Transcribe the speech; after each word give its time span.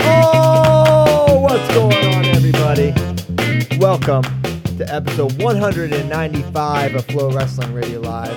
Oh, 0.00 1.38
what's 1.42 1.72
going 1.72 1.94
on, 2.14 2.24
everybody? 2.24 2.92
Welcome 3.78 4.24
to 4.78 4.84
episode 4.92 5.40
195 5.40 6.96
of 6.96 7.06
FloWrestling 7.06 7.72
Radio 7.72 8.00
Live. 8.00 8.36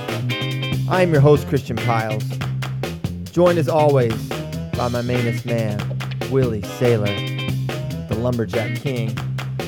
I 0.88 1.02
am 1.02 1.12
your 1.12 1.21
host, 1.21 1.48
Christian 1.48 1.78
Pyles. 1.78 2.23
Joined 3.32 3.57
as 3.57 3.68
always 3.68 4.14
by 4.78 4.89
my 4.89 5.02
mainest 5.02 5.44
man, 5.44 5.80
Willie 6.30 6.62
Saylor, 6.62 7.07
the 8.10 8.16
Lumberjack 8.16 8.78
King. 8.78 9.18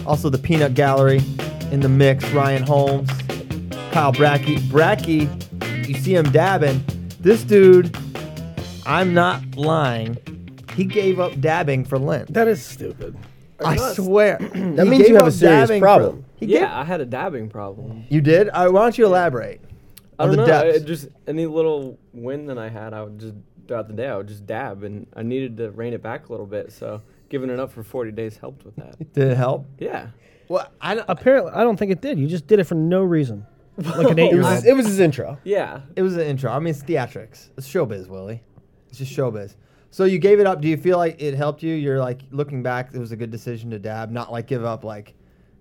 Also, 0.05 0.29
the 0.29 0.37
Peanut 0.37 0.75
Gallery 0.75 1.21
in 1.71 1.79
the 1.79 1.89
mix, 1.89 2.29
Ryan 2.29 2.61
Holmes, 2.61 3.09
Kyle 3.91 4.13
Brackey. 4.13 4.57
Brackey, 4.69 5.87
you 5.87 5.95
see 5.95 6.15
him 6.15 6.31
dabbing. 6.31 6.83
This 7.19 7.43
dude, 7.43 7.95
I'm 8.85 9.13
not 9.13 9.43
lying, 9.55 10.17
he 10.75 10.85
gave 10.85 11.19
up 11.19 11.39
dabbing 11.41 11.83
for 11.85 11.99
Lent. 11.99 12.33
That 12.33 12.47
is 12.47 12.63
stupid. 12.65 13.17
I 13.63 13.75
swear. 13.93 14.37
That 14.53 14.87
means 14.87 15.07
you 15.07 15.15
have 15.15 15.27
a 15.27 15.31
serious 15.31 15.67
dabbing 15.67 15.81
problem. 15.81 16.23
For, 16.23 16.39
he 16.39 16.45
gave- 16.47 16.61
Yeah, 16.61 16.79
I 16.79 16.83
had 16.83 17.01
a 17.01 17.05
dabbing 17.05 17.49
problem. 17.49 18.05
you 18.09 18.21
did? 18.21 18.49
All 18.49 18.65
right, 18.65 18.73
why 18.73 18.81
don't 18.81 18.97
you 18.97 19.05
elaborate? 19.05 19.61
I 20.17 20.25
don't 20.25 20.31
the 20.31 20.37
know. 20.37 20.45
depths? 20.45 20.77
It 20.79 20.85
just 20.85 21.09
any 21.27 21.45
little 21.45 21.99
win 22.13 22.45
that 22.47 22.57
I 22.57 22.69
had, 22.69 22.93
I 22.93 23.03
would 23.03 23.19
just 23.19 23.33
throughout 23.67 23.87
the 23.87 23.93
day, 23.93 24.07
I 24.07 24.17
would 24.17 24.27
just 24.27 24.45
dab, 24.45 24.83
and 24.83 25.05
I 25.15 25.23
needed 25.23 25.57
to 25.57 25.71
rein 25.71 25.93
it 25.93 26.01
back 26.01 26.29
a 26.29 26.31
little 26.31 26.45
bit. 26.45 26.71
So 26.71 27.01
giving 27.29 27.49
it 27.49 27.59
up 27.59 27.71
for 27.71 27.83
40 27.83 28.11
days 28.11 28.37
helped 28.37 28.65
with 28.65 28.75
that. 28.77 28.97
Did 29.13 29.31
it 29.31 29.37
help? 29.37 29.65
Yeah. 29.79 30.07
Well, 30.47 30.67
I 30.81 30.95
don't, 30.95 31.05
Apparently, 31.07 31.51
I 31.53 31.63
don't 31.63 31.77
think 31.77 31.91
it 31.91 32.01
did. 32.01 32.19
You 32.19 32.27
just 32.27 32.45
did 32.45 32.59
it 32.59 32.65
for 32.65 32.75
no 32.75 33.01
reason. 33.03 33.45
Like 33.85 34.09
an 34.11 34.19
It 34.19 34.23
eight-year-old. 34.23 34.43
was, 34.49 34.55
his, 34.63 34.65
it 34.65 34.75
was 34.75 34.85
his 34.87 34.99
intro. 34.99 35.37
Yeah. 35.43 35.81
it 35.95 36.01
was 36.01 36.15
an 36.15 36.23
intro. 36.23 36.51
I 36.51 36.59
mean, 36.59 36.71
it's 36.71 36.83
theatrics. 36.83 37.49
It's 37.57 37.67
showbiz, 37.67 38.07
Willie. 38.07 38.41
It's 38.89 38.97
just 38.97 39.13
showbiz. 39.15 39.55
So 39.89 40.05
you 40.05 40.19
gave 40.19 40.39
it 40.39 40.47
up. 40.47 40.61
Do 40.61 40.67
you 40.67 40.77
feel 40.77 40.97
like 40.97 41.21
it 41.21 41.33
helped 41.35 41.63
you? 41.63 41.73
You're 41.73 41.99
like 41.99 42.21
looking 42.31 42.63
back, 42.63 42.91
it 42.93 42.99
was 42.99 43.11
a 43.11 43.15
good 43.15 43.29
decision 43.31 43.69
to 43.71 43.79
dab, 43.79 44.09
not 44.11 44.31
like 44.31 44.47
give 44.47 44.63
up. 44.63 44.83
Like 44.83 45.13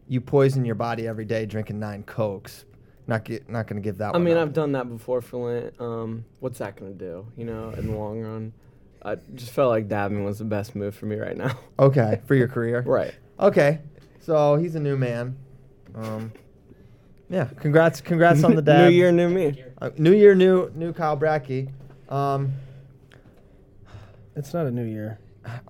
you 0.08 0.20
poison 0.20 0.64
your 0.64 0.74
body 0.76 1.06
every 1.08 1.24
day 1.24 1.46
drinking 1.46 1.78
nine 1.80 2.02
cokes. 2.04 2.64
Not 3.06 3.24
get, 3.24 3.48
not 3.50 3.66
gonna 3.66 3.80
give 3.80 3.98
that. 3.98 4.10
I 4.10 4.12
one 4.12 4.24
mean, 4.24 4.36
up. 4.36 4.42
I've 4.42 4.52
done 4.52 4.72
that 4.72 4.88
before 4.88 5.20
for 5.20 5.52
Lent. 5.52 5.80
Um, 5.80 6.24
what's 6.38 6.58
that 6.58 6.76
gonna 6.76 6.92
do? 6.92 7.26
You 7.36 7.44
know, 7.44 7.70
in 7.70 7.88
the 7.88 7.96
long 7.96 8.20
run, 8.20 8.52
I 9.02 9.16
just 9.34 9.50
felt 9.50 9.70
like 9.70 9.88
dabbing 9.88 10.24
was 10.24 10.38
the 10.38 10.44
best 10.44 10.76
move 10.76 10.94
for 10.94 11.06
me 11.06 11.16
right 11.16 11.36
now. 11.36 11.58
okay 11.80 12.20
for 12.26 12.36
your 12.36 12.46
career. 12.46 12.82
right. 12.86 13.14
Okay, 13.40 13.80
so 14.20 14.54
he's 14.56 14.76
a 14.76 14.80
new 14.80 14.96
man. 14.96 15.36
Um, 15.96 16.32
yeah, 17.30 17.44
congrats, 17.60 18.00
congrats 18.00 18.42
on 18.44 18.56
the 18.56 18.62
dab. 18.70 18.90
New 18.90 18.96
year, 18.96 19.12
new 19.12 19.28
me. 19.28 19.64
Uh, 19.80 19.90
new 19.96 20.12
year, 20.12 20.34
new 20.34 20.70
new 20.74 20.92
Kyle 20.92 21.16
Brackey. 21.16 21.70
Um, 22.08 22.52
It's 24.36 24.52
not 24.52 24.66
a 24.66 24.70
new 24.70 24.84
year. 24.84 25.18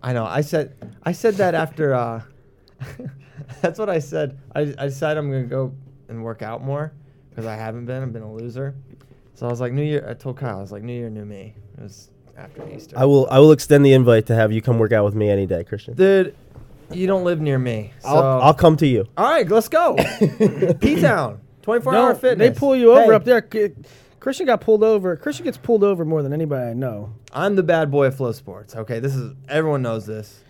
I 0.02 0.12
know. 0.12 0.24
I 0.24 0.40
said 0.40 0.74
I 1.02 1.12
said 1.12 1.34
that 1.34 1.54
after. 1.54 1.94
Uh, 1.94 2.22
that's 3.60 3.78
what 3.78 3.88
I 3.90 3.98
said. 3.98 4.38
I, 4.54 4.62
I 4.78 4.86
decided 4.86 5.18
I'm 5.18 5.30
gonna 5.30 5.44
go 5.44 5.72
and 6.08 6.24
work 6.24 6.42
out 6.42 6.64
more 6.64 6.92
because 7.28 7.46
I 7.46 7.54
haven't 7.56 7.84
been. 7.86 8.02
I've 8.02 8.12
been 8.12 8.22
a 8.22 8.32
loser. 8.32 8.74
So 9.34 9.46
I 9.46 9.50
was 9.50 9.60
like, 9.60 9.72
New 9.72 9.82
Year. 9.82 10.06
I 10.08 10.14
told 10.14 10.36
Kyle, 10.36 10.58
I 10.58 10.60
was 10.60 10.72
like, 10.72 10.82
New 10.82 10.92
Year, 10.92 11.08
new 11.08 11.24
me. 11.24 11.54
It 11.78 11.82
was 11.82 12.10
after 12.36 12.68
Easter. 12.68 12.98
I 12.98 13.04
will 13.04 13.28
I 13.30 13.38
will 13.38 13.52
extend 13.52 13.84
the 13.84 13.92
invite 13.92 14.26
to 14.26 14.34
have 14.34 14.50
you 14.52 14.60
come 14.62 14.78
work 14.78 14.92
out 14.92 15.04
with 15.04 15.14
me 15.14 15.28
any 15.30 15.46
day, 15.46 15.62
Christian. 15.64 15.94
Dude, 15.94 16.34
you 16.90 17.06
don't 17.06 17.24
live 17.24 17.40
near 17.40 17.58
me. 17.58 17.92
So. 18.00 18.08
I'll, 18.08 18.42
I'll 18.42 18.54
come 18.54 18.76
to 18.78 18.86
you. 18.86 19.06
All 19.16 19.30
right, 19.30 19.48
let's 19.48 19.68
go. 19.68 19.96
P 20.80 21.00
Town, 21.00 21.40
24 21.62 21.94
hour 21.94 22.12
No, 22.12 22.18
fitness. 22.18 22.48
they 22.54 22.58
pull 22.58 22.74
you 22.76 22.92
over 22.92 23.02
Hey, 23.04 23.12
up 23.12 23.24
there. 23.24 23.46
C- 23.52 23.70
Christian 24.18 24.46
got 24.46 24.60
pulled 24.60 24.84
over. 24.84 25.16
Christian 25.16 25.44
gets 25.44 25.56
pulled 25.58 25.82
over 25.84 26.04
more 26.04 26.22
than 26.22 26.32
anybody 26.32 26.70
I 26.70 26.74
know. 26.74 27.14
I'm 27.32 27.56
the 27.56 27.62
bad 27.62 27.90
boy 27.90 28.06
of 28.06 28.16
FloSports. 28.16 28.76
Okay, 28.76 28.98
this 29.00 29.14
is 29.14 29.32
everyone 29.48 29.80
knows 29.82 30.04
this, 30.06 30.40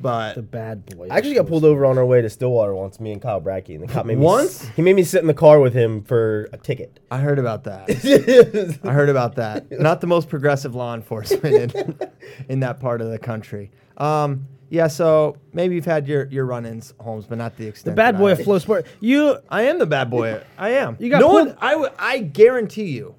but 0.00 0.34
The 0.34 0.42
bad 0.42 0.86
boy. 0.86 1.08
I 1.10 1.18
actually 1.18 1.34
got 1.34 1.46
pulled 1.46 1.64
over 1.64 1.84
on 1.84 1.98
our 1.98 2.06
way 2.06 2.22
to 2.22 2.30
Stillwater 2.30 2.74
once, 2.74 2.98
me 3.00 3.12
and 3.12 3.20
Kyle 3.20 3.40
Brackey, 3.40 3.74
and 3.74 3.82
the 3.82 3.86
cop 3.92 4.06
made 4.06 4.16
me 4.18 4.24
Once? 4.24 4.62
s- 4.64 4.70
he 4.76 4.82
made 4.82 4.96
me 4.96 5.02
sit 5.02 5.20
in 5.20 5.26
the 5.26 5.34
car 5.34 5.60
with 5.60 5.74
him 5.74 6.02
for 6.02 6.48
a 6.54 6.56
ticket. 6.56 7.00
I 7.10 7.18
heard 7.18 7.38
about 7.38 7.64
that. 7.64 8.78
I 8.84 8.92
heard 8.92 9.10
about 9.10 9.34
that. 9.36 9.70
Not 9.70 10.00
the 10.00 10.06
most 10.06 10.28
progressive 10.30 10.74
law 10.74 10.94
enforcement 10.94 11.74
in, 11.74 11.98
in 12.48 12.60
that 12.60 12.80
part 12.80 13.00
of 13.02 13.10
the 13.10 13.18
country. 13.18 13.70
Um, 13.98 14.46
yeah, 14.72 14.86
so 14.86 15.36
maybe 15.52 15.74
you've 15.74 15.84
had 15.84 16.08
your, 16.08 16.26
your 16.28 16.46
run-ins, 16.46 16.94
Holmes, 16.98 17.26
but 17.26 17.36
not 17.36 17.56
the 17.58 17.66
extent. 17.66 17.94
The 17.94 17.96
bad 18.00 18.16
boy 18.16 18.30
I 18.30 18.32
of 18.32 18.42
flow 18.42 18.58
sport. 18.58 18.86
You 19.00 19.36
I 19.50 19.62
am 19.64 19.78
the 19.78 19.84
bad 19.86 20.08
boy. 20.08 20.42
I 20.56 20.70
am. 20.70 20.96
You 20.98 21.10
got 21.10 21.20
no 21.20 21.28
pulled- 21.28 21.48
one. 21.48 21.56
I 21.60 21.72
w- 21.72 21.90
I 21.98 22.18
guarantee 22.20 22.86
you, 22.92 23.14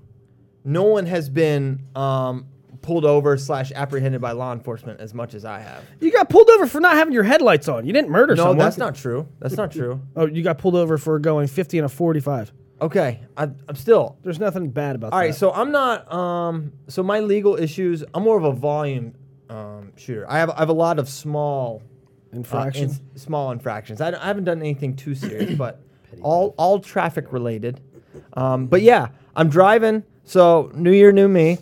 no 0.66 0.84
one 0.84 1.06
has 1.06 1.30
been 1.30 1.82
um, 1.96 2.48
pulled 2.82 3.06
over 3.06 3.38
slash 3.38 3.72
apprehended 3.76 4.20
by 4.20 4.32
law 4.32 4.52
enforcement 4.52 5.00
as 5.00 5.14
much 5.14 5.36
as 5.36 5.46
I 5.46 5.60
have. 5.60 5.84
you 6.00 6.12
got 6.12 6.28
pulled 6.30 6.50
over 6.50 6.66
for 6.66 6.80
not 6.82 6.96
having 6.96 7.14
your 7.14 7.24
headlights 7.24 7.68
on. 7.68 7.86
You 7.86 7.94
didn't 7.94 8.10
murder 8.10 8.36
No, 8.36 8.42
someone. 8.44 8.58
No, 8.58 8.64
that's 8.64 8.78
not 8.80 8.96
true. 8.96 9.28
That's 9.40 9.56
not 9.56 9.72
true. 9.72 10.02
Oh, 10.16 10.26
you 10.26 10.42
got 10.42 10.58
pulled 10.58 10.76
over 10.76 10.98
for 10.98 11.20
going 11.20 11.48
50 11.48 11.78
and 11.78 11.86
a 11.86 11.90
45. 11.90 12.52
Okay, 12.82 13.22
I, 13.38 13.44
I'm 13.44 13.76
still 13.76 14.18
There's 14.24 14.40
nothing 14.40 14.70
bad 14.72 14.96
about 14.98 15.14
All 15.14 15.20
that. 15.20 15.26
right, 15.28 15.36
so 15.36 15.54
I'm 15.54 15.72
not. 15.72 16.12
Um, 16.12 16.74
so 16.88 17.04
my 17.04 17.20
legal 17.22 17.56
issues. 17.56 18.04
I'm 18.14 18.24
more 18.24 18.38
of 18.38 18.44
a 18.44 18.52
volume 18.52 19.14
um, 19.54 19.94
shooter. 19.96 20.26
I 20.30 20.40
have 20.40 20.50
I 20.50 20.60
have 20.60 20.70
a 20.70 20.74
lot 20.74 21.00
of 21.00 21.08
small 21.08 21.82
uh, 22.34 22.38
infractions. 22.38 23.02
small 23.16 23.52
infractions. 23.52 24.02
I, 24.02 24.10
I 24.10 24.28
haven't 24.28 24.46
done 24.46 24.60
anything 24.60 24.96
too 24.96 25.16
serious, 25.16 25.56
but 25.58 25.82
all 26.22 26.56
all 26.58 26.80
traffic 26.80 27.32
related. 27.32 27.80
Um, 28.34 28.68
but 28.68 28.82
yeah, 28.82 29.10
I'm 29.36 29.50
driving. 29.50 30.04
So 30.24 30.72
New 30.74 30.92
Year, 30.92 31.12
new 31.12 31.28
me. 31.28 31.60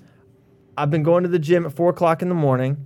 I've 0.77 0.89
been 0.89 1.03
going 1.03 1.23
to 1.23 1.29
the 1.29 1.39
gym 1.39 1.65
at 1.65 1.73
four 1.73 1.89
o'clock 1.89 2.21
in 2.21 2.29
the 2.29 2.35
morning, 2.35 2.85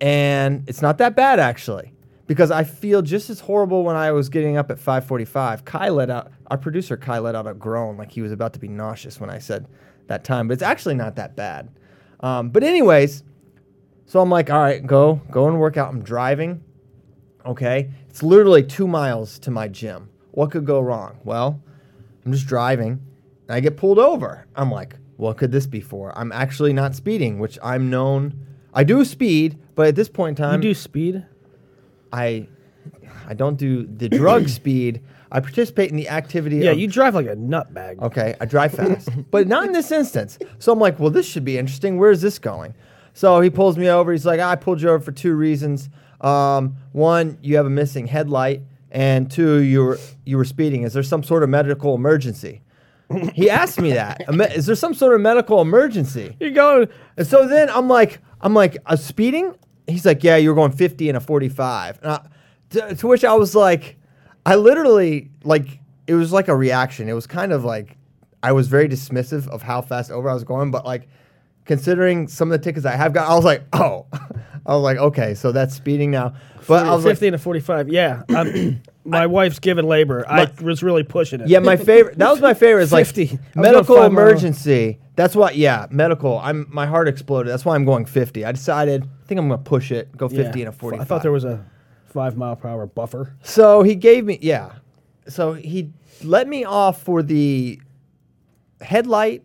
and 0.00 0.64
it's 0.68 0.80
not 0.80 0.98
that 0.98 1.14
bad 1.14 1.38
actually, 1.38 1.92
because 2.26 2.50
I 2.50 2.64
feel 2.64 3.02
just 3.02 3.28
as 3.28 3.40
horrible 3.40 3.84
when 3.84 3.94
I 3.94 4.10
was 4.12 4.30
getting 4.30 4.56
up 4.56 4.70
at 4.70 4.78
5:45. 4.78 5.64
Kai 5.66 5.90
let 5.90 6.08
out 6.08 6.32
our 6.46 6.56
producer. 6.56 6.96
Kai 6.96 7.18
let 7.18 7.34
out 7.34 7.46
a 7.46 7.54
groan 7.54 7.98
like 7.98 8.10
he 8.10 8.22
was 8.22 8.32
about 8.32 8.54
to 8.54 8.58
be 8.58 8.68
nauseous 8.68 9.20
when 9.20 9.28
I 9.28 9.38
said 9.38 9.68
that 10.06 10.24
time, 10.24 10.48
but 10.48 10.54
it's 10.54 10.62
actually 10.62 10.94
not 10.94 11.16
that 11.16 11.36
bad. 11.36 11.68
Um, 12.20 12.50
but 12.50 12.62
anyways, 12.62 13.22
so 14.10 14.20
I'm 14.20 14.28
like, 14.28 14.50
all 14.50 14.58
right, 14.60 14.84
go 14.84 15.20
go 15.30 15.46
and 15.46 15.60
work 15.60 15.76
out. 15.76 15.88
I'm 15.88 16.02
driving. 16.02 16.64
Okay, 17.46 17.90
it's 18.08 18.24
literally 18.24 18.64
two 18.64 18.88
miles 18.88 19.38
to 19.38 19.52
my 19.52 19.68
gym. 19.68 20.08
What 20.32 20.50
could 20.50 20.64
go 20.66 20.80
wrong? 20.80 21.18
Well, 21.22 21.62
I'm 22.26 22.32
just 22.32 22.48
driving 22.48 23.00
and 23.46 23.54
I 23.56 23.60
get 23.60 23.76
pulled 23.76 24.00
over. 24.00 24.46
I'm 24.56 24.68
like, 24.72 24.96
what 25.16 25.36
could 25.36 25.52
this 25.52 25.68
be 25.68 25.80
for? 25.80 26.12
I'm 26.18 26.32
actually 26.32 26.72
not 26.72 26.96
speeding, 26.96 27.38
which 27.38 27.56
I'm 27.62 27.88
known. 27.88 28.34
I 28.74 28.82
do 28.82 29.04
speed, 29.04 29.58
but 29.76 29.86
at 29.86 29.94
this 29.94 30.08
point 30.08 30.36
in 30.38 30.42
time, 30.44 30.60
you 30.60 30.70
do 30.70 30.74
speed? 30.74 31.24
I 32.12 32.48
I 33.28 33.34
don't 33.34 33.56
do 33.56 33.86
the 33.86 34.08
drug 34.08 34.48
speed. 34.60 35.02
I 35.30 35.38
participate 35.38 35.90
in 35.92 35.96
the 35.96 36.08
activity. 36.08 36.56
Yeah, 36.56 36.72
of- 36.72 36.80
you 36.80 36.88
drive 36.88 37.14
like 37.14 37.26
a 37.28 37.36
nutbag. 37.36 38.02
Okay, 38.02 38.34
I 38.40 38.44
drive 38.44 38.72
fast, 38.72 39.08
but 39.30 39.46
not 39.46 39.66
in 39.66 39.72
this 39.72 39.92
instance. 39.92 40.36
So 40.58 40.72
I'm 40.72 40.80
like, 40.80 40.98
well, 40.98 41.10
this 41.10 41.26
should 41.26 41.44
be 41.44 41.56
interesting. 41.58 41.96
Where 41.96 42.10
is 42.10 42.20
this 42.22 42.40
going? 42.40 42.74
So 43.14 43.40
he 43.40 43.50
pulls 43.50 43.76
me 43.76 43.88
over. 43.88 44.12
He's 44.12 44.26
like, 44.26 44.40
I 44.40 44.56
pulled 44.56 44.80
you 44.80 44.88
over 44.90 45.00
for 45.00 45.12
two 45.12 45.34
reasons. 45.34 45.88
Um, 46.20 46.76
one, 46.92 47.38
you 47.42 47.56
have 47.56 47.66
a 47.66 47.70
missing 47.70 48.06
headlight, 48.06 48.62
and 48.90 49.30
two, 49.30 49.58
you 49.58 49.84
were 49.84 49.98
you 50.24 50.36
were 50.36 50.44
speeding. 50.44 50.82
Is 50.82 50.92
there 50.92 51.02
some 51.02 51.22
sort 51.22 51.42
of 51.42 51.48
medical 51.48 51.94
emergency? 51.94 52.62
he 53.34 53.50
asked 53.50 53.80
me 53.80 53.92
that. 53.92 54.22
"A 54.28 54.32
me- 54.32 54.44
Is 54.54 54.66
there 54.66 54.76
some 54.76 54.94
sort 54.94 55.14
of 55.14 55.20
medical 55.20 55.60
emergency? 55.60 56.36
You're 56.38 56.50
going. 56.50 56.88
And 57.16 57.26
so 57.26 57.48
then 57.48 57.68
I'm 57.70 57.88
like, 57.88 58.20
I'm 58.40 58.54
like, 58.54 58.76
a 58.86 58.96
speeding? 58.96 59.54
He's 59.88 60.06
like, 60.06 60.22
yeah, 60.22 60.36
you 60.36 60.50
were 60.50 60.54
going 60.54 60.70
50 60.70 61.08
and 61.08 61.16
a 61.16 61.20
45. 61.20 61.98
And 62.02 62.12
I, 62.12 62.26
to, 62.70 62.94
to 62.94 63.06
which 63.08 63.24
I 63.24 63.34
was 63.34 63.56
like, 63.56 63.96
I 64.46 64.54
literally 64.54 65.30
like, 65.42 65.80
it 66.06 66.14
was 66.14 66.32
like 66.32 66.46
a 66.46 66.54
reaction. 66.54 67.08
It 67.08 67.14
was 67.14 67.26
kind 67.26 67.50
of 67.52 67.64
like, 67.64 67.96
I 68.44 68.52
was 68.52 68.68
very 68.68 68.88
dismissive 68.88 69.48
of 69.48 69.62
how 69.62 69.82
fast 69.82 70.12
over 70.12 70.30
I 70.30 70.34
was 70.34 70.44
going, 70.44 70.70
but 70.70 70.84
like, 70.84 71.08
considering 71.70 72.26
some 72.26 72.50
of 72.50 72.58
the 72.60 72.64
tickets 72.64 72.84
I 72.84 72.96
have 72.96 73.12
got, 73.12 73.30
I 73.30 73.34
was 73.36 73.44
like, 73.44 73.62
oh, 73.72 74.04
I 74.66 74.74
was 74.74 74.82
like, 74.82 74.98
okay, 74.98 75.34
so 75.34 75.52
that's 75.52 75.72
speeding 75.72 76.10
now. 76.10 76.34
But 76.66 76.84
I 76.84 76.96
was 76.96 77.04
50 77.04 77.26
like, 77.26 77.28
and 77.28 77.34
a 77.36 77.38
45. 77.38 77.88
Yeah. 77.90 78.24
My 79.04 79.26
wife's 79.28 79.60
giving 79.60 79.86
labor. 79.86 80.24
I 80.28 80.50
was 80.60 80.82
really 80.82 81.04
pushing 81.04 81.40
it. 81.40 81.48
yeah, 81.48 81.60
my 81.60 81.76
favorite. 81.76 82.18
That 82.18 82.30
was 82.30 82.40
my 82.40 82.52
favorite. 82.52 82.82
Is 82.82 82.92
like 82.92 83.06
50. 83.14 83.38
I 83.56 83.60
medical 83.60 84.02
emergency. 84.02 84.98
That's 85.16 85.34
why. 85.34 85.52
Yeah, 85.52 85.86
medical. 85.90 86.38
I'm 86.38 86.66
my 86.70 86.86
heart 86.86 87.08
exploded. 87.08 87.50
That's 87.50 87.64
why 87.64 87.74
I'm 87.76 87.86
going 87.86 88.04
50. 88.04 88.44
I 88.44 88.52
decided. 88.52 89.04
I 89.04 89.26
think 89.26 89.40
I'm 89.40 89.48
gonna 89.48 89.62
push 89.62 89.90
it. 89.90 90.14
Go 90.16 90.28
50 90.28 90.42
Yeah. 90.60 90.66
and 90.66 90.74
a 90.74 90.78
45. 90.78 91.00
I 91.00 91.08
thought 91.08 91.22
there 91.22 91.32
was 91.32 91.44
a 91.44 91.64
five 92.04 92.36
mile 92.36 92.56
per 92.56 92.68
hour 92.68 92.86
buffer. 92.86 93.34
So 93.42 93.82
he 93.82 93.94
gave 93.94 94.26
me. 94.26 94.38
Yeah. 94.42 94.72
So 95.28 95.54
he 95.54 95.90
let 96.22 96.46
me 96.46 96.64
off 96.66 97.02
for 97.02 97.22
the 97.22 97.80
headlight 98.82 99.42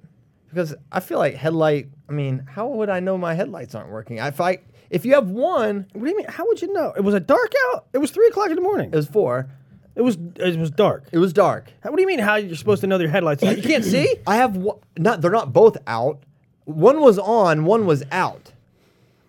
because 0.55 0.73
I 0.91 0.99
feel 1.01 1.19
like 1.19 1.35
headlight. 1.35 1.89
I 2.09 2.13
mean, 2.13 2.45
how 2.49 2.67
would 2.67 2.89
I 2.89 2.99
know 3.01 3.17
my 3.17 3.33
headlights 3.33 3.75
aren't 3.75 3.89
working? 3.91 4.17
If 4.17 4.39
I 4.39 4.59
if 4.89 5.05
you 5.05 5.13
have 5.15 5.29
one, 5.29 5.87
What 5.93 6.03
do 6.05 6.09
you 6.09 6.17
mean? 6.17 6.27
How 6.27 6.45
would 6.47 6.61
you 6.61 6.71
know? 6.71 6.93
It 6.95 7.01
was 7.01 7.13
a 7.13 7.19
dark 7.19 7.51
out. 7.73 7.87
It 7.93 7.97
was 7.97 8.11
three 8.11 8.27
o'clock 8.27 8.49
in 8.49 8.55
the 8.55 8.61
morning. 8.61 8.89
it 8.93 8.95
was 8.95 9.07
four. 9.07 9.49
It 9.95 10.01
was 10.01 10.17
it 10.37 10.57
was 10.57 10.71
dark. 10.71 11.05
It 11.11 11.17
was 11.19 11.33
dark. 11.33 11.71
How- 11.81 11.89
What 11.91 11.97
do 11.97 12.01
you 12.01 12.07
mean? 12.07 12.19
How 12.19 12.35
you're 12.35 12.55
supposed 12.55 12.81
to 12.81 12.87
know 12.87 12.97
your 12.99 13.09
headlights? 13.09 13.43
You 13.43 13.61
can't 13.61 13.83
see. 13.83 14.15
I 14.27 14.37
have 14.37 14.55
one, 14.57 14.77
not. 14.97 15.21
They're 15.21 15.31
not 15.31 15.51
both 15.53 15.77
out. 15.87 16.23
One 16.65 17.01
was 17.01 17.19
on. 17.19 17.65
One 17.65 17.85
was 17.85 18.03
out. 18.11 18.51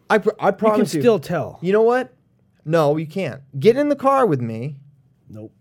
I 0.08 0.19
pr- 0.19 0.31
I 0.40 0.46
You 0.49 0.52
can 0.52 0.58
promise 0.58 0.94
you. 0.94 1.00
still 1.00 1.19
tell. 1.19 1.58
You 1.61 1.72
know 1.72 1.82
what? 1.82 2.12
No, 2.64 2.96
you 2.96 3.06
can't. 3.06 3.43
Get 3.58 3.76
in 3.76 3.88
the 3.88 3.96
car 3.96 4.26
with 4.26 4.40
me. 4.40 4.76
Nope. 5.29 5.52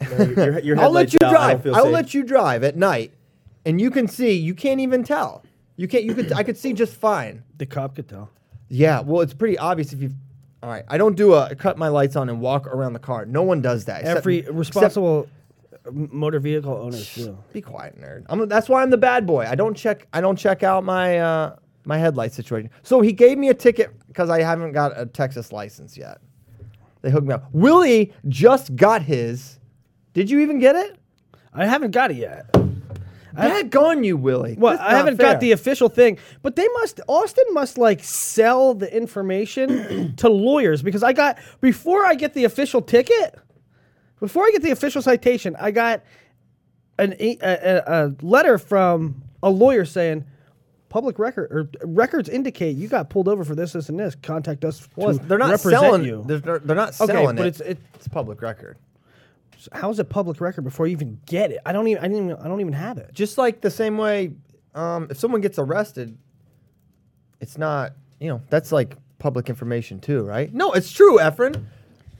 No, 0.10 0.16
your- 0.24 0.34
your- 0.34 0.58
your 0.60 0.80
I'll 0.80 0.90
let 0.90 1.12
you 1.12 1.18
out, 1.24 1.30
drive. 1.30 1.66
I'll 1.74 1.84
safe. 1.84 1.92
let 1.92 2.14
you 2.14 2.22
drive 2.24 2.64
at 2.64 2.76
night, 2.76 3.12
and 3.64 3.80
you 3.80 3.90
can 3.90 4.08
see. 4.08 4.32
You 4.32 4.54
can't 4.54 4.80
even 4.80 5.04
tell. 5.04 5.44
You 5.76 5.88
can't. 5.88 6.04
You 6.04 6.14
could. 6.14 6.32
I 6.32 6.42
could 6.42 6.56
see 6.56 6.72
just 6.72 6.94
fine. 6.94 7.42
The 7.58 7.66
cop 7.66 7.94
could 7.96 8.08
tell. 8.08 8.30
Yeah. 8.68 9.00
Well, 9.00 9.20
it's 9.22 9.34
pretty 9.34 9.58
obvious 9.58 9.92
if 9.92 10.00
you. 10.02 10.10
All 10.62 10.70
right. 10.70 10.84
I 10.88 10.96
don't 10.98 11.16
do 11.16 11.34
a 11.34 11.54
cut 11.54 11.76
my 11.78 11.88
lights 11.88 12.14
on 12.16 12.28
and 12.28 12.40
walk 12.40 12.66
around 12.66 12.92
the 12.92 12.98
car. 13.00 13.26
No 13.26 13.42
one 13.42 13.60
does 13.60 13.84
that. 13.86 14.00
except- 14.02 14.18
Every 14.18 14.42
responsible 14.42 15.28
motor 15.90 16.38
vehicle 16.38 16.72
owner 16.72 16.98
do. 17.14 17.36
Be 17.52 17.60
quiet, 17.60 18.00
nerd. 18.00 18.24
I'm, 18.28 18.48
that's 18.48 18.68
why 18.68 18.82
I'm 18.82 18.90
the 18.90 18.96
bad 18.98 19.26
boy. 19.26 19.44
I 19.48 19.54
don't 19.56 19.76
check. 19.76 20.06
I 20.12 20.20
don't 20.20 20.36
check 20.36 20.62
out 20.62 20.84
my 20.84 21.18
uh, 21.18 21.56
my 21.84 21.98
headlight 21.98 22.32
situation. 22.32 22.70
So 22.82 23.00
he 23.00 23.12
gave 23.12 23.38
me 23.38 23.48
a 23.48 23.54
ticket 23.54 23.90
because 24.06 24.30
I 24.30 24.42
haven't 24.42 24.72
got 24.72 24.92
a 24.98 25.06
Texas 25.06 25.50
license 25.52 25.96
yet. 25.96 26.18
They 27.00 27.10
hooked 27.10 27.26
me 27.26 27.34
up. 27.34 27.48
Willie 27.52 28.12
just 28.28 28.76
got 28.76 29.02
his. 29.02 29.58
Did 30.12 30.30
you 30.30 30.38
even 30.40 30.60
get 30.60 30.76
it? 30.76 30.96
I 31.52 31.66
haven't 31.66 31.90
got 31.90 32.12
it 32.12 32.18
yet. 32.18 32.46
Heck 33.36 33.74
on 33.76 34.04
you, 34.04 34.16
Willie. 34.16 34.56
Well, 34.58 34.76
That's 34.76 34.82
I 34.82 34.96
haven't 34.96 35.16
fair. 35.16 35.32
got 35.32 35.40
the 35.40 35.52
official 35.52 35.88
thing, 35.88 36.18
but 36.42 36.56
they 36.56 36.68
must. 36.74 37.00
Austin 37.08 37.44
must 37.52 37.78
like 37.78 38.02
sell 38.02 38.74
the 38.74 38.94
information 38.94 40.14
to 40.16 40.28
lawyers 40.28 40.82
because 40.82 41.02
I 41.02 41.12
got 41.12 41.38
before 41.60 42.04
I 42.04 42.14
get 42.14 42.34
the 42.34 42.44
official 42.44 42.82
ticket, 42.82 43.38
before 44.20 44.44
I 44.44 44.50
get 44.52 44.62
the 44.62 44.70
official 44.70 45.02
citation, 45.02 45.56
I 45.58 45.70
got 45.70 46.02
an 46.98 47.14
a, 47.18 47.38
a, 47.40 47.82
a 47.86 48.14
letter 48.22 48.58
from 48.58 49.22
a 49.42 49.50
lawyer 49.50 49.84
saying 49.84 50.24
public 50.88 51.18
record 51.18 51.50
or 51.50 51.70
records 51.86 52.28
indicate 52.28 52.76
you 52.76 52.86
got 52.86 53.08
pulled 53.08 53.26
over 53.26 53.44
for 53.44 53.54
this, 53.54 53.72
this, 53.72 53.88
and 53.88 53.98
this. 53.98 54.14
Contact 54.14 54.62
us 54.64 54.86
Well, 54.94 55.14
they're 55.14 55.38
not 55.38 55.58
selling 55.58 56.04
you. 56.04 56.22
They're, 56.26 56.38
they're, 56.58 56.76
not 56.76 57.00
Okay, 57.00 57.12
selling 57.12 57.36
but 57.36 57.46
it. 57.46 57.48
it's 57.48 57.60
it, 57.60 57.78
It's 57.94 58.08
public 58.08 58.42
record. 58.42 58.76
How 59.72 59.90
is 59.90 59.98
it 59.98 60.08
public 60.08 60.40
record 60.40 60.62
before 60.64 60.86
you 60.86 60.92
even 60.92 61.20
get 61.26 61.50
it? 61.50 61.60
I 61.66 61.72
don't 61.72 61.86
even 61.88 62.02
I 62.02 62.08
didn't 62.08 62.24
even, 62.30 62.36
I 62.44 62.48
don't 62.48 62.60
even 62.60 62.72
have 62.72 62.98
it. 62.98 63.10
Just 63.12 63.38
like 63.38 63.60
the 63.60 63.70
same 63.70 63.98
way, 63.98 64.32
um, 64.74 65.08
if 65.10 65.18
someone 65.18 65.40
gets 65.40 65.58
arrested, 65.58 66.16
it's 67.40 67.58
not. 67.58 67.92
You 68.20 68.28
know, 68.28 68.42
that's 68.50 68.70
like 68.72 68.96
public 69.18 69.48
information 69.48 69.98
too, 70.00 70.22
right? 70.22 70.52
No, 70.54 70.72
it's 70.72 70.92
true, 70.92 71.18
Efren. 71.18 71.64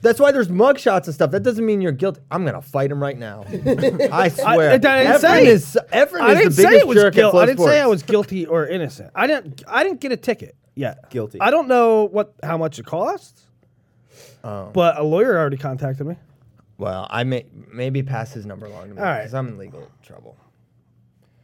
That's 0.01 0.19
why 0.19 0.33
there's 0.33 0.49
mugshots 0.49 1.05
and 1.05 1.13
stuff. 1.13 1.31
That 1.31 1.43
doesn't 1.43 1.65
mean 1.65 1.79
you're 1.79 1.93
guilty. 1.93 2.19
I'm 2.29 2.43
gonna 2.43 2.61
fight 2.61 2.91
him 2.91 3.01
right 3.01 3.17
now. 3.17 3.45
I 4.11 4.27
swear. 4.27 4.71
I 4.71 4.77
didn't 4.77 4.83
Efren 4.83 5.19
say- 5.19 5.45
is 5.47 5.77
Efren 5.93 6.19
I 6.21 6.31
is 6.33 6.37
didn't 6.37 6.49
the 6.49 6.51
say 6.55 6.63
biggest 6.63 6.81
it 6.81 6.87
was 6.87 6.95
jerk 6.97 7.13
at 7.13 7.15
guilty. 7.15 7.37
I 7.37 7.45
didn't 7.45 7.65
say 7.65 7.79
I 7.81 7.85
was 7.87 8.03
guilty 8.03 8.45
or 8.45 8.67
innocent. 8.67 9.11
I 9.15 9.27
didn't. 9.27 9.63
I 9.65 9.83
didn't 9.83 10.01
get 10.01 10.11
a 10.11 10.17
ticket 10.17 10.55
yet. 10.75 11.09
Guilty. 11.09 11.39
I 11.39 11.51
don't 11.51 11.69
know 11.69 12.03
what 12.03 12.33
how 12.43 12.57
much 12.57 12.79
it 12.79 12.85
costs. 12.85 13.43
Oh. 14.43 14.69
But 14.73 14.97
a 14.97 15.03
lawyer 15.03 15.37
already 15.39 15.55
contacted 15.55 16.05
me. 16.05 16.17
Well, 16.77 17.07
I 17.09 17.23
may 17.23 17.45
maybe 17.71 18.03
pass 18.03 18.33
his 18.33 18.45
number 18.45 18.65
along 18.65 18.89
to 18.89 18.95
me 18.95 18.99
All 19.01 19.05
right. 19.05 19.19
because 19.19 19.33
I'm 19.33 19.47
in 19.47 19.57
legal 19.57 19.89
trouble. 20.01 20.37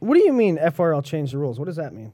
What 0.00 0.14
do 0.14 0.20
you 0.22 0.32
mean 0.32 0.56
FRL 0.58 1.04
changed 1.04 1.32
the 1.32 1.38
rules? 1.38 1.58
What 1.58 1.66
does 1.66 1.76
that 1.76 1.92
mean? 1.94 2.12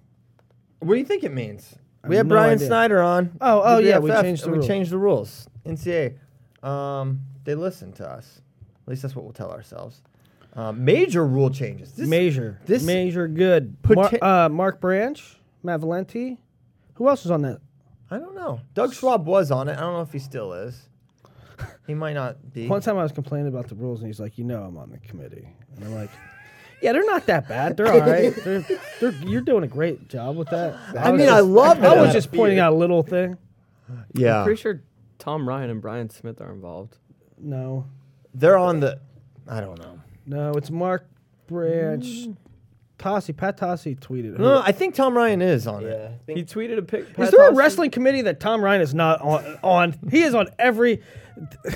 What 0.81 0.95
do 0.95 1.01
you 1.01 1.07
think 1.07 1.25
it 1.25 1.33
means? 1.33 1.75
I 2.05 2.09
We 2.09 2.17
have 2.17 2.27
had 2.27 2.29
no 2.29 2.35
Brian 2.35 2.53
idea. 2.55 2.67
Snyder 2.67 3.01
on. 3.03 3.37
Oh, 3.41 3.63
oh, 3.65 3.79
yeah, 3.79 3.99
we 3.99 4.11
BFF, 4.11 4.23
changed 4.23 4.45
the 4.45 4.49
we 4.51 4.55
rules. 4.57 4.67
changed 4.67 4.91
the 4.91 4.99
rules. 4.99 5.49
NCAA, 5.65 6.17
um, 6.63 7.21
they 7.45 7.55
listen 7.55 7.93
to 7.95 8.09
us. 8.09 8.41
At 8.87 8.89
least 8.91 9.03
that's 9.03 9.17
what 9.17 9.25
we'll 9.25 9.33
tell 9.33 9.51
ourselves. 9.51 10.03
Um, 10.55 10.85
major 10.85 11.27
rule 11.27 11.51
changes. 11.51 11.93
This, 11.93 12.09
Major. 12.09 12.61
this- 12.67 12.83
Major 12.85 13.29
good. 13.29 13.77
Pota- 13.83 14.21
Mar- 14.21 14.45
uh, 14.45 14.49
Mark 14.49 14.81
Branch, 14.81 15.39
Matt 15.63 15.81
Valenti. 15.81 16.39
Who 16.95 17.09
else 17.09 17.25
was 17.25 17.31
on 17.31 17.43
that? 17.43 17.61
I 18.11 18.19
don't 18.19 18.35
know. 18.35 18.61
Doug 18.75 18.95
Schwab 18.95 19.27
was 19.27 19.51
on 19.51 19.69
it. 19.69 19.77
I 19.77 19.81
don't 19.81 19.93
know 19.95 20.01
if 20.03 20.13
he 20.13 20.19
still 20.19 20.53
is. 20.55 20.89
He 21.87 21.95
might 21.95 22.15
not 22.15 22.53
be. 22.53 22.67
One 22.67 22.81
time 22.81 22.99
I 22.99 23.03
was 23.03 23.13
complaining 23.13 23.49
about 23.49 23.69
the 23.69 23.75
rules, 23.75 24.01
and 24.01 24.09
he's 24.09 24.19
like, 24.21 24.39
"You 24.39 24.45
know, 24.45 24.63
I'm 24.63 24.77
on 24.77 24.91
the 24.91 24.99
committee," 24.99 25.49
and 25.77 25.85
I'm 25.85 25.95
like. 25.95 26.11
Yeah, 26.83 26.93
they're 26.93 27.07
not 27.07 27.25
that 27.25 27.49
bad. 27.49 27.75
They're 27.79 27.91
all 27.91 28.01
right. 28.01 28.35
They're, 28.45 28.61
they're, 29.01 29.11
you're 29.27 29.41
doing 29.41 29.65
a 29.65 29.67
great 29.67 30.09
job 30.09 30.37
with 30.37 30.51
that. 30.51 30.77
I 30.95 31.11
was 31.11 31.19
mean, 31.19 31.31
I 31.31 31.39
just- 31.39 31.47
love 31.49 31.83
I 31.83 31.99
was 32.03 32.13
just 32.13 32.31
pointing 32.31 32.59
out 32.59 32.75
a 32.75 32.77
little 32.77 33.03
thing. 33.03 33.39
Yeah, 34.13 34.45
Pretty 34.45 34.61
sure 34.61 34.83
Tom 35.19 35.49
Ryan 35.49 35.71
and 35.71 35.81
Brian 35.81 36.11
Smith 36.11 36.39
are 36.43 36.53
involved. 36.53 36.99
No, 37.39 37.87
they're 38.35 38.59
on 38.59 38.81
the. 38.81 39.01
I 39.49 39.61
don't 39.63 39.79
know. 39.79 40.01
no, 40.27 40.53
it's 40.53 40.71
Mark 40.71 41.09
Branch. 41.47 42.05
Mm. 42.05 42.37
Tossie, 42.99 43.37
Pat 43.37 43.59
Tossie 43.59 43.95
tweeted. 43.99 44.39
No, 44.39 44.63
I 44.65 44.73
think 44.73 44.95
Tom 44.95 45.17
Ryan 45.17 45.43
is 45.43 45.67
on 45.67 45.85
it. 45.85 45.89
Yeah. 45.91 46.09
I 46.15 46.19
think 46.25 46.39
He 46.39 46.45
tweeted 46.45 46.79
a 46.79 46.83
pic. 46.83 47.01
Is 47.03 47.09
Pat 47.15 47.31
there 47.31 47.49
a 47.49 47.53
Tossi- 47.53 47.57
wrestling 47.57 47.91
committee 47.91 48.23
that 48.23 48.41
Tom 48.41 48.63
Ryan 48.63 48.81
is 48.81 48.95
not 48.95 49.21
on? 49.21 49.45
on? 49.63 49.95
He 50.11 50.23
is 50.23 50.35
on 50.35 50.49
every. 50.59 51.03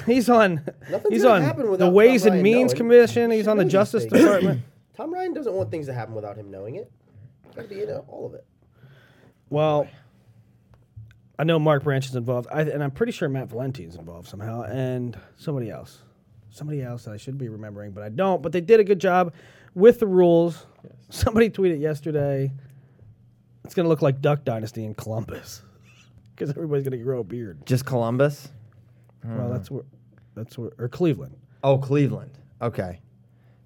He's 0.06 0.30
on. 0.30 0.62
Nothing's 0.90 1.12
he's 1.12 1.22
gonna 1.22 1.34
on 1.34 1.42
happen 1.42 1.64
the 1.66 1.70
without 1.70 1.92
Ways 1.92 2.22
Tom 2.22 2.28
and 2.32 2.34
Ryan 2.36 2.42
Means 2.42 2.72
knowing. 2.72 2.76
Commission. 2.78 3.30
He's 3.30 3.46
on 3.46 3.58
the 3.58 3.64
knows 3.64 3.68
these 3.68 3.72
Justice 3.72 4.02
things. 4.06 4.24
Department. 4.24 4.60
Tom 4.96 5.12
Ryan 5.12 5.34
doesn't 5.34 5.52
want 5.52 5.70
things 5.70 5.86
to 5.86 5.92
happen 5.94 6.14
without 6.14 6.36
him 6.36 6.50
knowing 6.50 6.76
it. 6.76 6.90
Got 7.54 7.62
to 7.62 7.68
be 7.68 7.82
in 7.82 7.90
all 7.90 8.26
of 8.26 8.34
it. 8.34 8.44
Well, 9.50 9.88
I 11.38 11.44
know 11.44 11.58
Mark 11.58 11.84
Branch 11.84 12.06
is 12.06 12.14
involved, 12.16 12.48
I, 12.52 12.62
and 12.62 12.82
I'm 12.82 12.90
pretty 12.90 13.12
sure 13.12 13.28
Matt 13.28 13.48
Valenti 13.48 13.84
is 13.84 13.96
involved 13.96 14.28
somehow, 14.28 14.62
and 14.62 15.18
somebody 15.36 15.70
else, 15.70 15.98
somebody 16.50 16.82
else 16.82 17.04
that 17.04 17.12
I 17.12 17.16
should 17.16 17.38
be 17.38 17.48
remembering, 17.48 17.92
but 17.92 18.02
I 18.02 18.08
don't. 18.10 18.42
But 18.42 18.52
they 18.52 18.60
did 18.60 18.78
a 18.78 18.84
good 18.84 19.00
job 19.00 19.32
with 19.74 19.98
the 20.00 20.06
rules. 20.06 20.66
Somebody 21.10 21.50
tweeted 21.50 21.80
yesterday, 21.80 22.50
"It's 23.64 23.74
going 23.74 23.84
to 23.84 23.88
look 23.88 24.02
like 24.02 24.20
Duck 24.20 24.44
Dynasty 24.44 24.84
in 24.84 24.94
Columbus 24.94 25.62
because 26.34 26.50
everybody's 26.50 26.84
going 26.84 26.98
to 26.98 27.04
grow 27.04 27.20
a 27.20 27.24
beard." 27.24 27.66
Just 27.66 27.84
Columbus. 27.84 28.48
Well, 29.24 29.48
hmm. 29.48 29.52
that's 29.52 29.70
where, 29.70 29.84
that's 30.34 30.56
where, 30.56 30.70
or 30.78 30.88
Cleveland 30.88 31.36
Oh, 31.62 31.78
Cleveland. 31.78 32.38
Okay. 32.62 33.00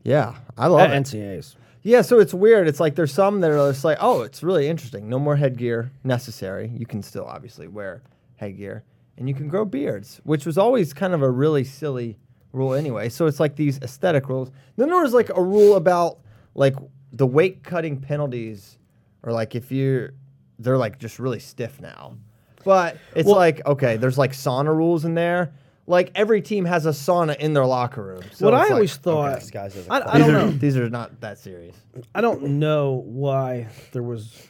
Yeah, 0.02 0.35
I 0.58 0.67
love 0.67 0.81
at 0.81 0.93
it. 0.93 1.05
NCAA's. 1.05 1.56
Yeah, 1.82 2.02
so 2.02 2.19
it's 2.19 2.35
weird. 2.35 2.67
It's 2.67 2.81
like 2.81 2.94
there's 2.94 3.12
some 3.12 3.41
that 3.41 3.50
are 3.50 3.70
just 3.70 3.85
like, 3.85 3.99
oh, 4.00 4.23
it's 4.23 4.43
really 4.43 4.69
interesting. 4.69 5.08
No 5.08 5.19
more 5.19 5.37
headgear 5.37 5.90
necessary. 6.02 6.73
You 6.75 6.87
can 6.87 7.02
still 7.02 7.26
obviously 7.26 7.69
wear 7.69 8.02
headgear, 8.37 8.85
and 9.19 9.29
you 9.29 9.35
can 9.35 9.49
grow 9.49 9.64
beards, 9.64 10.20
which 10.25 10.47
was 10.47 10.56
always 10.56 10.93
kind 10.93 11.12
of 11.12 11.23
a 11.23 11.31
really 11.31 11.64
silly 11.64 12.19
rule 12.52 12.75
anyway. 12.75 13.08
So 13.11 13.26
it's 13.26 13.38
like 13.38 13.56
these 13.56 13.79
aesthetic 13.81 14.29
rules. 14.29 14.50
Then 14.76 14.88
there 14.88 15.02
was 15.02 15.12
like 15.12 15.31
a 15.31 15.43
rule 15.43 15.76
about 15.76 16.20
like 16.55 16.75
the 17.16 17.26
weight 17.26 17.62
cutting 17.62 18.00
penalties, 18.00 18.78
or 19.23 19.33
like 19.33 19.54
if 19.54 19.71
you, 19.73 20.11
they're 20.59 20.78
like 20.78 20.99
just 20.99 21.18
really 21.18 21.38
stiff 21.40 21.80
now. 21.80 22.16
But 22.64 22.97
it's 23.14 23.26
Well- 23.26 23.37
like 23.37 23.64
okay, 23.66 23.97
there's 23.97 24.18
like 24.18 24.33
sauna 24.33 24.75
rules 24.75 25.04
in 25.04 25.14
there. 25.14 25.52
Like 25.87 26.12
every 26.14 26.40
team 26.40 26.64
has 26.64 26.87
a 26.87 26.90
sauna 26.90 27.37
in 27.37 27.52
their 27.52 27.66
locker 27.66 28.02
room. 28.02 28.23
So 28.33 28.47
what 28.47 28.54
I 28.54 28.62
like, 28.62 28.71
always 28.71 28.97
thought, 28.97 29.40
These 29.40 29.50
guys 29.50 29.76
are 29.76 29.85
I, 29.92 30.14
I 30.14 30.18
don't 30.18 30.30
are 30.30 30.47
know. 30.47 30.50
these 30.50 30.78
are 30.78 30.88
not 30.88 31.21
that 31.21 31.38
serious. 31.38 31.76
I 32.14 32.23
don't 32.23 32.42
know 32.59 33.02
why 33.04 33.68
there 33.92 34.02
was 34.02 34.49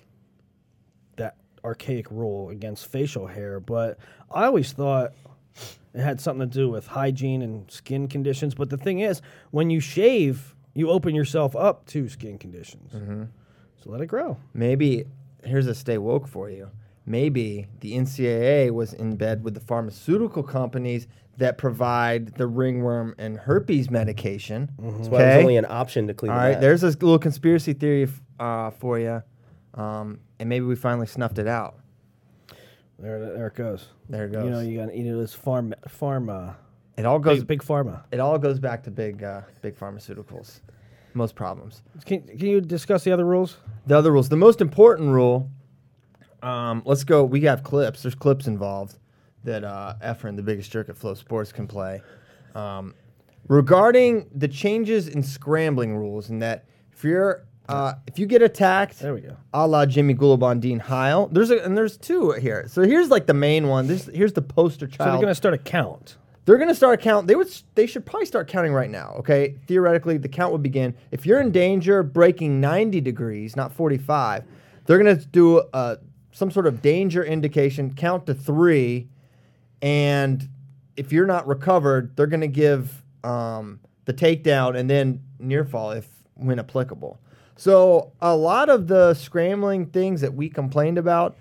that 1.17 1.35
archaic 1.65 2.09
rule 2.13 2.51
against 2.51 2.87
facial 2.87 3.27
hair, 3.27 3.59
but 3.59 3.99
I 4.31 4.45
always 4.45 4.71
thought 4.73 5.13
it 5.93 6.01
had 6.01 6.21
something 6.21 6.49
to 6.49 6.55
do 6.55 6.69
with 6.71 6.87
hygiene 6.87 7.43
and 7.43 7.69
skin 7.69 8.07
conditions. 8.07 8.55
But 8.55 8.71
the 8.71 8.77
thing 8.77 9.01
is, 9.01 9.21
when 9.51 9.71
you 9.71 9.81
shave, 9.81 10.54
you 10.75 10.91
open 10.91 11.15
yourself 11.15 11.55
up 11.57 11.87
to 11.87 12.09
skin 12.09 12.39
conditions. 12.39 12.93
So 13.83 13.91
let 13.91 14.01
it 14.01 14.07
grow. 14.07 14.39
Maybe 14.53 15.05
here's 15.45 15.67
a 15.67 15.75
stay 15.75 15.99
woke 15.99 16.27
for 16.27 16.49
you. 16.51 16.71
Maybe 17.07 17.67
the 17.81 17.93
NCAA 17.93 18.71
was 18.71 18.95
in 18.95 19.17
bed 19.17 19.45
with 19.45 19.53
the 19.55 19.61
pharmaceutical 19.61 20.43
companies 20.43 21.07
that 21.37 21.59
provide 21.59 22.35
the 22.37 22.47
ringworm 22.47 23.15
and 23.19 23.37
herpes 23.37 23.91
medication. 23.91 24.71
That's 24.79 25.09
why 25.09 25.19
there's 25.19 25.43
only 25.43 25.57
an 25.57 25.67
option 25.69 26.07
to 26.07 26.15
clean 26.15 26.33
All 26.33 26.39
the 26.39 26.45
right, 26.45 26.61
there's 26.61 26.81
this 26.81 26.95
little 27.03 27.19
conspiracy 27.19 27.73
theory 27.75 28.05
f- 28.05 28.23
uh, 28.41 28.71
for 28.71 28.99
you, 28.99 29.23
um, 29.75 30.21
and 30.39 30.49
maybe 30.49 30.65
we 30.65 30.77
finally 30.77 31.07
snuffed 31.07 31.39
it 31.39 31.47
out. 31.49 31.75
There, 32.99 33.21
there 33.35 33.47
it 33.49 33.55
goes. 33.55 33.89
There 34.09 34.25
it 34.27 34.33
goes. 34.33 34.45
You 34.45 34.51
know, 34.51 34.61
you 34.61 34.79
got 34.79 34.87
to 34.87 34.97
eat 34.99 35.07
it 35.07 35.19
as 35.19 35.35
farm, 35.35 35.75
pharma, 35.89 36.55
it 36.97 37.07
all 37.07 37.19
goes. 37.19 37.41
big, 37.41 37.47
big 37.47 37.63
pharma. 37.63 38.03
It 38.13 38.21
all 38.21 38.39
goes 38.39 38.59
back 38.59 38.83
to 38.85 38.91
big, 38.91 39.23
uh, 39.23 39.43
big 39.63 39.77
pharmaceuticals. 39.77 40.61
Most 41.15 41.35
problems. 41.35 41.83
Can, 42.07 42.23
can 42.23 42.47
you 42.47 42.61
discuss 42.61 43.05
the 43.05 43.13
other 43.13 43.25
rules? 43.25 43.59
The 43.87 43.97
other 43.97 44.11
rules. 44.13 44.29
The 44.29 44.37
most 44.37 44.61
important 44.61 45.11
rule. 45.11 45.49
Um, 46.43 46.83
let's 46.85 47.05
go. 47.05 47.25
We 47.25 47.41
have 47.43 47.63
clips. 47.63 48.03
There's 48.03 48.15
clips 48.15 48.47
involved 48.47 48.99
that 49.45 49.65
uh, 49.65 49.95
Efren, 50.03 50.37
the 50.37 50.43
biggest 50.43 50.71
jerk 50.71 50.89
at 50.89 50.99
FloSports, 50.99 51.53
can 51.53 51.67
play. 51.67 52.03
Um, 52.55 52.95
regarding 53.49 54.29
the 54.35 54.49
changes 54.49 55.09
in 55.09 55.23
scrambling 55.23 55.97
rules, 55.97 56.31
and 56.31 56.43
that 56.43 56.65
if 56.93 57.05
you're 57.05 57.47
uh, 57.69 57.95
if 58.07 58.19
you 58.19 58.27
get 58.27 58.43
attacked, 58.43 58.99
There 59.01 59.15
we 59.15 59.23
go. 59.23 59.37
a 59.55 59.67
la 59.67 59.87
Jimmy 59.87 60.15
Gulibon, 60.15 60.61
Dean 60.61 60.79
Heil. 60.81 61.29
There's 61.29 61.51
a, 61.51 61.59
and 61.65 61.77
there's 61.77 61.97
two 61.97 62.33
here. 62.33 62.67
So 62.69 62.83
here's 62.83 63.09
like 63.09 63.27
the 63.27 63.35
main 63.35 63.69
one. 63.69 63.87
This 63.87 64.07
here's 64.07 64.33
the 64.35 64.43
poster 64.43 64.87
child. 64.87 64.99
So 64.99 65.13
they're 65.13 65.15
going 65.23 65.29
to 65.29 65.35
start 65.35 65.55
a 65.55 65.59
count. 65.59 66.17
They're 66.45 66.59
going 66.59 66.69
to 66.69 66.75
start 66.75 67.01
count. 67.01 67.27
They 67.27 67.35
would. 67.35 67.49
They 67.75 67.87
should 67.87 68.05
probably 68.05 68.27
start 68.27 68.49
counting 68.49 68.73
right 68.73 68.91
now. 68.91 69.15
Okay, 69.19 69.57
theoretically, 69.67 70.19
the 70.19 70.29
count 70.29 70.53
would 70.53 70.63
begin 70.63 70.95
if 71.11 71.25
you're 71.25 71.41
in 71.41 71.51
danger 71.51 72.03
breaking 72.03 72.61
90 72.61 73.01
degrees, 73.01 73.57
not 73.57 73.73
45. 73.73 74.45
They're 74.87 74.99
going 74.99 75.17
to 75.17 75.27
do 75.27 75.63
some 76.33 76.51
sort 76.51 76.67
of 76.67 76.83
danger 76.83 77.25
indication, 77.25 77.95
count 77.95 78.27
to 78.27 78.35
three, 78.35 79.09
and 79.81 80.49
if 80.97 81.13
you're 81.13 81.27
not 81.27 81.47
recovered, 81.47 82.17
they're 82.17 82.27
going 82.27 82.41
to 82.41 82.49
give 82.49 83.03
um, 83.23 83.81
the 84.05 84.13
takedown 84.13 84.77
and 84.77 84.89
then 84.89 85.23
near 85.39 85.65
fall 85.65 85.93
if 85.93 86.07
when 86.35 86.59
applicable. 86.59 87.19
So 87.57 88.13
a 88.21 88.37
lot 88.37 88.69
of 88.69 88.89
the 88.89 89.15
scrambling 89.15 89.87
things 89.87 90.21
that 90.21 90.35
we 90.35 90.49
complained 90.49 90.99
about 90.99 91.37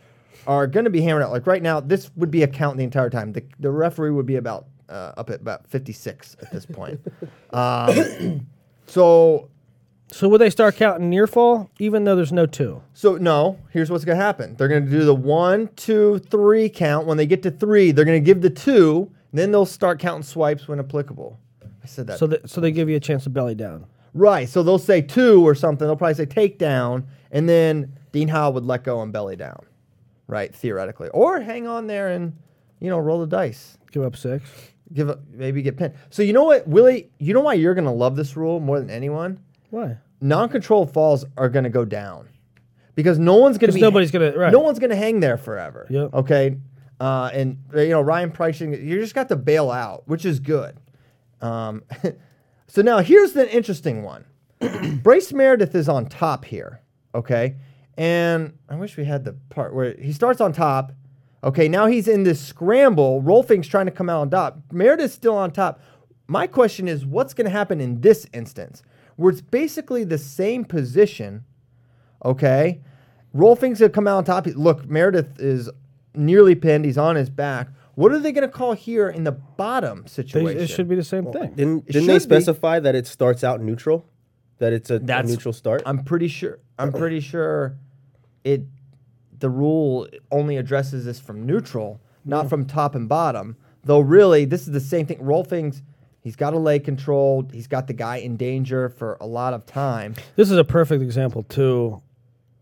are 0.45 0.67
going 0.67 0.83
to 0.83 0.91
be 0.91 1.01
hammered 1.01 1.23
out. 1.23 1.31
Like 1.31 1.47
right 1.47 1.61
now, 1.61 1.79
this 1.79 2.11
would 2.15 2.29
be 2.29 2.43
a 2.43 2.47
count 2.47 2.77
the 2.77 2.83
entire 2.83 3.09
time. 3.09 3.33
The, 3.33 3.43
the 3.59 3.71
referee 3.71 4.11
would 4.11 4.25
be 4.25 4.35
about 4.35 4.67
uh, 4.89 5.13
up 5.17 5.29
at 5.29 5.41
about 5.41 5.67
56 5.67 6.37
at 6.41 6.51
this 6.51 6.65
point. 6.65 6.99
um, 7.51 8.45
so 8.87 9.49
So 10.09 10.29
would 10.29 10.39
they 10.41 10.49
start 10.49 10.75
counting 10.75 11.09
near 11.09 11.25
fall, 11.27 11.69
even 11.79 12.03
though 12.03 12.15
there's 12.15 12.31
no 12.33 12.45
two? 12.45 12.81
so 12.93 13.17
no, 13.17 13.57
here's 13.71 13.89
what's 13.89 14.05
going 14.05 14.17
to 14.17 14.23
happen. 14.23 14.55
They're 14.55 14.67
going 14.67 14.85
to 14.85 14.91
do 14.91 15.03
the 15.05 15.15
one, 15.15 15.69
two, 15.75 16.19
three 16.19 16.69
count. 16.69 17.07
When 17.07 17.17
they 17.17 17.25
get 17.25 17.41
to 17.43 17.51
three, 17.51 17.91
they're 17.91 18.05
going 18.05 18.21
to 18.21 18.25
give 18.25 18.41
the 18.41 18.49
two. 18.49 19.11
Then 19.31 19.51
they'll 19.51 19.65
start 19.65 19.99
counting 19.99 20.23
swipes 20.23 20.67
when 20.67 20.79
applicable. 20.79 21.39
I 21.83 21.87
said 21.87 22.07
that. 22.07 22.19
So 22.19 22.37
so 22.45 22.61
they 22.61 22.71
give 22.71 22.89
you 22.89 22.95
a 22.97 22.99
chance 22.99 23.23
to 23.23 23.29
belly 23.29 23.55
down. 23.55 23.85
right. 24.13 24.47
So 24.47 24.61
they'll 24.63 24.77
say 24.79 25.01
two 25.01 25.45
or 25.45 25.55
something. 25.55 25.87
They'll 25.87 25.95
probably 25.95 26.13
say 26.13 26.25
takedown, 26.27 27.05
and 27.31 27.49
then 27.49 27.93
Dean 28.11 28.27
Heil 28.27 28.53
would 28.53 28.65
let 28.65 28.83
go 28.83 29.01
and 29.01 29.11
belly 29.11 29.35
down. 29.35 29.65
Right, 30.27 30.55
theoretically, 30.55 31.09
or 31.09 31.41
hang 31.41 31.67
on 31.67 31.87
there 31.87 32.07
and 32.07 32.33
you 32.79 32.89
know 32.89 32.97
roll 32.99 33.19
the 33.19 33.27
dice. 33.27 33.77
Give 33.91 34.03
up 34.03 34.15
six. 34.15 34.49
Give 34.93 35.09
a, 35.09 35.19
maybe 35.31 35.61
get 35.61 35.75
pinned. 35.77 35.93
So 36.09 36.21
you 36.21 36.33
know 36.33 36.43
what, 36.43 36.67
Willie? 36.67 37.09
You 37.19 37.33
know 37.33 37.41
why 37.41 37.53
you're 37.55 37.73
going 37.73 37.85
to 37.85 37.91
love 37.91 38.15
this 38.15 38.35
rule 38.37 38.59
more 38.59 38.79
than 38.79 38.89
anyone? 38.89 39.39
Why? 39.69 39.97
non-controlled 40.21 40.89
falls 40.93 41.25
are 41.35 41.49
going 41.49 41.63
to 41.65 41.69
go 41.69 41.83
down 41.83 42.29
because 42.95 43.19
no 43.19 43.35
one's 43.35 43.57
going 43.57 43.67
to 43.67 43.73
'Cause 43.73 43.75
be 43.75 43.81
nobody's 43.81 44.09
gonna- 44.09 44.31
right. 44.31 44.53
no 44.53 44.59
one's 44.59 44.79
to 44.79 44.95
hang 44.95 45.19
there 45.19 45.35
forever. 45.35 45.85
Yep. 45.89 46.13
Okay. 46.13 46.55
Uh, 47.01 47.29
and 47.33 47.57
you 47.75 47.89
know 47.89 47.99
Ryan 47.99 48.31
Pricing, 48.31 48.71
you 48.71 49.01
just 49.01 49.13
got 49.15 49.27
to 49.29 49.35
bail 49.35 49.69
out, 49.69 50.07
which 50.07 50.23
is 50.23 50.39
good. 50.39 50.77
Um, 51.41 51.83
so 52.67 52.81
now 52.81 52.99
here's 52.99 53.33
the 53.33 53.53
interesting 53.53 54.03
one. 54.03 54.23
Bryce 55.03 55.33
Meredith 55.33 55.75
is 55.75 55.89
on 55.89 56.05
top 56.05 56.45
here. 56.45 56.79
Okay, 57.13 57.55
and 57.97 58.53
I 58.69 58.75
wish 58.75 58.95
we 58.95 59.03
had 59.03 59.25
the 59.25 59.33
part 59.49 59.73
where 59.75 59.93
he 59.95 60.13
starts 60.13 60.39
on 60.39 60.53
top. 60.53 60.93
Okay, 61.43 61.67
now 61.67 61.87
he's 61.87 62.07
in 62.07 62.23
this 62.23 62.39
scramble. 62.39 63.21
Rolfing's 63.21 63.67
trying 63.67 63.85
to 63.85 63.91
come 63.91 64.09
out 64.09 64.21
on 64.21 64.29
top. 64.29 64.59
Meredith's 64.71 65.13
still 65.13 65.35
on 65.35 65.51
top. 65.51 65.81
My 66.27 66.47
question 66.47 66.87
is, 66.87 67.05
what's 67.05 67.33
going 67.33 67.45
to 67.45 67.51
happen 67.51 67.81
in 67.81 67.99
this 67.99 68.25
instance, 68.33 68.81
where 69.17 69.31
it's 69.31 69.41
basically 69.41 70.05
the 70.05 70.17
same 70.17 70.63
position? 70.63 71.43
Okay, 72.23 72.81
Rolfing's 73.33 73.79
going 73.79 73.91
to 73.91 73.95
come 73.95 74.07
out 74.07 74.17
on 74.17 74.23
top. 74.23 74.47
Look, 74.55 74.89
Meredith 74.89 75.39
is 75.39 75.69
nearly 76.15 76.55
pinned. 76.55 76.85
He's 76.85 76.97
on 76.97 77.17
his 77.17 77.29
back. 77.29 77.67
What 77.95 78.11
are 78.11 78.19
they 78.19 78.31
going 78.31 78.47
to 78.47 78.51
call 78.53 78.73
here 78.73 79.09
in 79.09 79.23
the 79.23 79.33
bottom 79.33 80.03
They, 80.03 80.09
situation? 80.09 80.61
it 80.61 80.67
should 80.67 80.87
be 80.87 80.95
the 80.95 81.03
same 81.03 81.31
thing. 81.31 81.53
Didn't, 81.53 81.85
didn't 81.87 82.07
they 82.07 82.13
should 82.19 82.29
be. 82.29 82.35
specify 82.35 82.79
that 82.79 82.95
it 82.95 83.05
starts 83.05 83.43
out 83.43 83.61
neutral? 83.61 84.05
That 84.59 84.71
it's 84.73 84.89
a, 84.89 84.95
a 84.95 85.23
neutral 85.23 85.53
start? 85.53 85.83
I'm 85.85 86.03
pretty 86.03 86.27
sure. 86.29 86.59
I'm 86.79 86.91
pretty 86.93 87.19
sure 87.19 87.77
it. 88.43 88.61
The 89.43 89.49
rule 89.49 90.07
only 90.31 90.55
addresses 90.55 91.03
this 91.03 91.19
from 91.19 91.45
neutral, 91.45 91.99
not 92.23 92.47
from 92.47 92.63
top 92.63 92.95
and 92.95 93.09
bottom. 93.09 93.57
Though 93.83 93.99
really, 93.99 94.45
this 94.45 94.61
is 94.61 94.71
the 94.71 94.79
same 94.79 95.05
thing. 95.05 95.17
Rolfing's. 95.19 95.81
He's 96.21 96.37
got 96.37 96.53
a 96.53 96.57
leg 96.57 96.85
control. 96.85 97.45
He's 97.51 97.67
got 97.67 97.87
the 97.87 97.93
guy 97.93 98.19
in 98.19 98.37
danger 98.37 98.87
for 98.87 99.17
a 99.19 99.27
lot 99.27 99.53
of 99.53 99.65
time. 99.65 100.15
This 100.37 100.49
is 100.49 100.57
a 100.57 100.63
perfect 100.63 101.03
example 101.03 101.43
too. 101.43 102.01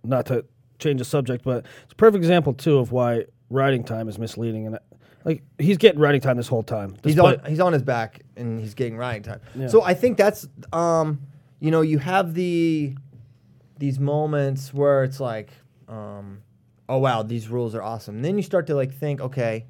Not 0.04 0.26
to 0.26 0.44
change 0.80 0.98
the 0.98 1.06
subject, 1.06 1.44
but 1.44 1.68
it's 1.84 1.94
a 1.94 1.96
perfect 1.98 2.24
example 2.24 2.52
too 2.52 2.80
of 2.80 2.92
why 2.92 3.26
riding 3.52 3.84
time 3.84 4.10
is 4.10 4.18
misleading. 4.18 4.66
And 4.66 4.80
like 5.24 5.44
he's 5.60 5.78
getting 5.78 6.00
riding 6.00 6.20
time 6.20 6.38
this 6.38 6.48
whole 6.48 6.64
time. 6.64 6.98
He's 7.04 7.20
on. 7.20 7.40
He's 7.48 7.60
on 7.60 7.74
his 7.74 7.84
back 7.84 8.22
and 8.36 8.60
he's 8.60 8.74
getting 8.74 8.98
riding 8.98 9.22
time. 9.22 9.42
Yeah. 9.54 9.68
So 9.68 9.84
I 9.84 9.94
think 9.94 10.18
that's. 10.18 10.48
Um, 10.74 11.22
you 11.60 11.70
know, 11.70 11.82
you 11.82 12.00
have 12.00 12.34
the 12.34 12.96
these 13.78 14.00
moments 14.00 14.74
where 14.74 15.04
it's 15.04 15.20
like, 15.20 15.52
um, 15.88 16.42
oh 16.92 16.98
wow, 16.98 17.24
these 17.24 17.48
rules 17.48 17.74
are 17.74 17.82
awesome. 17.82 18.18
And 18.18 18.26
then 18.26 18.36
you 18.36 18.44
start 18.44 18.68
to 18.68 18.76
like 18.76 18.94
think, 18.94 19.22
okay, 19.22 19.66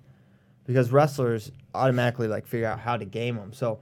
because 0.65 0.91
wrestlers 0.91 1.51
automatically 1.75 2.27
like 2.27 2.47
figure 2.47 2.65
out 2.65 2.79
how 2.79 2.97
to 2.97 3.05
game 3.05 3.35
them. 3.35 3.53
So 3.53 3.79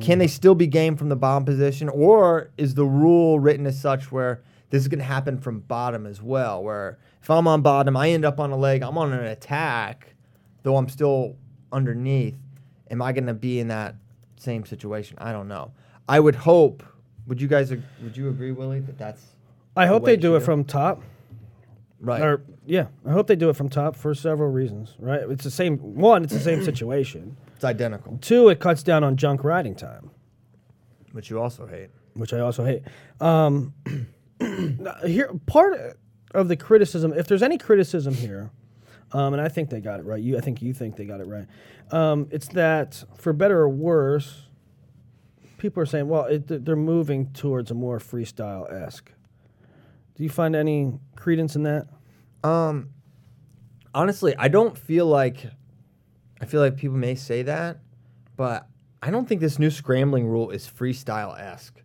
can 0.00 0.18
they 0.18 0.26
mm. 0.26 0.30
still 0.30 0.56
be 0.56 0.66
game 0.66 0.96
from 0.96 1.08
the 1.08 1.16
bottom 1.16 1.44
position, 1.44 1.88
or 1.88 2.50
is 2.58 2.74
the 2.74 2.84
rule 2.84 3.38
written 3.38 3.66
as 3.66 3.80
such 3.80 4.10
where 4.10 4.42
this 4.70 4.82
is 4.82 4.88
going 4.88 4.98
to 4.98 5.04
happen 5.04 5.38
from 5.38 5.60
bottom 5.60 6.06
as 6.06 6.20
well? 6.20 6.62
Where 6.62 6.98
if 7.22 7.30
I'm 7.30 7.46
on 7.46 7.62
bottom, 7.62 7.96
I 7.96 8.10
end 8.10 8.24
up 8.24 8.40
on 8.40 8.50
a 8.50 8.56
leg, 8.56 8.82
I'm 8.82 8.98
on 8.98 9.12
an 9.12 9.24
attack, 9.26 10.14
though 10.64 10.76
I'm 10.76 10.88
still 10.88 11.36
underneath. 11.72 12.36
Am 12.90 13.00
I 13.00 13.12
going 13.12 13.26
to 13.26 13.34
be 13.34 13.60
in 13.60 13.68
that 13.68 13.94
same 14.36 14.66
situation? 14.66 15.16
I 15.20 15.30
don't 15.32 15.48
know. 15.48 15.72
I 16.08 16.18
would 16.18 16.34
hope. 16.34 16.82
Would 17.28 17.40
you 17.40 17.46
guys? 17.46 17.70
Would 17.70 18.16
you 18.16 18.28
agree, 18.28 18.50
Willie, 18.50 18.80
that 18.80 18.98
that's 18.98 19.24
I 19.76 19.86
hope 19.86 20.02
way 20.02 20.12
they 20.12 20.20
do 20.20 20.34
it 20.34 20.40
from 20.40 20.64
top. 20.64 21.00
Right? 22.02 22.20
Or 22.20 22.42
yeah, 22.66 22.88
I 23.06 23.12
hope 23.12 23.26
they 23.26 23.36
do 23.36 23.48
it 23.48 23.56
from 23.56 23.68
top 23.70 23.96
for 23.96 24.14
several 24.14 24.50
reasons. 24.50 24.94
Right? 24.98 25.22
It's 25.30 25.44
the 25.44 25.50
same. 25.50 25.78
One, 25.78 26.24
it's 26.24 26.32
the 26.34 26.40
same 26.40 26.62
situation. 26.62 27.36
it's 27.54 27.64
identical, 27.64 28.18
Two, 28.20 28.48
it 28.50 28.60
cuts 28.60 28.82
down 28.82 29.02
on 29.04 29.16
junk 29.16 29.44
riding 29.44 29.74
time, 29.74 30.10
which 31.12 31.30
you 31.30 31.40
also 31.40 31.66
hate. 31.66 31.88
which 32.14 32.32
I 32.34 32.40
also 32.40 32.64
hate. 32.64 32.82
Um, 33.20 33.72
here, 35.06 35.30
part 35.46 35.96
of 36.34 36.48
the 36.48 36.56
criticism, 36.56 37.12
if 37.12 37.26
there's 37.26 37.42
any 37.42 37.56
criticism 37.58 38.14
here, 38.14 38.50
um, 39.12 39.32
and 39.34 39.40
I 39.42 39.48
think 39.48 39.70
they 39.70 39.80
got 39.80 40.00
it 40.00 40.06
right. 40.06 40.22
You, 40.22 40.36
I 40.36 40.40
think 40.40 40.60
you 40.62 40.72
think 40.72 40.96
they 40.96 41.04
got 41.04 41.20
it 41.20 41.26
right. 41.26 41.46
Um, 41.90 42.28
it's 42.30 42.48
that 42.48 43.04
for 43.16 43.32
better 43.32 43.58
or 43.60 43.68
worse, 43.68 44.46
people 45.58 45.82
are 45.82 45.86
saying, 45.86 46.08
well, 46.08 46.24
it, 46.24 46.64
they're 46.64 46.74
moving 46.76 47.30
towards 47.32 47.70
a 47.70 47.74
more 47.74 47.98
freestyle 47.98 48.70
esque. 48.72 49.12
Do 50.14 50.22
you 50.24 50.30
find 50.30 50.54
any 50.54 50.92
credence 51.16 51.56
in 51.56 51.62
that? 51.64 51.86
Um, 52.44 52.90
honestly, 53.94 54.34
I 54.36 54.48
don't 54.48 54.76
feel 54.76 55.06
like. 55.06 55.46
I 56.40 56.44
feel 56.44 56.60
like 56.60 56.76
people 56.76 56.96
may 56.96 57.14
say 57.14 57.42
that, 57.42 57.78
but 58.36 58.66
I 59.00 59.10
don't 59.12 59.28
think 59.28 59.40
this 59.40 59.58
new 59.60 59.70
scrambling 59.70 60.26
rule 60.26 60.50
is 60.50 60.66
freestyle 60.68 61.38
esque. 61.38 61.80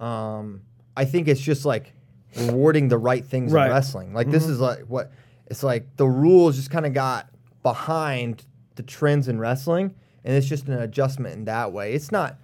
Um, 0.00 0.62
I 0.96 1.04
think 1.04 1.28
it's 1.28 1.40
just 1.40 1.64
like 1.64 1.92
rewarding 2.36 2.88
the 2.88 2.98
right 2.98 3.24
things 3.24 3.52
Right. 3.52 3.66
in 3.66 3.72
wrestling. 3.72 4.12
Like 4.12 4.30
this 4.30 4.46
is 4.46 4.58
like 4.58 4.80
what 4.80 5.12
it's 5.46 5.62
like. 5.62 5.96
The 5.96 6.06
rules 6.08 6.56
just 6.56 6.70
kind 6.70 6.86
of 6.86 6.92
got 6.92 7.28
behind 7.62 8.44
the 8.74 8.82
trends 8.82 9.28
in 9.28 9.38
wrestling, 9.38 9.94
and 10.24 10.34
it's 10.34 10.48
just 10.48 10.66
an 10.66 10.74
adjustment 10.80 11.34
in 11.36 11.44
that 11.44 11.72
way. 11.72 11.92
It's 11.94 12.10
not 12.10 12.36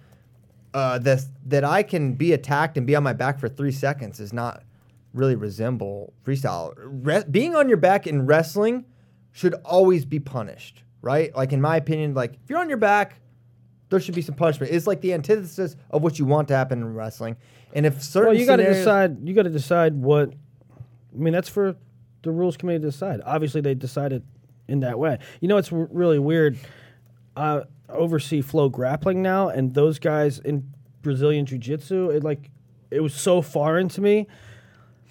uh, 0.73 0.99
this 0.99 1.27
that 1.47 1.65
I 1.65 1.83
can 1.83 2.13
be 2.13 2.31
attacked 2.31 2.77
and 2.77 2.87
be 2.87 2.95
on 2.95 3.03
my 3.03 3.13
back 3.13 3.39
for 3.39 3.49
three 3.49 3.71
seconds 3.73 4.19
is 4.21 4.31
not 4.31 4.63
really 5.13 5.35
resemble 5.35 6.13
freestyle. 6.25 6.73
Re- 6.77 7.23
being 7.29 7.55
on 7.55 7.67
your 7.67 7.77
back 7.77 8.07
in 8.07 8.25
wrestling 8.25 8.85
should 9.31 9.53
always 9.65 10.05
be 10.05 10.19
punished, 10.19 10.83
right? 11.01 11.35
Like 11.35 11.53
in 11.53 11.61
my 11.61 11.77
opinion, 11.77 12.13
like 12.13 12.33
if 12.43 12.49
you're 12.49 12.59
on 12.59 12.69
your 12.69 12.77
back, 12.77 13.19
there 13.89 13.99
should 13.99 14.15
be 14.15 14.21
some 14.21 14.35
punishment. 14.35 14.71
It's 14.71 14.87
like 14.87 15.01
the 15.01 15.13
antithesis 15.13 15.75
of 15.91 16.03
what 16.03 16.19
you 16.19 16.25
want 16.25 16.47
to 16.49 16.55
happen 16.55 16.79
in 16.79 16.93
wrestling. 16.93 17.37
And 17.73 17.85
if 17.85 18.01
certain 18.01 18.29
Well, 18.29 18.39
you 18.39 18.45
got 18.45 18.57
to 18.57 18.65
decide. 18.65 19.27
You 19.27 19.33
got 19.33 19.43
to 19.43 19.49
decide 19.49 19.95
what. 19.95 20.33
I 21.13 21.17
mean, 21.17 21.33
that's 21.33 21.49
for 21.49 21.75
the 22.23 22.31
rules 22.31 22.57
committee 22.57 22.79
to 22.79 22.87
decide. 22.87 23.21
Obviously, 23.25 23.61
they 23.61 23.75
decided 23.75 24.23
in 24.67 24.81
that 24.81 24.99
way. 24.99 25.19
You 25.39 25.47
know, 25.47 25.57
it's 25.57 25.71
really 25.71 26.19
weird. 26.19 26.57
I 27.35 27.63
oversee 27.89 28.41
flow 28.41 28.69
grappling 28.69 29.21
now, 29.21 29.49
and 29.49 29.73
those 29.73 29.99
guys 29.99 30.39
in 30.39 30.73
Brazilian 31.01 31.45
jiu 31.45 31.57
jitsu, 31.57 32.09
it 32.09 32.23
like 32.23 32.49
it 32.91 33.01
was 33.01 33.13
so 33.13 33.41
foreign 33.41 33.87
to 33.89 34.01
me. 34.01 34.27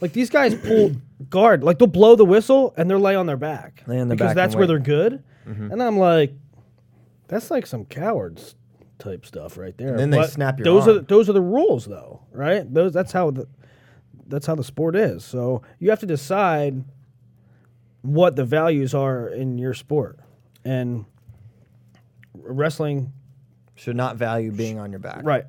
Like 0.00 0.12
these 0.12 0.30
guys 0.30 0.54
pull 0.54 0.92
guard, 1.30 1.64
like 1.64 1.78
they'll 1.78 1.88
blow 1.88 2.16
the 2.16 2.24
whistle 2.24 2.74
and 2.76 2.88
they're 2.90 2.98
lay 2.98 3.14
on 3.14 3.26
their 3.26 3.36
back 3.36 3.82
Lay 3.86 3.98
on 4.00 4.08
their 4.08 4.16
because 4.16 4.30
back 4.30 4.36
that's 4.36 4.54
and 4.54 4.58
where 4.58 4.68
wait. 4.78 4.84
They're 4.84 4.94
good. 5.10 5.24
Mm-hmm. 5.48 5.72
And 5.72 5.82
I'm 5.82 5.98
like, 5.98 6.32
that's 7.28 7.50
like 7.50 7.66
some 7.66 7.84
cowards 7.84 8.54
type 8.98 9.26
stuff 9.26 9.56
right 9.56 9.76
there. 9.78 9.90
And 9.90 9.98
then 9.98 10.10
they 10.10 10.26
snap 10.26 10.58
your 10.58 10.64
those 10.64 10.88
arm. 10.88 10.98
are 10.98 11.00
those 11.00 11.28
are 11.28 11.32
the 11.32 11.40
rules 11.42 11.86
though, 11.86 12.20
right? 12.32 12.72
Those 12.72 12.92
that's 12.92 13.12
how 13.12 13.30
the 13.30 13.46
that's 14.26 14.46
how 14.46 14.54
the 14.54 14.64
sport 14.64 14.96
is. 14.96 15.24
So 15.24 15.62
you 15.78 15.90
have 15.90 16.00
to 16.00 16.06
decide 16.06 16.84
what 18.02 18.36
the 18.36 18.44
values 18.44 18.94
are 18.94 19.28
in 19.28 19.58
your 19.58 19.74
sport. 19.74 20.18
And 20.64 21.04
wrestling 22.34 23.12
should 23.74 23.96
not 23.96 24.16
value 24.16 24.52
being 24.52 24.78
on 24.78 24.90
your 24.90 25.00
back. 25.00 25.20
right. 25.24 25.44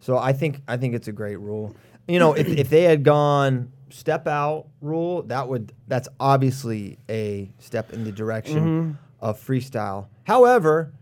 So 0.00 0.16
I 0.16 0.32
think 0.32 0.62
I 0.68 0.76
think 0.76 0.94
it's 0.94 1.08
a 1.08 1.12
great 1.12 1.36
rule. 1.36 1.74
You 2.06 2.18
know, 2.18 2.32
if, 2.32 2.48
if 2.48 2.70
they 2.70 2.84
had 2.84 3.02
gone 3.02 3.72
step 3.90 4.26
out 4.26 4.66
rule, 4.80 5.22
that 5.24 5.48
would 5.48 5.72
that's 5.86 6.08
obviously 6.20 6.98
a 7.08 7.50
step 7.58 7.92
in 7.92 8.04
the 8.04 8.12
direction 8.12 8.60
mm-hmm. 8.60 8.92
of 9.20 9.40
freestyle. 9.40 10.08
However, 10.24 10.92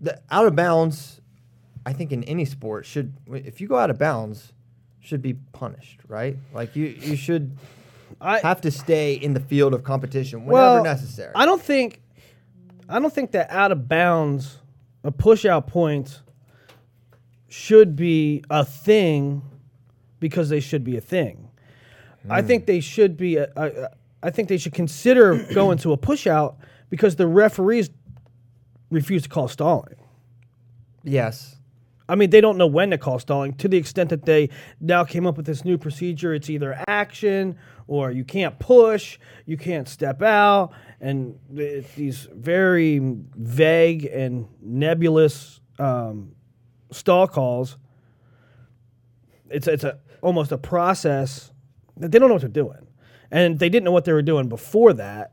the 0.00 0.20
out 0.30 0.46
of 0.46 0.56
bounds. 0.56 1.18
I 1.84 1.92
think 1.92 2.12
in 2.12 2.22
any 2.24 2.44
sport 2.44 2.86
should 2.86 3.12
if 3.26 3.60
you 3.60 3.66
go 3.66 3.76
out 3.76 3.90
of 3.90 3.98
bounds, 3.98 4.52
should 5.00 5.20
be 5.20 5.34
punished, 5.34 6.00
right? 6.06 6.36
Like 6.54 6.76
you 6.76 6.86
you 6.86 7.16
should 7.16 7.58
I 8.20 8.38
have 8.38 8.60
to 8.62 8.70
stay 8.70 9.14
in 9.14 9.34
the 9.34 9.40
field 9.40 9.74
of 9.74 9.82
competition 9.82 10.44
whenever 10.44 10.74
well, 10.74 10.84
necessary. 10.84 11.32
I 11.34 11.46
don't 11.46 11.62
think, 11.62 12.00
I 12.88 12.98
don't 12.98 13.12
think 13.12 13.32
that 13.32 13.50
out 13.50 13.72
of 13.72 13.88
bounds, 13.88 14.58
a 15.04 15.10
push 15.10 15.44
out 15.44 15.66
point 15.66 16.22
should 17.48 17.96
be 17.96 18.44
a 18.50 18.64
thing 18.64 19.42
because 20.20 20.48
they 20.48 20.60
should 20.60 20.84
be 20.84 20.96
a 20.96 21.00
thing. 21.00 21.48
I 22.30 22.40
Hmm. 22.40 22.46
think 22.46 22.66
they 22.66 22.80
should 22.80 23.16
be. 23.16 23.36
A, 23.36 23.50
a, 23.56 23.66
a, 23.84 23.90
I 24.22 24.30
think 24.30 24.48
they 24.48 24.58
should 24.58 24.74
consider 24.74 25.44
going 25.54 25.78
to 25.78 25.92
a 25.92 25.98
pushout 25.98 26.56
because 26.90 27.16
the 27.16 27.26
referees 27.26 27.90
refuse 28.90 29.22
to 29.24 29.28
call 29.28 29.48
stalling. 29.48 29.96
yes. 31.02 31.56
I 32.08 32.14
mean, 32.16 32.28
they 32.30 32.42
don't 32.42 32.58
know 32.58 32.66
when 32.66 32.90
to 32.90 32.98
call 32.98 33.18
stalling 33.20 33.54
to 33.54 33.68
the 33.68 33.78
extent 33.78 34.10
that 34.10 34.26
they 34.26 34.50
now 34.80 35.02
came 35.02 35.26
up 35.26 35.36
with 35.38 35.46
this 35.46 35.64
new 35.64 35.78
procedure. 35.78 36.34
It's 36.34 36.50
either 36.50 36.76
action 36.86 37.56
or 37.86 38.10
you 38.10 38.24
can't 38.24 38.58
push, 38.58 39.18
you 39.46 39.56
can't 39.56 39.88
step 39.88 40.20
out, 40.20 40.72
and 41.00 41.38
th- 41.56 41.86
these 41.96 42.28
very 42.34 42.98
vague 43.00 44.04
and 44.06 44.46
nebulous 44.60 45.60
um, 45.78 46.32
stall 46.90 47.26
calls. 47.28 47.78
It's 49.48 49.66
it's 49.68 49.84
a 49.84 49.98
almost 50.20 50.52
a 50.52 50.58
process 50.58 51.51
they 52.10 52.18
don't 52.18 52.28
know 52.28 52.34
what 52.34 52.42
they're 52.42 52.48
doing, 52.64 52.86
and 53.30 53.58
they 53.58 53.68
didn't 53.68 53.84
know 53.84 53.92
what 53.92 54.04
they 54.04 54.12
were 54.12 54.22
doing 54.22 54.48
before 54.48 54.92
that. 54.94 55.32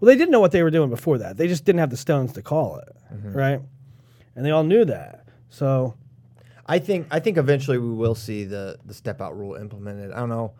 Well, 0.00 0.08
they 0.08 0.16
didn't 0.16 0.30
know 0.32 0.40
what 0.40 0.50
they 0.52 0.62
were 0.62 0.70
doing 0.70 0.90
before 0.90 1.18
that. 1.18 1.36
They 1.36 1.46
just 1.48 1.64
didn't 1.64 1.78
have 1.78 1.90
the 1.90 1.96
stones 1.96 2.32
to 2.34 2.42
call 2.42 2.78
it, 2.78 2.88
right? 3.32 3.60
And 4.34 4.44
they 4.44 4.50
all 4.50 4.64
knew 4.64 4.84
that. 4.86 5.26
So 5.50 5.94
I 6.66 6.78
think 6.78 7.06
I 7.10 7.20
think 7.20 7.36
eventually 7.36 7.78
we 7.78 7.90
will 7.92 8.14
see 8.14 8.44
the 8.44 8.78
the 8.84 8.94
step 8.94 9.20
out 9.20 9.36
rule 9.36 9.54
implemented. 9.54 10.12
I 10.12 10.16
don't 10.20 10.28
know. 10.28 10.52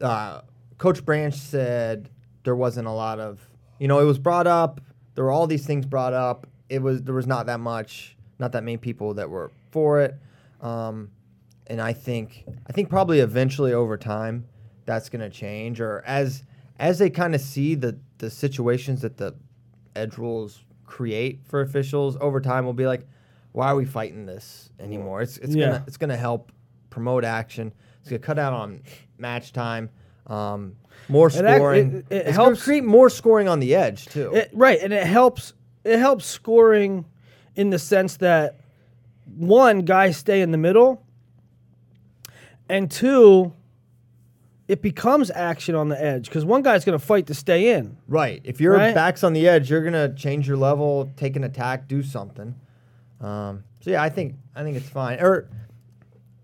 Uh, 0.00 0.40
Coach 0.78 1.04
Branch 1.04 1.34
said 1.34 2.10
there 2.44 2.56
wasn't 2.56 2.86
a 2.88 2.92
lot 2.92 3.20
of 3.20 3.40
you 3.78 3.88
know 3.88 4.00
it 4.00 4.04
was 4.04 4.18
brought 4.18 4.46
up. 4.46 4.80
There 5.14 5.24
were 5.24 5.30
all 5.30 5.46
these 5.46 5.66
things 5.66 5.86
brought 5.86 6.12
up. 6.12 6.46
It 6.68 6.82
was 6.82 7.02
there 7.02 7.14
was 7.14 7.26
not 7.26 7.46
that 7.46 7.60
much, 7.60 8.16
not 8.38 8.52
that 8.52 8.64
many 8.64 8.76
people 8.76 9.14
that 9.14 9.28
were 9.30 9.50
for 9.70 10.00
it. 10.00 10.14
Um, 10.60 11.10
and 11.66 11.80
I 11.80 11.92
think 11.92 12.44
I 12.66 12.72
think 12.72 12.88
probably 12.90 13.20
eventually 13.20 13.72
over 13.72 13.96
time 13.96 14.46
that's 14.90 15.08
going 15.08 15.20
to 15.20 15.30
change 15.30 15.80
or 15.80 16.02
as 16.04 16.42
as 16.80 16.98
they 16.98 17.08
kind 17.08 17.32
of 17.32 17.40
see 17.40 17.76
the 17.76 17.96
the 18.18 18.28
situations 18.28 19.02
that 19.02 19.16
the 19.16 19.32
edge 19.94 20.18
rules 20.18 20.64
create 20.84 21.38
for 21.46 21.60
officials 21.60 22.16
over 22.20 22.40
time 22.40 22.64
will 22.64 22.72
be 22.72 22.86
like 22.88 23.06
why 23.52 23.68
are 23.68 23.76
we 23.76 23.84
fighting 23.84 24.26
this 24.26 24.68
anymore 24.80 25.22
it's 25.22 25.38
it's 25.38 25.54
Yeah. 25.54 25.66
gonna 25.66 25.84
it's 25.86 25.96
gonna 25.96 26.16
help 26.16 26.50
promote 26.90 27.24
action 27.24 27.72
it's 28.00 28.08
gonna 28.10 28.18
cut 28.18 28.36
out 28.38 28.52
on 28.52 28.82
match 29.16 29.52
time 29.52 29.90
um, 30.26 30.74
more 31.08 31.28
It 31.28 31.34
scoring 31.34 32.04
it- 32.10 32.14
it 32.16 32.26
it's 32.26 32.36
helps- 32.36 32.64
create 32.64 32.82
more 32.84 33.08
scoring 33.10 33.46
on 33.48 33.60
the 33.60 33.76
edge 33.76 34.06
too 34.06 34.34
It, 34.34 34.50
right, 34.52 34.80
and 34.82 34.92
it 34.92 35.06
helps. 35.06 35.52
It 35.84 35.98
helps 35.98 36.26
scoring 36.26 37.04
in 37.54 37.70
the 37.70 37.78
sense 37.78 38.16
that 38.18 38.58
one 39.36 39.80
guys 39.82 40.16
stay 40.18 40.40
in 40.42 40.50
the 40.50 40.58
middle, 40.58 41.02
and 42.68 42.90
two, 42.90 43.52
it 44.70 44.82
becomes 44.82 45.32
action 45.32 45.74
on 45.74 45.88
the 45.88 46.00
edge 46.00 46.26
because 46.26 46.44
one 46.44 46.62
guy's 46.62 46.84
going 46.84 46.96
to 46.96 47.04
fight 47.04 47.26
to 47.26 47.34
stay 47.34 47.74
in. 47.74 47.96
Right. 48.06 48.40
If 48.44 48.60
your 48.60 48.76
Right? 48.76 48.94
back's 48.94 49.24
on 49.24 49.32
the 49.32 49.48
edge, 49.48 49.68
you're 49.68 49.82
gonna 49.82 50.14
change 50.14 50.46
your 50.46 50.56
level, 50.56 51.10
take 51.16 51.34
an 51.34 51.42
attack, 51.42 51.88
do 51.88 52.04
something. 52.04 52.54
Um, 53.20 53.64
so 53.80 53.90
yeah, 53.90 54.00
I 54.00 54.08
think 54.10 54.36
I 54.54 54.62
think 54.62 54.76
it's 54.76 54.88
fine. 54.88 55.18
Or, 55.20 55.48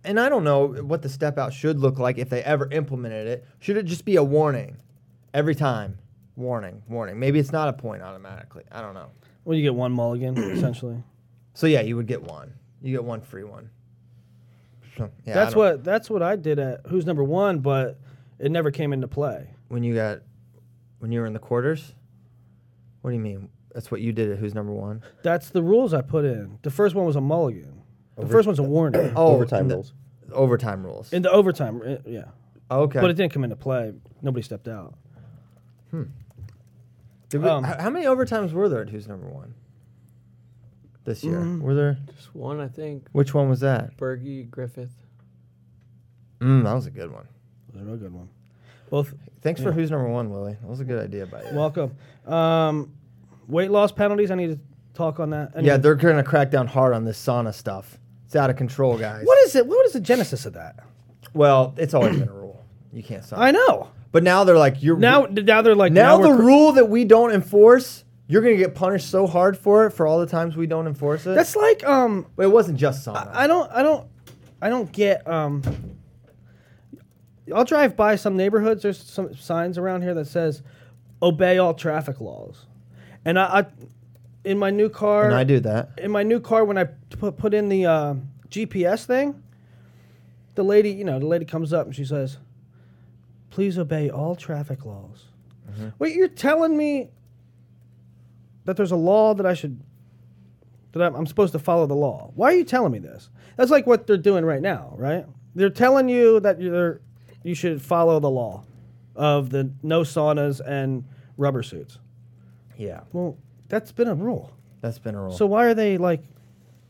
and 0.02 0.18
I 0.18 0.28
don't 0.28 0.42
know 0.42 0.66
what 0.66 1.02
the 1.02 1.08
step 1.08 1.38
out 1.38 1.52
should 1.52 1.78
look 1.78 2.00
like 2.00 2.18
if 2.18 2.28
they 2.28 2.42
ever 2.42 2.68
implemented 2.72 3.28
it. 3.28 3.44
Should 3.60 3.76
it 3.76 3.84
just 3.84 4.04
be 4.04 4.16
a 4.16 4.24
warning 4.24 4.76
every 5.32 5.54
time? 5.54 5.98
Warning, 6.34 6.82
warning. 6.88 7.20
Maybe 7.20 7.38
it's 7.38 7.52
not 7.52 7.68
a 7.68 7.72
point 7.72 8.02
automatically. 8.02 8.64
I 8.72 8.82
don't 8.82 8.94
know. 8.94 9.06
Well, 9.44 9.56
you 9.56 9.62
get 9.62 9.74
one 9.76 9.92
mulligan 9.92 10.36
essentially. 10.56 11.00
So 11.54 11.68
yeah, 11.68 11.82
you 11.82 11.94
would 11.94 12.08
get 12.08 12.22
one. 12.22 12.52
You 12.82 12.90
get 12.90 13.04
one 13.04 13.20
free 13.20 13.44
one. 13.44 13.70
So, 14.98 15.10
yeah, 15.24 15.34
that's 15.34 15.54
what 15.54 15.84
that's 15.84 16.10
what 16.10 16.22
I 16.22 16.34
did 16.34 16.58
at 16.58 16.80
who's 16.88 17.06
number 17.06 17.22
one, 17.22 17.60
but 17.60 18.00
it 18.38 18.50
never 18.52 18.70
came 18.70 18.92
into 18.92 19.08
play. 19.08 19.50
when 19.68 19.82
you 19.82 19.94
got 19.94 20.20
when 20.98 21.12
you 21.12 21.20
were 21.20 21.26
in 21.26 21.32
the 21.32 21.38
quarters. 21.38 21.94
What 23.02 23.10
do 23.10 23.16
you 23.16 23.22
mean? 23.22 23.48
That's 23.74 23.90
what 23.90 24.00
you 24.00 24.12
did 24.12 24.32
at 24.32 24.38
who's 24.38 24.54
number 24.54 24.72
one? 24.72 25.02
That's 25.22 25.50
the 25.50 25.62
rules 25.62 25.92
I 25.94 26.00
put 26.02 26.24
in. 26.24 26.58
The 26.62 26.70
first 26.70 26.94
one 26.94 27.04
was 27.06 27.14
a 27.16 27.20
mulligan. 27.20 27.82
The 28.16 28.26
first 28.26 28.46
one's 28.46 28.58
a 28.58 28.62
warning. 28.62 29.12
Oh, 29.16 29.34
Overtime 29.34 29.60
in 29.62 29.68
the- 29.68 29.74
rules. 29.76 29.92
Overtime 30.32 30.84
rules. 30.84 31.12
In 31.12 31.22
the 31.22 31.30
overtime, 31.30 31.80
uh, 31.86 31.96
yeah. 32.04 32.24
okay. 32.70 33.00
But 33.00 33.10
it 33.10 33.14
didn't 33.14 33.32
come 33.32 33.44
into 33.44 33.54
play. 33.56 33.92
Nobody 34.22 34.42
stepped 34.42 34.66
out. 34.66 34.94
Did 35.92 37.42
we, 37.42 37.48
Um, 37.48 37.64
h- 37.64 37.76
how 37.78 37.90
many 37.90 38.06
overtimes 38.06 38.52
were 38.52 38.68
there 38.68 38.82
at 38.82 38.88
Who's 38.90 39.06
Number 39.08 39.28
One 39.28 39.54
this 41.04 41.22
year? 41.24 41.38
Mm. 41.40 41.60
Were 41.60 41.74
there? 41.74 41.98
Just 42.14 42.34
one, 42.34 42.60
I 42.60 42.68
think. 42.68 43.06
Which 43.12 43.34
one 43.34 43.48
was 43.48 43.60
that? 43.60 43.96
Bergie, 43.96 44.48
Griffith. 44.50 44.94
Mm, 46.40 46.64
that 46.64 46.72
was 46.74 46.86
a 46.86 46.90
good 46.90 47.12
one. 47.12 47.26
It 47.76 47.80
was 47.80 47.88
a 47.88 47.90
real 47.90 47.98
good 47.98 48.14
one. 48.14 48.28
Both 48.90 49.14
Thanks 49.42 49.60
for 49.60 49.72
Who's 49.72 49.90
Number 49.90 50.08
One, 50.08 50.30
Willie. 50.30 50.56
That 50.60 50.66
was 50.66 50.80
a 50.80 50.84
good 50.84 51.02
idea 51.04 51.26
by 51.26 51.42
you. 51.42 51.56
welcome. 51.56 51.94
Um, 52.26 52.92
weight 53.48 53.70
loss 53.70 53.92
penalties. 53.92 54.30
I 54.30 54.34
need 54.34 54.50
to 54.50 54.58
talk 54.94 55.20
on 55.20 55.30
that. 55.30 55.52
I 55.54 55.60
yeah, 55.60 55.76
they're 55.76 55.94
going 55.94 56.16
to 56.16 56.22
crack 56.22 56.50
down 56.50 56.66
hard 56.66 56.94
on 56.94 57.04
this 57.04 57.22
sauna 57.22 57.52
stuff. 57.52 57.98
It's 58.24 58.34
out 58.36 58.50
of 58.50 58.56
control, 58.56 58.96
guys. 58.98 59.24
What 59.24 59.38
is 59.46 59.54
it? 59.54 59.66
What 59.66 59.84
is 59.86 59.92
the 59.92 60.00
genesis 60.00 60.46
of 60.46 60.54
that? 60.54 60.80
Well, 61.34 61.74
it's 61.76 61.94
always 61.94 62.18
been 62.18 62.28
a 62.28 62.32
rule. 62.32 62.64
You 62.92 63.02
can't 63.02 63.22
sauna. 63.22 63.38
I 63.38 63.50
know. 63.50 63.90
But 64.10 64.22
now 64.22 64.44
they're 64.44 64.58
like, 64.58 64.82
you're 64.82 64.96
Now, 64.96 65.26
now 65.26 65.62
they're 65.62 65.74
like 65.74 65.92
now, 65.92 66.16
the 66.16 66.34
cr- 66.34 66.42
rule 66.42 66.72
that 66.72 66.88
we 66.88 67.04
don't 67.04 67.32
enforce, 67.32 68.04
you're 68.26 68.40
going 68.40 68.56
to 68.56 68.62
get 68.62 68.74
punished 68.74 69.10
so 69.10 69.26
hard 69.26 69.58
for 69.58 69.86
it 69.86 69.90
for 69.90 70.06
all 70.06 70.18
the 70.18 70.26
times 70.26 70.56
we 70.56 70.66
don't 70.66 70.86
enforce 70.86 71.26
it. 71.26 71.34
That's 71.34 71.54
like 71.54 71.84
um. 71.86 72.26
but 72.34 72.44
it 72.46 72.50
wasn't 72.50 72.78
just 72.78 73.06
sauna. 73.06 73.30
I 73.34 73.46
don't. 73.46 73.70
I 73.70 73.82
don't. 73.82 74.08
I 74.62 74.70
don't 74.70 74.90
get 74.90 75.28
um. 75.28 75.62
I'll 77.54 77.64
drive 77.64 77.96
by 77.96 78.16
some 78.16 78.36
neighborhoods. 78.36 78.82
There's 78.82 79.00
some 79.02 79.34
signs 79.36 79.78
around 79.78 80.02
here 80.02 80.14
that 80.14 80.26
says, 80.26 80.62
"Obey 81.22 81.58
all 81.58 81.74
traffic 81.74 82.20
laws," 82.20 82.66
and 83.24 83.38
I, 83.38 83.44
I 83.44 83.66
in 84.44 84.58
my 84.58 84.70
new 84.70 84.88
car. 84.88 85.26
and 85.26 85.34
I 85.34 85.44
do 85.44 85.60
that. 85.60 85.90
in 85.98 86.10
my 86.10 86.22
new 86.22 86.40
car 86.40 86.64
when 86.64 86.78
I 86.78 86.84
put 86.84 87.36
put 87.36 87.54
in 87.54 87.68
the 87.68 87.86
uh, 87.86 88.14
GPS 88.48 89.04
thing, 89.06 89.42
the 90.54 90.62
lady, 90.64 90.90
you 90.90 91.04
know, 91.04 91.18
the 91.18 91.26
lady 91.26 91.44
comes 91.44 91.72
up 91.72 91.86
and 91.86 91.94
she 91.94 92.04
says, 92.04 92.38
"Please 93.50 93.78
obey 93.78 94.10
all 94.10 94.34
traffic 94.36 94.84
laws." 94.84 95.26
Wait, 95.98 96.14
you're 96.14 96.26
telling 96.28 96.74
me 96.76 97.10
that 98.64 98.76
there's 98.78 98.92
a 98.92 98.96
law 98.96 99.34
that 99.34 99.44
I 99.44 99.52
should 99.52 99.80
that 100.92 101.02
I'm, 101.02 101.14
I'm 101.14 101.26
supposed 101.26 101.52
to 101.52 101.58
follow 101.58 101.86
the 101.86 101.94
law? 101.94 102.30
Why 102.34 102.52
are 102.52 102.56
you 102.56 102.64
telling 102.64 102.92
me 102.92 102.98
this? 102.98 103.28
That's 103.56 103.70
like 103.70 103.86
what 103.86 104.06
they're 104.06 104.16
doing 104.16 104.44
right 104.44 104.62
now, 104.62 104.94
right? 104.96 105.26
They're 105.54 105.70
telling 105.70 106.08
you 106.08 106.40
that 106.40 106.60
you're 106.60 107.00
you 107.48 107.54
should 107.54 107.80
follow 107.82 108.20
the 108.20 108.30
law 108.30 108.64
of 109.14 109.50
the 109.50 109.70
no 109.82 110.02
saunas 110.02 110.60
and 110.66 111.04
rubber 111.36 111.62
suits. 111.62 111.98
Yeah, 112.76 113.00
Well, 113.12 113.38
that's 113.68 113.90
been 113.92 114.08
a 114.08 114.14
rule. 114.14 114.52
that's 114.80 114.98
been 114.98 115.14
a 115.14 115.22
rule. 115.22 115.32
So 115.32 115.46
why 115.46 115.64
are 115.66 115.74
they 115.74 115.96
like? 115.98 116.22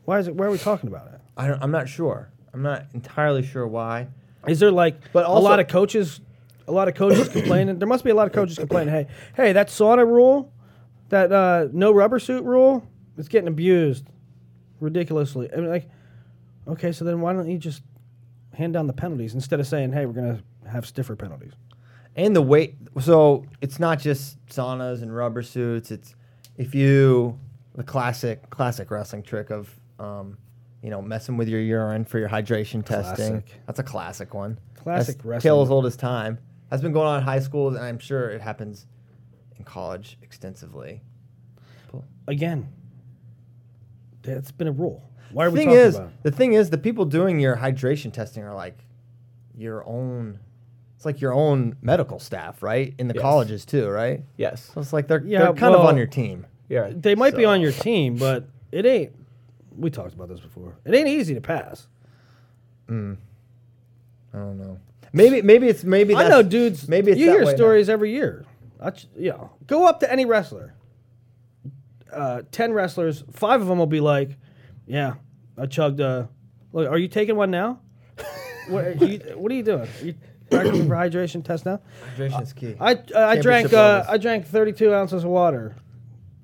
Why 0.05 0.19
is 0.19 0.27
it? 0.27 0.35
Why 0.35 0.45
are 0.45 0.51
we 0.51 0.57
talking 0.57 0.89
about 0.89 1.07
it? 1.13 1.19
I 1.37 1.47
don't, 1.47 1.61
I'm 1.61 1.71
not 1.71 1.87
sure. 1.87 2.29
I'm 2.53 2.61
not 2.61 2.85
entirely 2.93 3.43
sure 3.45 3.67
why. 3.67 4.07
Is 4.47 4.59
there 4.59 4.71
like 4.71 5.11
But 5.13 5.25
a 5.25 5.27
also- 5.27 5.43
lot 5.47 5.59
of 5.59 5.67
coaches? 5.67 6.19
A 6.67 6.71
lot 6.71 6.87
of 6.89 6.95
coaches 6.95 7.29
complaining. 7.37 7.79
There 7.79 7.87
must 7.87 8.03
be 8.03 8.09
a 8.09 8.15
lot 8.15 8.27
of 8.27 8.33
coaches 8.33 8.57
complaining. 8.57 8.93
Hey, 8.93 9.07
hey, 9.35 9.53
that 9.53 9.67
sauna 9.69 10.05
rule, 10.05 10.51
that 11.09 11.31
uh, 11.31 11.67
no 11.71 11.91
rubber 11.93 12.19
suit 12.19 12.43
rule, 12.43 12.85
it's 13.17 13.29
getting 13.29 13.47
abused 13.47 14.05
ridiculously. 14.81 15.49
I 15.51 15.57
mean, 15.57 15.69
like, 15.69 15.89
okay, 16.67 16.91
so 16.91 17.05
then 17.05 17.21
why 17.21 17.31
don't 17.33 17.49
you 17.49 17.57
just 17.57 17.81
hand 18.57 18.73
down 18.73 18.87
the 18.87 18.93
penalties 18.93 19.35
instead 19.35 19.59
of 19.59 19.67
saying, 19.67 19.93
hey, 19.93 20.05
we're 20.05 20.13
gonna 20.13 20.41
have 20.69 20.85
stiffer 20.85 21.15
penalties? 21.15 21.53
And 22.15 22.35
the 22.35 22.41
weight. 22.41 22.75
So 22.99 23.45
it's 23.61 23.79
not 23.79 23.99
just 23.99 24.43
saunas 24.47 25.03
and 25.03 25.15
rubber 25.15 25.43
suits. 25.43 25.91
It's 25.91 26.15
if 26.57 26.73
you 26.73 27.39
the 27.75 27.83
classic 27.83 28.49
classic 28.49 28.89
wrestling 28.89 29.21
trick 29.21 29.51
of 29.51 29.73
um, 29.99 30.37
you 30.81 30.89
know 30.89 31.01
messing 31.01 31.37
with 31.37 31.47
your 31.47 31.61
urine 31.61 32.03
for 32.03 32.17
your 32.17 32.29
hydration 32.29 32.83
testing. 32.83 33.43
That's 33.67 33.79
a 33.79 33.83
classic 33.83 34.33
one. 34.33 34.59
Classic 34.75 35.15
That's 35.17 35.25
wrestling. 35.25 35.51
Tale 35.51 35.61
as 35.61 35.69
old 35.69 35.85
as 35.85 35.95
time. 35.95 36.39
Has 36.71 36.81
been 36.81 36.91
going 36.91 37.07
on 37.07 37.19
in 37.19 37.23
high 37.23 37.39
schools, 37.39 37.75
and 37.75 37.85
I'm 37.85 37.99
sure 37.99 38.29
it 38.29 38.41
happens 38.41 38.87
in 39.57 39.63
college 39.63 40.17
extensively. 40.21 41.01
Again, 42.27 42.67
that's 44.21 44.51
been 44.51 44.67
a 44.67 44.71
rule. 44.71 45.06
Why 45.31 45.45
are 45.45 45.49
the 45.49 45.53
we 45.53 45.59
thing 45.59 45.67
talking 45.69 45.81
is, 45.81 45.95
about? 45.95 46.07
it? 46.09 46.23
the 46.23 46.31
thing 46.31 46.53
is, 46.53 46.69
the 46.69 46.77
people 46.77 47.05
doing 47.05 47.39
your 47.39 47.55
hydration 47.57 48.11
testing 48.13 48.43
are 48.43 48.53
like 48.53 48.77
your 49.57 49.85
own. 49.87 50.39
It's 50.95 51.05
like 51.05 51.21
your 51.21 51.33
own 51.33 51.75
medical 51.81 52.19
staff, 52.19 52.63
right? 52.63 52.93
In 52.97 53.07
the 53.07 53.13
Yes. 53.13 53.21
colleges 53.21 53.65
too, 53.65 53.87
right? 53.87 54.23
Yes. 54.37 54.71
So 54.73 54.81
it's 54.81 54.93
like 54.93 55.07
they're 55.07 55.23
Yeah, 55.23 55.39
they're 55.39 55.53
kind 55.53 55.73
of 55.75 55.81
well- 55.81 55.89
on 55.89 55.97
your 55.97 56.07
team. 56.07 56.45
Yeah. 56.69 56.91
They 56.93 57.13
might 57.15 57.35
be 57.35 57.43
So- 57.43 57.49
on 57.49 57.61
your 57.61 57.71
team, 57.71 58.15
but 58.17 58.45
it 58.71 58.85
ain't 58.85 59.13
We 59.77 59.91
talked 59.91 60.15
about 60.15 60.27
this 60.29 60.39
before. 60.39 60.75
It 60.85 60.95
ain't 60.95 61.07
easy 61.07 61.35
to 61.35 61.41
pass. 61.41 61.87
I 62.89 62.93
don't 62.93 64.57
know. 64.57 64.79
Maybe 65.13 65.41
maybe 65.41 65.67
it's 65.67 65.83
maybe 65.83 66.13
I 66.15 66.23
that's, 66.23 66.31
know 66.31 66.43
dudes. 66.43 66.87
Maybe 66.87 67.11
it's 67.11 67.19
you 67.19 67.27
that 67.27 67.31
hear 67.33 67.45
way 67.45 67.51
now. 67.51 67.55
stories 67.57 67.89
every 67.89 68.11
year. 68.11 68.43
I, 68.79 68.89
ch- 68.91 69.07
you 69.17 69.29
know, 69.31 69.51
go 69.67 69.85
up 69.87 69.99
to 70.01 70.11
any 70.11 70.25
wrestler. 70.25 70.73
Uh, 72.11 72.41
Ten 72.51 72.73
wrestlers, 72.73 73.23
five 73.31 73.61
of 73.61 73.67
them 73.67 73.77
will 73.79 73.85
be 73.87 73.99
like, 73.99 74.37
"Yeah, 74.87 75.15
I 75.57 75.65
chugged 75.67 75.99
a. 75.99 76.29
Look, 76.73 76.89
are 76.89 76.97
you 76.97 77.07
taking 77.07 77.35
one 77.35 77.51
now? 77.51 77.79
what, 78.69 78.85
are 78.85 78.91
you, 79.05 79.19
what 79.35 79.51
are 79.51 79.55
you 79.55 79.63
doing? 79.63 79.87
Are 80.01 80.05
you 80.05 80.15
practicing 80.49 80.87
for 80.87 80.95
hydration 80.95 81.43
test 81.43 81.65
now? 81.65 81.79
Hydration's 82.11 82.53
key. 82.53 82.75
I 82.79 82.93
uh, 82.93 83.19
I 83.19 83.39
drank 83.39 83.73
uh. 83.73 84.03
I 84.07 84.17
drank 84.17 84.45
32 84.47 84.93
ounces 84.93 85.23
of 85.23 85.29
water. 85.29 85.75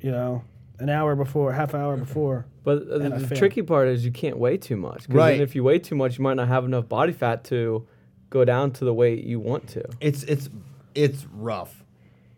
You 0.02 0.12
know, 0.12 0.44
an 0.80 0.90
hour 0.90 1.16
before, 1.16 1.54
half 1.54 1.74
hour 1.74 1.96
before. 1.98 2.46
But 2.64 2.84
uh, 2.90 3.00
And 3.00 3.14
I 3.14 3.18
the 3.20 3.36
tricky 3.36 3.62
part 3.62 3.88
is 3.88 4.06
you 4.06 4.12
can't 4.12 4.38
weigh 4.38 4.58
too 4.58 4.76
much. 4.78 5.08
'cause 5.08 5.16
Right. 5.16 5.32
Then 5.34 5.42
if 5.42 5.56
you 5.56 5.64
weigh 5.64 5.80
too 5.80 5.96
much, 5.96 6.18
you 6.18 6.24
might 6.24 6.36
not 6.36 6.48
have 6.48 6.66
enough 6.66 6.88
body 6.90 7.14
fat 7.14 7.44
to 7.46 7.88
go 8.30 8.44
down 8.46 8.72
to 8.72 8.86
the 8.86 8.94
weight 8.94 9.24
you 9.24 9.40
want 9.40 9.68
to. 9.70 9.84
It's 10.02 10.24
it's 10.24 10.50
it's 10.96 11.26
rough. 11.34 11.84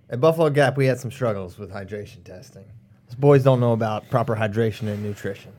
At 0.10 0.20
Buffalo 0.22 0.50
Gap, 0.52 0.78
we 0.78 0.86
had 0.86 1.00
some 1.00 1.12
struggles 1.12 1.58
with 1.58 1.72
hydration 1.72 2.24
testing. 2.24 2.66
These 3.08 3.16
boys 3.16 3.44
don't 3.44 3.60
know 3.60 3.74
about 3.74 4.10
proper 4.10 4.36
hydration 4.36 4.88
and 4.88 5.02
nutrition. 5.04 5.52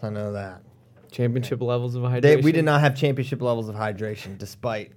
So 0.00 0.06
I 0.06 0.10
know 0.10 0.32
that. 0.32 0.62
Championship 1.10 1.60
levels 1.60 1.94
of 1.94 2.02
hydration. 2.02 2.22
They, 2.22 2.36
we 2.36 2.52
did 2.52 2.64
not 2.64 2.80
have 2.80 2.96
championship 2.96 3.42
levels 3.42 3.68
of 3.68 3.74
hydration, 3.74 4.38
despite. 4.38 4.92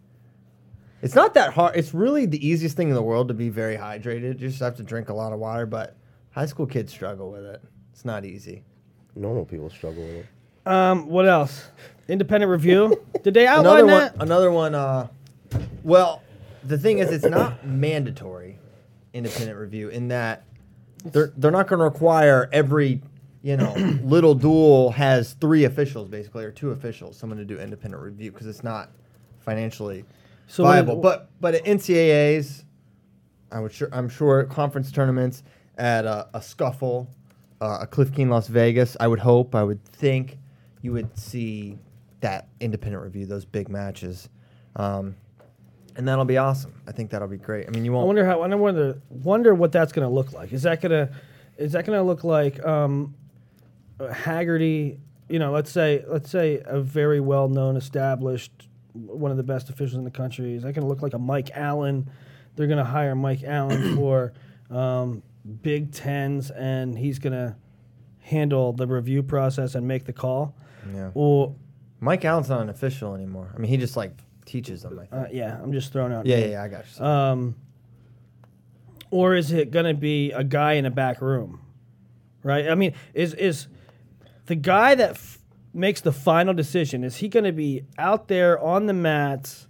It's 1.02 1.16
not 1.16 1.34
that 1.34 1.54
hard. 1.54 1.76
It's 1.76 1.94
really 1.94 2.26
the 2.26 2.46
easiest 2.46 2.78
thing 2.78 2.88
in 2.90 2.96
the 2.96 3.02
world 3.02 3.28
to 3.28 3.34
be 3.34 3.50
very 3.50 3.76
hydrated. 3.76 4.40
You 4.40 4.48
just 4.48 4.60
have 4.60 4.78
to 4.78 4.84
drink 4.84 5.10
a 5.10 5.14
lot 5.14 5.34
of 5.34 5.40
water, 5.40 5.66
but 5.66 5.98
high 6.32 6.46
school 6.46 6.66
kids 6.66 6.94
struggle 6.94 7.32
with 7.32 7.44
it. 7.44 7.62
It's 7.92 8.06
not 8.06 8.24
easy. 8.24 8.64
Normal 9.16 9.46
people 9.46 9.70
struggle 9.70 10.04
with 10.04 10.16
it. 10.18 10.26
Um, 10.66 11.08
what 11.08 11.28
else? 11.28 11.68
Independent 12.08 12.50
review. 12.50 13.02
Did 13.24 13.34
they 13.34 13.48
outline 13.48 13.84
another 13.84 14.00
that? 14.00 14.18
one. 14.18 14.28
Another 14.28 14.52
one. 14.52 14.76
Uh, 14.76 15.08
well, 15.84 16.22
the 16.64 16.78
thing 16.78 17.00
is, 17.00 17.12
it's 17.12 17.26
not 17.26 17.66
mandatory 17.66 18.60
independent 19.14 19.60
review 19.60 19.90
in 19.90 20.08
that 20.08 20.44
they're 21.04 21.32
they're 21.38 21.52
not 21.52 21.68
going 21.68 21.80
to 21.80 21.86
require 21.86 22.50
every 22.52 23.02
you 23.44 23.56
know 23.58 23.74
little 24.04 24.34
duel 24.34 24.90
has 24.92 25.34
three 25.34 25.66
officials 25.66 26.10
basically 26.10 26.44
or 26.46 26.52
two 26.52 26.72
officials 26.72 27.18
someone 27.18 27.38
to 27.38 27.46
do 27.46 27.60
independent 27.60 28.02
review 28.02 28.32
because 28.32 28.48
it's 28.48 28.64
not 28.64 28.90
financially 29.40 30.06
So 30.48 30.64
viable. 30.64 30.96
but 31.02 31.30
but 31.40 31.54
at 31.54 31.64
NCAA's, 31.66 32.64
I 33.52 33.60
would 33.60 33.72
sure 33.74 33.90
I'm 33.92 34.10
sure 34.10 34.44
conference 34.46 34.92
tournaments 34.92 35.44
at 35.78 36.06
a, 36.06 36.28
a 36.34 36.42
scuffle, 36.42 37.10
uh, 37.62 37.80
a 37.82 37.88
Cliff 37.88 38.14
Keen 38.14 38.30
Las 38.30 38.48
Vegas. 38.48 38.96
I 39.00 39.08
would 39.08 39.20
hope, 39.20 39.54
I 39.56 39.64
would 39.64 39.84
think, 39.86 40.38
you 40.82 40.94
would 40.94 41.18
see 41.18 41.78
that 42.22 42.48
independent 42.62 43.04
review, 43.04 43.26
those 43.26 43.44
big 43.44 43.68
matches, 43.68 44.30
um, 44.78 45.16
and 45.98 46.08
that'll 46.08 46.24
be 46.26 46.38
awesome. 46.38 46.74
I 46.88 46.94
think 46.94 47.12
that'll 47.12 47.28
be 47.28 47.38
great. 47.38 47.68
I 47.68 47.72
mean, 47.72 47.84
you 47.84 47.92
won't. 47.92 48.04
I 48.04 48.08
wonder 48.08 48.26
how. 48.26 48.42
I 48.42 48.56
wonder 48.56 49.02
wonder 49.10 49.54
what 49.54 49.72
that's 49.74 49.92
going 49.92 50.08
to 50.08 50.14
look 50.14 50.32
like. 50.32 50.54
Is 50.54 50.62
that 50.64 50.80
gonna 50.82 51.10
is 51.58 51.74
that 51.74 51.86
going 51.86 51.98
to 52.00 52.04
look 52.04 52.24
like 52.24 52.64
um, 52.66 53.14
Haggerty? 54.00 55.00
You 55.30 55.40
know, 55.40 55.52
let's 55.52 55.72
say 55.72 56.04
let's 56.08 56.30
say 56.30 56.62
a 56.66 56.82
very 56.82 57.20
well 57.20 57.48
known, 57.48 57.78
established, 57.78 58.68
one 58.94 59.32
of 59.32 59.38
the 59.38 59.44
best 59.44 59.70
officials 59.70 59.98
in 59.98 60.04
the 60.04 60.12
country. 60.12 60.56
Is 60.56 60.64
that 60.64 60.74
going 60.74 60.84
to 60.84 60.88
look 60.88 61.02
like 61.02 61.14
a 61.14 61.20
Mike 61.20 61.52
Allen? 61.54 62.10
They're 62.56 62.68
going 62.68 62.78
to 62.78 62.84
hire 62.84 63.16
Mike 63.16 63.44
Allen 63.44 63.96
for 63.96 64.34
um, 64.70 65.24
Big 65.62 65.92
Tens, 65.92 66.52
and 66.52 66.98
he's 66.98 67.20
going 67.20 67.34
to 67.34 67.56
handle 68.20 68.74
the 68.74 68.88
review 68.88 69.24
process 69.24 69.76
and 69.76 69.88
make 69.88 70.06
the 70.06 70.14
call. 70.14 70.56
yeah. 70.94 71.12
Or 71.14 71.56
Mike 72.00 72.26
Allen's 72.26 72.50
not 72.50 72.62
an 72.62 72.70
official 72.70 73.16
anymore. 73.16 73.52
I 73.56 73.60
mean, 73.60 73.70
he 73.70 73.78
just 73.78 73.96
like 73.96 74.12
teaches 74.46 74.82
them. 74.84 75.00
Uh, 75.12 75.26
yeah, 75.32 75.58
I'm 75.62 75.72
just 75.72 75.94
throwing 75.94 76.14
out. 76.14 76.26
yeah, 76.26 76.38
yeah, 76.38 76.46
yeah, 76.48 76.64
I 76.64 76.68
got 76.68 76.86
you. 77.00 77.06
Um, 77.06 77.56
or 79.10 79.36
is 79.36 79.52
it 79.52 79.72
going 79.72 79.86
to 79.86 79.94
be 79.94 80.32
a 80.32 80.44
guy 80.44 80.74
in 80.74 80.86
a 80.86 80.92
back 80.92 81.22
room? 81.22 81.62
Right? 82.44 82.68
I 82.68 82.76
mean, 82.76 82.94
is 83.14 83.34
is 83.36 83.68
the 84.46 84.56
guy 84.56 84.96
that 84.96 85.12
f- 85.12 85.40
makes 85.74 86.02
the 86.02 86.12
final 86.12 86.54
decision 86.54 87.04
is 87.04 87.18
he 87.18 87.28
going 87.30 87.44
to 87.46 87.52
be 87.52 87.84
out 87.98 88.28
there 88.28 88.60
on 88.60 88.86
the 88.86 88.94
mats 88.94 89.68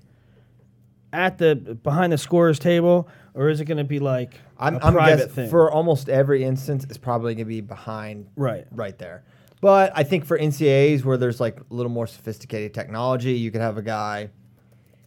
at 1.12 1.38
the 1.38 1.56
behind 1.56 2.12
the 2.12 2.18
scorer's 2.18 2.60
table 2.60 3.08
or 3.36 3.50
is 3.50 3.62
it 3.62 3.66
going 3.66 3.78
to 3.78 3.84
be 3.84 4.00
like 4.00 4.40
I'm, 4.58 4.76
a 4.76 4.80
I'm 4.80 4.94
private 4.94 5.18
guessing 5.18 5.34
thing? 5.34 5.50
for 5.50 5.72
almost 5.72 6.10
every 6.10 6.44
instance, 6.44 6.84
it's 6.86 6.98
probably 6.98 7.34
going 7.36 7.46
to 7.46 7.50
be 7.50 7.62
behind 7.62 8.28
right. 8.36 8.66
right 8.72 8.98
there. 8.98 9.24
But 9.62 9.92
I 9.96 10.04
think 10.04 10.26
for 10.26 10.38
NCAAs 10.38 11.04
where 11.06 11.18
there's 11.18 11.40
like 11.40 11.60
a 11.60 11.64
little 11.74 11.92
more 11.92 12.08
sophisticated 12.08 12.74
technology, 12.74 13.34
you 13.34 13.50
could 13.52 13.62
have 13.62 13.78
a 13.78 13.82
guy 13.82 14.30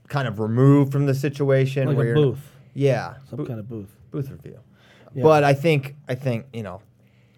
kind 0.08 0.26
of 0.28 0.38
removed 0.40 0.92
from 0.92 1.06
the 1.06 1.14
situation. 1.14 1.88
Like 1.88 1.96
where 1.96 2.06
a 2.06 2.08
you're- 2.18 2.30
booth. 2.30 2.52
Yeah, 2.74 3.14
Some 3.30 3.38
bo- 3.38 3.46
kind 3.46 3.58
of 3.58 3.68
booth. 3.68 3.90
booth 4.10 4.30
review. 4.30 4.60
But 5.14 5.44
I 5.44 5.54
think 5.54 5.96
I 6.08 6.14
think 6.14 6.44
you 6.52 6.62
know, 6.62 6.82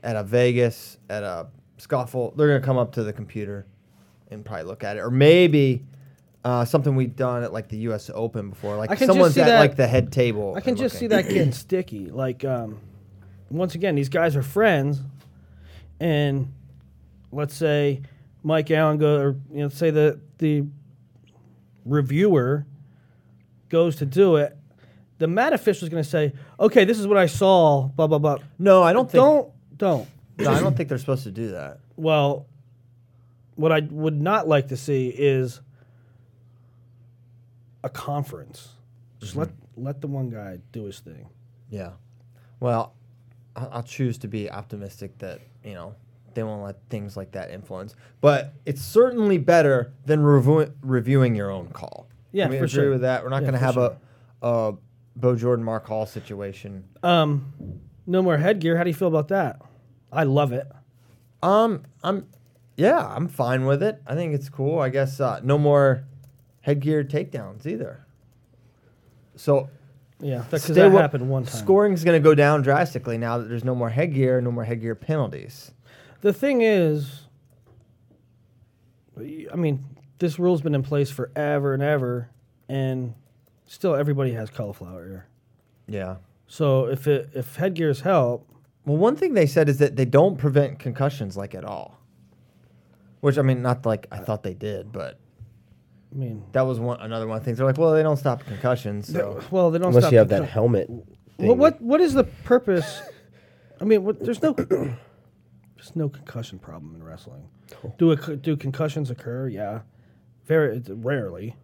at 0.03 0.17
a 0.17 0.25
Vegas, 0.25 0.99
at 1.09 1.23
a 1.23 1.47
scuffle, 1.79 2.33
they're 2.37 2.49
gonna 2.49 2.61
come 2.61 2.77
up 2.79 2.93
to 2.93 3.03
the 3.03 3.13
computer 3.13 3.67
and 4.31 4.45
probably 4.45 4.65
look 4.65 4.85
at 4.85 4.97
it, 4.97 5.01
or 5.01 5.11
maybe. 5.11 5.85
Uh, 6.45 6.65
something 6.65 6.95
we've 6.95 7.17
done 7.17 7.43
at 7.43 7.53
like 7.53 7.69
the 7.69 7.77
U.S. 7.79 8.11
Open 8.15 8.51
before, 8.51 8.77
like 8.77 8.91
I 8.91 8.95
can 8.95 9.09
just 9.09 9.15
someone's 9.17 9.35
see 9.35 9.41
at 9.41 9.49
that- 9.49 9.59
like 9.59 9.75
the 9.77 9.89
head 9.89 10.13
table. 10.13 10.55
I 10.57 10.61
can 10.61 10.71
and 10.71 10.79
just 10.79 10.97
see 10.97 11.09
looking. 11.09 11.27
that 11.27 11.35
getting 11.35 11.53
sticky. 11.53 12.07
Like, 12.11 12.45
um, 12.45 12.79
once 13.51 13.75
again, 13.75 13.97
these 13.97 14.09
guys 14.09 14.37
are 14.37 14.43
friends, 14.43 15.01
and 15.99 16.53
let's 17.33 17.55
say 17.55 18.03
Mike 18.45 18.71
Allen 18.71 18.99
go, 18.99 19.17
or 19.17 19.37
you 19.53 19.63
know, 19.63 19.69
say 19.69 19.91
the 19.91 20.21
the 20.39 20.65
reviewer 21.85 22.67
goes 23.69 23.97
to 23.97 24.07
do 24.07 24.37
it. 24.37 24.57
The 25.19 25.27
mat 25.27 25.53
official 25.53 25.87
is 25.87 25.91
going 25.91 26.05
to 26.05 26.09
say, 26.09 26.33
"Okay, 26.61 26.85
this 26.85 26.99
is 27.01 27.07
what 27.07 27.19
I 27.19 27.27
saw." 27.27 27.89
Blah 27.89 28.07
blah 28.07 28.19
blah. 28.19 28.39
No, 28.59 28.83
I 28.83 28.93
don't 28.93 29.11
think. 29.11 29.21
Don't 29.23 29.51
don't. 29.77 30.09
No, 30.39 30.51
I 30.53 30.61
don't 30.61 30.77
think 30.77 30.89
they're 30.89 30.99
supposed 30.99 31.25
to 31.25 31.31
do 31.31 31.51
that. 31.53 31.81
Well, 31.97 32.47
what 33.57 33.73
I 33.73 33.81
would 33.91 34.21
not 34.21 34.47
like 34.47 34.69
to 34.69 34.77
see 34.77 35.09
is 35.09 35.61
a 37.83 37.89
conference. 37.89 38.69
Just 39.21 39.37
let 39.37 39.51
let 39.77 40.01
the 40.01 40.07
one 40.07 40.31
guy 40.31 40.59
do 40.73 40.85
his 40.85 41.01
thing. 41.01 41.29
Yeah. 41.71 41.91
Well, 42.61 42.95
I'll, 43.57 43.71
I'll 43.75 43.83
choose 43.83 44.19
to 44.19 44.29
be 44.29 44.51
optimistic 44.51 45.19
that 45.19 45.41
you 45.65 45.75
know 45.75 45.95
they 46.35 46.43
won't 46.45 46.63
let 46.63 46.77
things 46.89 47.17
like 47.17 47.33
that 47.33 47.51
influence. 47.51 47.97
But 48.21 48.53
it's 48.65 48.83
certainly 48.83 49.39
better 49.39 49.93
than 50.07 50.21
reviewing 50.23 50.73
reviewing 50.83 51.35
your 51.35 51.51
own 51.51 51.69
call. 51.69 52.07
Yeah, 52.31 52.45
Can 52.45 52.53
we 52.53 52.59
for 52.59 52.65
agree 52.65 52.75
sure. 52.75 52.91
with 52.91 53.01
that. 53.01 53.25
We're 53.25 53.31
not 53.31 53.43
Yeah, 53.43 53.51
going 53.51 53.55
to 53.55 53.59
for 53.59 53.65
have 53.65 53.77
a 53.77 53.99
a 54.43 54.75
Bo 55.17 55.35
Jordan 55.35 55.65
Mark 55.65 55.87
Hall 55.87 56.07
situation. 56.07 56.85
Um, 57.03 57.53
no 58.07 58.23
more 58.23 58.37
headgear. 58.37 58.77
How 58.77 58.85
do 58.85 58.91
you 58.91 58.95
feel 58.95 59.09
about 59.09 59.29
that? 59.29 59.61
I 60.13 60.25
love 60.25 60.53
it. 60.53 60.67
Um, 61.43 61.85
I'm 62.03 62.27
yeah, 62.77 62.99
I'm 63.07 63.29
fine 63.29 63.67
with 63.67 63.83
it. 63.83 64.01
I 64.07 64.15
think 64.15 64.35
it's 64.35 64.49
cool. 64.49 64.79
I 64.79 64.89
guess 64.89 65.21
uh, 65.21 65.41
no 65.43 65.59
more 65.59 66.05
headgear 66.61 67.03
takedowns 67.05 67.67
either. 67.67 68.05
So 69.37 69.69
Yeah, 70.21 70.45
because 70.51 70.67
that 70.69 70.91
wa- 70.93 71.01
happened 71.01 71.29
one 71.29 71.45
time. 71.45 71.61
Scoring's 71.61 72.05
going 72.05 72.21
to 72.21 72.25
go 72.25 72.35
down 72.35 72.63
drastically 72.63 73.19
now 73.19 73.39
that 73.39 73.49
there's 73.49 73.65
no 73.65 73.75
more 73.75 73.91
headgear, 73.91 74.41
no 74.41 74.51
more 74.53 74.65
headgear 74.65 74.95
penalties. 74.95 75.73
The 76.21 76.33
thing 76.33 76.63
is, 76.63 77.23
I 79.19 79.57
mean, 79.57 79.85
this 80.19 80.39
rule's 80.39 80.63
been 80.63 80.75
in 80.75 80.83
place 80.83 81.11
forever 81.11 81.75
and 81.75 81.83
ever, 81.83 82.29
and 82.69 83.15
still 83.67 83.95
everybody 83.95 84.33
has 84.33 84.51
cauliflower 84.51 85.07
ear. 85.09 85.27
Yeah. 85.89 86.17
So 86.47 86.87
if 86.87 87.07
it 87.07 87.31
if 87.35 87.57
headgears 87.57 88.01
help, 88.01 88.49
Well, 88.89 88.97
one 88.97 89.17
thing 89.17 89.35
they 89.35 89.45
said 89.45 89.69
is 89.69 89.77
that 89.79 89.97
they 89.97 90.07
don't 90.07 90.39
prevent 90.39 90.79
concussions 90.79 91.37
like 91.37 91.55
at 91.55 91.63
all. 91.63 91.99
Which 93.21 93.37
I 93.37 93.43
mean, 93.43 93.61
not 93.61 93.85
like 93.85 94.07
I 94.11 94.17
thought 94.17 94.43
they 94.43 94.55
did, 94.55 94.93
but 94.93 95.19
I 96.11 96.17
mean, 96.17 96.43
that 96.53 96.63
was 96.63 96.81
one 96.81 96.99
another 97.01 97.27
one 97.27 97.37
of 97.37 97.43
the 97.43 97.45
things. 97.45 97.59
They're 97.59 97.67
like, 97.67 97.77
well, 97.77 97.93
they 97.93 98.03
don't 98.03 98.17
stop 98.17 98.45
concussions, 98.47 99.13
so 99.13 99.43
well, 99.51 99.71
they 99.71 99.79
don't 99.79 99.89
Unless 99.89 100.05
stop 100.05 100.13
you 100.13 100.19
have 100.19 100.29
that 100.31 100.37
concussion- 100.37 100.53
helmet. 100.55 100.91
Well, 101.37 101.55
what 101.57 101.83
what 101.83 102.01
is 102.01 102.15
the 102.15 102.25
purpose? 102.25 103.03
I 103.79 103.85
mean, 103.85 104.05
what, 104.05 104.21
there's 104.21 104.41
no 104.41 104.53
there's 104.55 105.95
no 105.95 106.09
concussion 106.09 106.59
problem 106.59 106.95
in 106.95 107.03
wrestling. 107.03 107.47
Do 107.99 108.13
a, 108.13 108.17
do 108.37 108.57
concussions 108.57 109.11
occur? 109.11 109.49
Yeah, 109.49 109.81
very 110.47 110.83
rarely. 110.89 111.57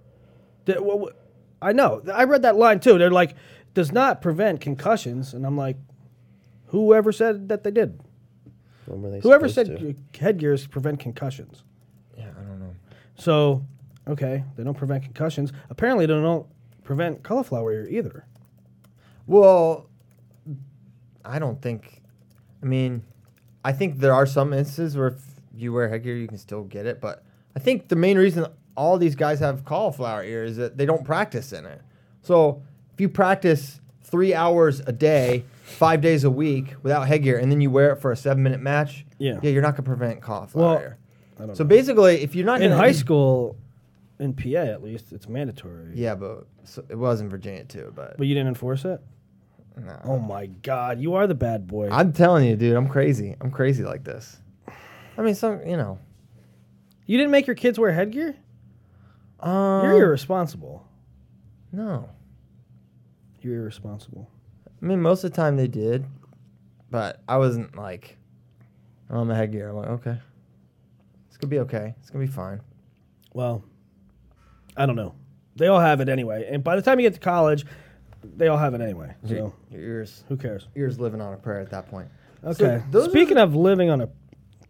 The- 0.67 0.83
well, 0.83 1.09
I 1.63 1.73
know. 1.73 2.03
I 2.13 2.25
read 2.25 2.43
that 2.43 2.57
line 2.57 2.81
too. 2.81 2.99
They're 2.99 3.11
like, 3.11 3.35
does 3.73 3.93
not 3.93 4.21
prevent 4.21 4.61
concussions, 4.61 5.33
and 5.33 5.47
I'm 5.47 5.57
like, 5.57 5.79
whoever 6.75 7.13
said 7.13 7.49
that 7.49 7.63
they 7.65 7.71
did? 7.71 8.01
When 8.87 9.01
were 9.03 9.11
they 9.11 9.21
Whoever 9.21 9.49
supposed 9.49 9.69
said 9.79 9.97
to? 10.13 10.19
headgears 10.21 10.67
prevent 10.67 10.99
concussions? 11.01 11.63
yeah, 12.19 12.31
I 12.39 12.43
don't 12.43 12.61
know. 12.61 12.75
So, 13.17 13.65
okay, 14.09 14.45
they 14.57 14.65
don't 14.65 14.77
prevent 14.77 15.05
concussions. 15.05 15.53
Apparently, 15.71 16.05
they 16.07 16.13
don't 16.13 16.47
prevent 16.83 17.23
cauliflower 17.23 17.73
ear 17.73 17.87
either. 17.89 18.27
Well, 19.27 19.89
I 21.25 21.39
don't 21.39 21.61
think. 21.63 22.03
I 22.63 22.67
mean, 22.67 23.03
I 23.65 23.73
think 23.73 23.99
there 23.99 24.13
are 24.13 24.27
some 24.27 24.53
instances 24.53 24.97
where 24.97 25.09
if 25.09 25.23
you 25.55 25.73
wear 25.73 25.89
headgear, 25.89 26.17
you 26.17 26.29
can 26.29 26.39
still 26.39 26.65
get 26.65 26.87
it. 26.87 27.01
But 27.01 27.25
I 27.57 27.61
think 27.61 27.89
the 27.89 27.97
main 27.97 28.19
reason 28.19 28.47
all 28.77 28.99
these 28.99 29.15
guys 29.15 29.39
have 29.41 29.65
cauliflower 29.65 30.25
ear 30.25 30.45
is 30.45 30.57
that 30.57 30.77
they 30.77 30.85
don't 30.85 31.05
practice 31.05 31.53
in 31.53 31.65
it. 31.65 31.81
So 32.23 32.63
if 32.93 33.01
you 33.01 33.09
practice 33.09 33.81
three 34.03 34.35
hours 34.35 34.81
a 34.81 34.93
day, 34.93 35.45
five 35.64 36.00
days 36.03 36.24
a 36.24 36.31
week 36.31 36.74
without 36.83 37.09
headgear, 37.09 37.38
and 37.38 37.50
then 37.50 37.61
you 37.61 37.70
wear 37.70 37.90
it 37.92 37.96
for 37.96 38.12
a 38.12 38.16
seven 38.16 38.42
minute 38.42 38.61
match, 38.61 39.05
Yeah. 39.18 39.38
yeah, 39.42 39.50
you're 39.50 39.62
not 39.62 39.72
gonna 39.77 39.87
prevent 39.87 40.20
cough. 40.20 40.55
Well. 40.55 40.79
I 41.37 41.46
don't 41.46 41.57
So 41.57 41.64
know. 41.64 41.68
basically, 41.68 42.22
if 42.22 42.35
you're 42.37 42.46
not 42.46 42.61
in 42.62 42.70
gonna- 42.70 42.81
high 42.81 42.92
school, 42.92 43.57
in 44.20 44.35
PA 44.35 44.61
at 44.70 44.83
least, 44.85 45.12
it's 45.12 45.29
mandatory. 45.29 45.90
yeah, 45.94 46.14
but 46.14 46.46
so 46.62 46.85
it 46.88 46.96
was 46.96 47.20
in 47.20 47.29
Virginia 47.29 47.64
too. 47.64 47.92
But 47.94 48.16
But 48.18 48.27
you 48.29 48.35
didn't 48.35 48.48
enforce 48.48 48.85
it? 48.85 49.00
no. 49.77 49.98
Oh 50.05 50.18
my 50.20 50.46
God, 50.46 51.00
you 51.00 51.14
are 51.14 51.27
the 51.27 51.35
bad 51.35 51.66
boy. 51.66 51.88
I'm 51.90 52.12
telling 52.12 52.46
you, 52.46 52.55
dude, 52.57 52.77
I'm 52.77 52.87
crazy. 52.88 53.35
I'm 53.40 53.50
crazy 53.50 53.83
like 53.83 54.05
this. 54.05 54.40
I 55.18 55.22
mean, 55.22 55.35
some 55.35 55.66
you 55.66 55.77
know. 55.77 55.98
you 57.07 57.16
didn't 57.18 57.33
make 57.33 57.46
your 57.48 57.57
kids 57.57 57.79
wear 57.79 57.90
headgear? 57.92 58.37
Um, 59.40 59.85
You're 59.85 60.05
irresponsible. 60.05 60.87
no. 61.72 62.09
You're 63.40 63.57
irresponsible. 63.62 64.31
I 64.85 64.87
mean, 64.87 65.01
most 65.01 65.25
of 65.25 65.31
the 65.31 65.37
time 65.37 65.57
they 65.57 65.66
did, 65.66 66.05
but 66.90 67.23
I 67.27 67.38
wasn't 67.38 67.75
like, 67.75 68.18
oh, 69.09 69.18
I'm 69.18 69.31
a 69.31 69.35
headgear. 69.35 69.70
I'm 69.70 69.77
like, 69.77 69.88
okay, 69.88 70.18
it's 71.27 71.38
gonna 71.38 71.49
be 71.49 71.61
okay. 71.61 71.94
It's 72.01 72.11
gonna 72.11 72.27
be 72.27 72.31
fine. 72.31 72.61
Well, 73.33 73.64
I 74.77 74.85
don't 74.85 74.94
know. 74.94 75.14
They 75.57 75.68
all 75.68 75.81
have 75.81 76.03
it 76.03 76.11
anyway, 76.11 76.47
and 76.51 76.62
by 76.62 76.77
the 76.77 76.83
time 76.83 77.01
you 77.01 77.07
get 77.09 77.14
to 77.14 77.20
college, 77.20 77.64
they 78.37 78.49
all 78.49 78.59
have 78.59 78.75
it 78.75 78.83
anyway. 78.83 79.14
So 79.27 79.55
Your, 79.70 79.81
ears, 79.81 80.25
who 80.29 80.37
cares? 80.37 80.68
ears 80.77 81.01
living 81.01 81.23
on 81.23 81.33
a 81.33 81.38
prayer 81.38 81.61
at 81.61 81.70
that 81.70 81.88
point. 81.88 82.09
Okay. 82.44 82.83
those 82.90 83.07
are 83.07 83.11
Speaking 83.11 83.38
of 83.38 83.57
living 83.57 83.88
on 83.88 84.03
a 84.03 84.09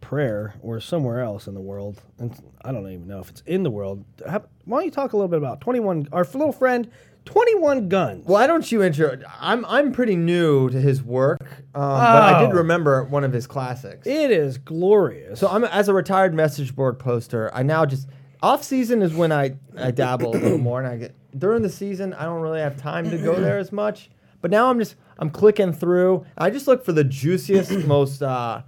prayer 0.09 0.53
or 0.61 0.79
somewhere 0.79 1.21
else 1.21 1.47
in 1.47 1.53
the 1.55 1.61
world, 1.61 1.99
and 2.19 2.31
I 2.63 2.71
don't 2.71 2.87
even 2.89 3.07
know 3.07 3.19
if 3.19 3.29
it's 3.29 3.41
in 3.47 3.63
the 3.63 3.71
world. 3.71 4.05
How, 4.29 4.43
why 4.65 4.77
don't 4.77 4.85
you 4.85 4.91
talk 4.91 5.13
a 5.13 5.17
little 5.17 5.27
bit 5.27 5.37
about 5.39 5.61
Twenty 5.61 5.79
One? 5.79 6.07
Our 6.11 6.23
little 6.23 6.51
friend, 6.51 6.89
Twenty 7.25 7.55
One 7.55 7.89
Guns. 7.89 8.25
Why 8.27 8.45
don't 8.45 8.71
you 8.71 8.83
intro? 8.83 9.17
I'm 9.41 9.65
I'm 9.65 9.91
pretty 9.91 10.15
new 10.15 10.69
to 10.69 10.79
his 10.79 11.01
work, 11.01 11.41
um, 11.73 11.81
but 11.81 12.23
I 12.23 12.39
did 12.41 12.51
Oh. 12.51 12.57
remember 12.57 13.03
one 13.05 13.23
of 13.23 13.33
his 13.33 13.47
classics. 13.47 14.05
It 14.05 14.29
is 14.31 14.59
glorious. 14.59 15.39
So 15.39 15.47
I'm 15.47 15.63
as 15.63 15.89
a 15.89 15.93
retired 15.93 16.33
message 16.35 16.75
board 16.75 16.99
poster. 16.99 17.49
I 17.53 17.63
now 17.63 17.85
just 17.85 18.07
off 18.43 18.63
season 18.63 19.01
is 19.01 19.13
when 19.13 19.31
I 19.31 19.55
I 19.75 19.89
dabble 19.89 20.35
a 20.35 20.37
little 20.37 20.57
more, 20.69 20.79
and 20.79 20.87
I 20.87 20.97
get 20.97 21.15
during 21.37 21.63
the 21.63 21.69
season 21.69 22.13
I 22.13 22.25
don't 22.25 22.41
really 22.41 22.59
have 22.61 22.77
time 22.77 23.09
to 23.09 23.17
go 23.17 23.33
there 23.39 23.57
as 23.57 23.71
much. 23.71 24.11
But 24.41 24.51
now 24.51 24.69
I'm 24.69 24.77
just 24.77 24.95
I'm 25.17 25.31
clicking 25.31 25.73
through. 25.73 26.25
I 26.37 26.51
just 26.51 26.67
look 26.67 26.85
for 26.85 26.91
the 26.91 27.03
juiciest, 27.03 27.71
most 27.87 28.21
uh, 28.21 28.61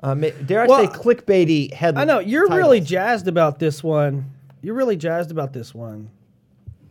uh 0.00 0.14
ma- 0.14 0.28
dare 0.46 0.62
I 0.62 0.66
Well, 0.66 0.84
say 0.84 0.92
clickbaity 0.98 1.72
headlines. 1.72 2.08
I 2.08 2.12
know 2.12 2.20
you're 2.20 2.48
really 2.48 2.80
jazzed 2.80 3.28
about 3.28 3.58
this 3.58 3.82
one. 3.82 4.30
You're 4.62 4.74
really 4.74 4.96
jazzed 4.96 5.30
about 5.30 5.52
this 5.52 5.74
one, 5.74 6.10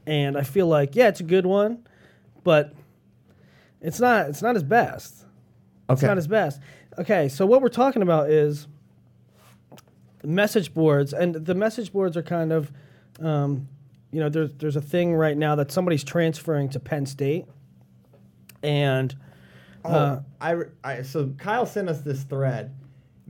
and 0.06 0.38
I 0.38 0.44
feel 0.44 0.68
like 0.68 0.96
yeah, 0.96 1.08
it's 1.08 1.20
a 1.20 1.24
good 1.24 1.46
one, 1.46 1.86
but 2.44 2.74
it's 3.82 4.00
not. 4.00 4.28
It's 4.30 4.42
not 4.42 4.56
his 4.56 4.64
best. 4.64 5.26
Okay. 5.90 5.94
It's 5.94 6.04
not 6.04 6.18
his 6.18 6.28
best. 6.28 6.62
Okay, 7.00 7.30
so 7.30 7.46
what 7.46 7.62
we're 7.62 7.70
talking 7.70 8.02
about 8.02 8.30
is 8.30 8.68
message 10.24 10.74
boards, 10.74 11.14
and 11.14 11.36
the 11.36 11.54
message 11.54 11.94
boards 11.94 12.18
are 12.18 12.24
kind 12.24 12.52
of, 12.52 12.72
um, 13.20 13.68
you 14.12 14.20
know, 14.20 14.30
there's 14.30 14.52
there's 14.54 14.76
a 14.76 14.82
thing 14.82 15.14
right 15.14 15.38
now 15.38 15.56
that 15.56 15.72
somebody's 15.72 16.04
transferring 16.04 16.70
to 16.70 16.80
Penn 16.80 17.06
State, 17.06 17.46
and 18.64 19.16
Oh, 19.86 19.90
uh, 19.90 20.22
I, 20.42 20.56
I 20.84 21.02
so 21.04 21.34
Kyle 21.38 21.66
sent 21.66 21.88
us 21.88 22.02
this 22.02 22.24
thread. 22.24 22.74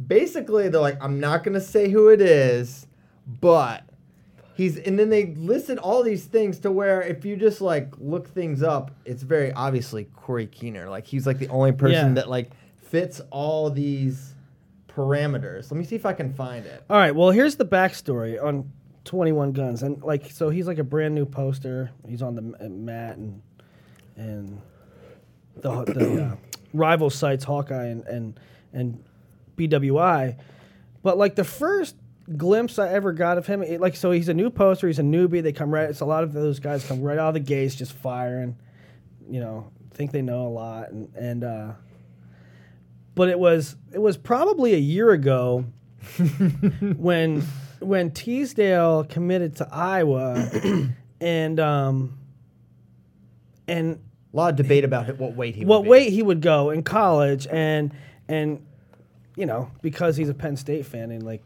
Basically, 0.06 0.70
they're 0.70 0.82
like, 0.82 0.98
I'm 1.02 1.20
not 1.20 1.44
gonna 1.44 1.62
say 1.62 1.90
who 1.90 2.10
it 2.10 2.22
is, 2.22 2.86
but 3.42 3.84
he's 4.54 4.78
and 4.78 4.98
then 5.00 5.10
they 5.10 5.28
listed 5.36 5.78
all 5.80 6.04
these 6.04 6.26
things 6.26 6.60
to 6.60 6.72
where 6.72 7.02
if 7.02 7.26
you 7.26 7.36
just 7.36 7.62
like 7.62 7.94
look 7.98 8.28
things 8.30 8.62
up, 8.62 8.92
it's 9.06 9.24
very 9.24 9.52
obviously 9.54 10.06
Corey 10.16 10.48
Keener. 10.48 10.90
Like 10.90 11.06
he's 11.08 11.26
like 11.26 11.40
the 11.40 11.48
only 11.50 11.72
person 11.72 12.10
Yeah. 12.10 12.14
that 12.22 12.30
like 12.30 12.52
fits 12.78 13.22
all 13.32 13.70
these 13.70 14.34
parameters. 14.88 15.72
Let 15.72 15.78
me 15.78 15.84
see 15.84 15.96
if 15.96 16.06
I 16.06 16.14
can 16.14 16.34
find 16.34 16.66
it. 16.66 16.84
All 16.90 16.98
right. 16.98 17.16
Well, 17.16 17.32
here's 17.32 17.56
the 17.56 17.66
backstory 17.66 18.42
on 18.44 18.72
21 19.06 19.52
Guns, 19.54 19.84
and 19.84 20.02
like, 20.04 20.30
so 20.32 20.50
he's 20.50 20.68
like 20.68 20.80
a 20.80 20.84
brand 20.84 21.16
new 21.16 21.26
poster. 21.26 21.92
He's 22.08 22.22
on 22.22 22.36
the 22.36 22.42
m- 22.42 22.56
uh, 22.60 22.70
mat 22.70 23.18
and 23.18 23.42
and 24.16 24.62
the 25.58 25.84
the 25.86 26.24
uh, 26.24 26.36
rival 26.74 27.10
sites 27.10 27.44
Hawkeye 27.44 27.86
and 27.88 28.06
and 28.08 28.40
and 28.74 29.04
BWI, 29.58 30.38
but 31.04 31.18
like 31.18 31.36
the 31.36 31.44
first 31.44 31.96
glimpse 32.36 32.78
I 32.80 32.90
ever 32.90 33.12
got 33.14 33.38
of 33.38 33.48
him, 33.48 33.62
it, 33.64 33.82
like, 33.82 33.96
so 33.96 34.12
he's 34.12 34.30
a 34.30 34.34
new 34.34 34.50
poster. 34.50 34.88
He's 34.88 35.00
a 35.00 35.04
newbie. 35.04 35.42
They 35.44 35.52
come 35.54 35.72
right. 35.74 35.90
It's 35.90 36.02
a 36.02 36.06
lot 36.06 36.24
of 36.24 36.34
those 36.34 36.60
guys 36.60 36.86
come 36.86 37.02
right 37.02 37.18
out 37.18 37.30
of 37.30 37.34
the 37.34 37.40
gates, 37.40 37.76
just 37.76 37.94
firing. 37.94 38.58
You 39.30 39.40
know, 39.42 39.72
think 39.94 40.12
they 40.12 40.22
know 40.22 40.48
a 40.48 40.50
lot, 40.50 40.92
and 40.92 41.10
and. 41.16 41.44
uh 41.44 41.72
but 43.16 43.30
it 43.30 43.40
was 43.40 43.76
it 43.92 44.00
was 44.00 44.16
probably 44.16 44.76
a 44.76 44.80
year 44.80 45.10
ago 45.10 45.66
when 46.98 47.42
when 47.80 48.12
Teasdale 48.12 49.06
committed 49.06 49.56
to 49.56 49.68
Iowa 49.72 50.52
and 51.20 51.60
um 51.60 52.20
and 53.68 54.00
A 54.34 54.38
lot 54.38 54.52
of 54.52 54.56
debate 54.58 54.84
about 54.84 55.18
what 55.18 55.36
weight 55.36 55.56
he. 55.56 55.66
what 55.66 55.80
would 55.80 55.86
be. 55.86 55.90
weight 55.90 56.14
he 56.14 56.22
would 56.22 56.42
go 56.42 56.70
in 56.70 56.84
college 56.84 57.48
and 57.50 57.92
and 58.28 58.64
you 59.38 59.46
know 59.46 59.72
because 59.82 60.18
he's 60.18 60.28
a 60.28 60.34
Penn 60.34 60.58
State 60.58 60.86
fan 60.86 61.12
and 61.12 61.24
like 61.24 61.42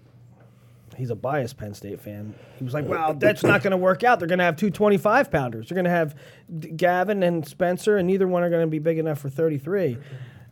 he's 0.98 1.12
a 1.12 1.16
biased 1.16 1.58
Penn 1.58 1.76
State 1.76 2.02
fan 2.02 2.34
he 2.58 2.64
was 2.64 2.74
like 2.74 2.88
well 2.88 3.14
that's 3.14 3.44
not 3.44 3.62
going 3.62 3.72
to 3.72 3.78
work 3.78 4.04
out 4.04 4.18
they're 4.18 4.28
going 4.28 4.40
to 4.40 4.46
have 4.46 4.56
two 4.56 4.72
25 4.72 5.30
pounders 5.30 5.70
they're 5.70 5.76
going 5.76 5.86
to 5.86 5.92
have 5.92 6.16
D- 6.60 6.72
Gavin 6.72 7.22
and 7.22 7.48
Spencer 7.48 7.98
and 7.98 8.08
neither 8.08 8.28
one 8.28 8.42
are 8.42 8.50
going 8.50 8.66
to 8.66 8.72
be 8.72 8.80
big 8.80 8.98
enough 8.98 9.20
for 9.20 9.30
33 9.30 9.98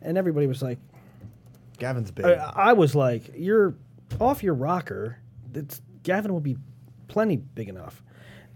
and 0.02 0.18
everybody 0.18 0.46
was 0.46 0.62
like 0.62 0.78
Gavin's 1.80 2.12
big. 2.12 2.26
I, 2.26 2.52
I 2.56 2.74
was 2.74 2.94
like, 2.94 3.32
"You're 3.36 3.76
off 4.20 4.44
your 4.44 4.54
rocker. 4.54 5.18
It's, 5.54 5.82
Gavin 6.04 6.32
will 6.32 6.42
be 6.42 6.58
plenty 7.08 7.38
big 7.38 7.70
enough." 7.70 8.04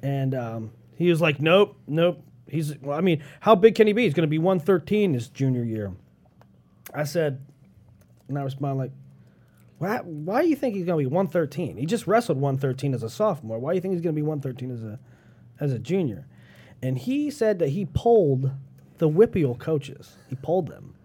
And 0.02 0.36
um, 0.36 0.72
he 0.96 1.10
was 1.10 1.22
like, 1.22 1.40
"Nope, 1.42 1.78
nope." 1.88 2.22
He's. 2.48 2.78
Well, 2.80 2.98
I 2.98 3.02
mean, 3.02 3.24
how 3.40 3.56
big 3.56 3.76
can 3.76 3.88
he 3.88 3.94
be? 3.94 4.04
He's 4.04 4.14
going 4.14 4.28
to 4.28 4.30
be 4.30 4.38
113 4.38 5.14
his 5.14 5.30
junior 5.30 5.64
year. 5.64 5.94
I 6.94 7.06
said, 7.06 7.44
and 8.28 8.38
I 8.38 8.44
responded 8.44 8.78
like, 8.78 8.92
"Why? 9.78 9.98
Why 9.98 10.42
do 10.42 10.48
you 10.48 10.56
think 10.56 10.76
he's 10.76 10.86
going 10.86 11.04
to 11.04 11.10
be 11.10 11.14
113? 11.14 11.78
He 11.78 11.86
just 11.86 12.08
wrestled 12.08 12.40
113 12.40 12.94
as 12.94 13.04
a 13.04 13.10
sophomore. 13.10 13.60
Why 13.60 13.72
do 13.72 13.76
you 13.76 13.82
think 13.82 13.94
he's 13.94 14.02
going 14.02 14.16
to 14.16 14.20
be 14.20 14.26
113 14.26 14.72
as 14.72 14.84
a 14.84 15.00
as 15.60 15.72
a 15.72 15.80
junior?" 15.80 16.28
And 16.82 16.98
he 16.98 17.30
said 17.30 17.60
that 17.60 17.70
he 17.70 17.86
polled 17.86 18.52
the 18.98 19.10
WPIAL 19.10 19.58
coaches. 19.60 20.18
He 20.30 20.36
polled 20.36 20.68
them. 20.68 20.96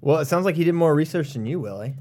well, 0.00 0.18
it 0.18 0.26
sounds 0.26 0.44
like 0.44 0.56
he 0.56 0.64
did 0.64 0.74
more 0.74 0.94
research 0.94 1.32
than 1.32 1.46
you, 1.46 1.60
Willie. 1.60 1.94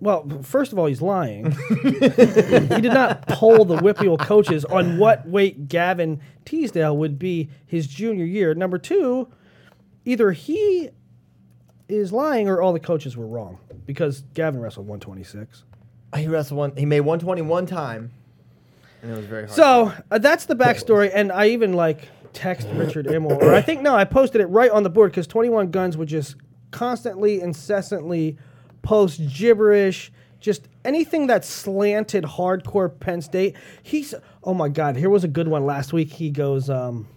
Well, 0.00 0.28
first 0.42 0.72
of 0.72 0.78
all, 0.78 0.86
he's 0.86 1.00
lying. 1.00 1.52
he 1.82 1.90
did 1.90 2.92
not 2.92 3.26
poll 3.28 3.64
the 3.64 3.76
WPIAL 3.76 4.18
coaches 4.18 4.64
on 4.66 4.98
what 4.98 5.26
weight 5.26 5.68
Gavin 5.68 6.20
Teasdale 6.44 6.96
would 6.96 7.18
be 7.18 7.48
his 7.66 7.86
junior 7.86 8.24
year. 8.26 8.54
Number 8.54 8.76
two, 8.78 9.28
either 10.04 10.32
he 10.32 10.90
is 11.88 12.12
lying 12.12 12.48
or 12.48 12.60
all 12.60 12.72
the 12.72 12.80
coaches 12.80 13.16
were 13.16 13.26
wrong 13.26 13.58
because 13.86 14.22
Gavin 14.34 14.60
wrestled 14.60 14.86
126. 14.86 15.64
He 16.16 16.26
wrestled 16.28 16.58
one. 16.58 16.76
He 16.76 16.86
made 16.86 17.00
121 17.00 17.66
time, 17.66 18.10
and 19.02 19.12
it 19.12 19.16
was 19.16 19.26
very 19.26 19.42
hard. 19.42 19.54
So 19.54 19.92
uh, 20.10 20.18
that's 20.18 20.46
the 20.46 20.56
backstory, 20.56 21.10
and 21.12 21.30
I 21.30 21.48
even 21.48 21.74
like 21.74 22.08
text 22.32 22.68
Richard 22.72 23.06
Immel, 23.06 23.42
or 23.42 23.54
I 23.54 23.60
think 23.60 23.82
no, 23.82 23.94
I 23.94 24.04
posted 24.04 24.40
it 24.40 24.46
right 24.46 24.70
on 24.70 24.82
the 24.82 24.90
board 24.90 25.10
because 25.10 25.26
Twenty 25.26 25.48
One 25.48 25.70
Guns 25.70 25.96
would 25.96 26.08
just 26.08 26.36
constantly, 26.70 27.40
incessantly 27.40 28.38
post 28.82 29.20
gibberish, 29.34 30.12
just 30.40 30.68
anything 30.84 31.26
that 31.26 31.44
slanted 31.44 32.24
hardcore 32.24 32.98
Penn 32.98 33.20
State. 33.20 33.56
He's 33.82 34.14
oh 34.42 34.54
my 34.54 34.68
god, 34.68 34.96
here 34.96 35.10
was 35.10 35.24
a 35.24 35.28
good 35.28 35.48
one 35.48 35.66
last 35.66 35.92
week. 35.92 36.12
He 36.12 36.30
goes, 36.30 36.70
um, 36.70 37.08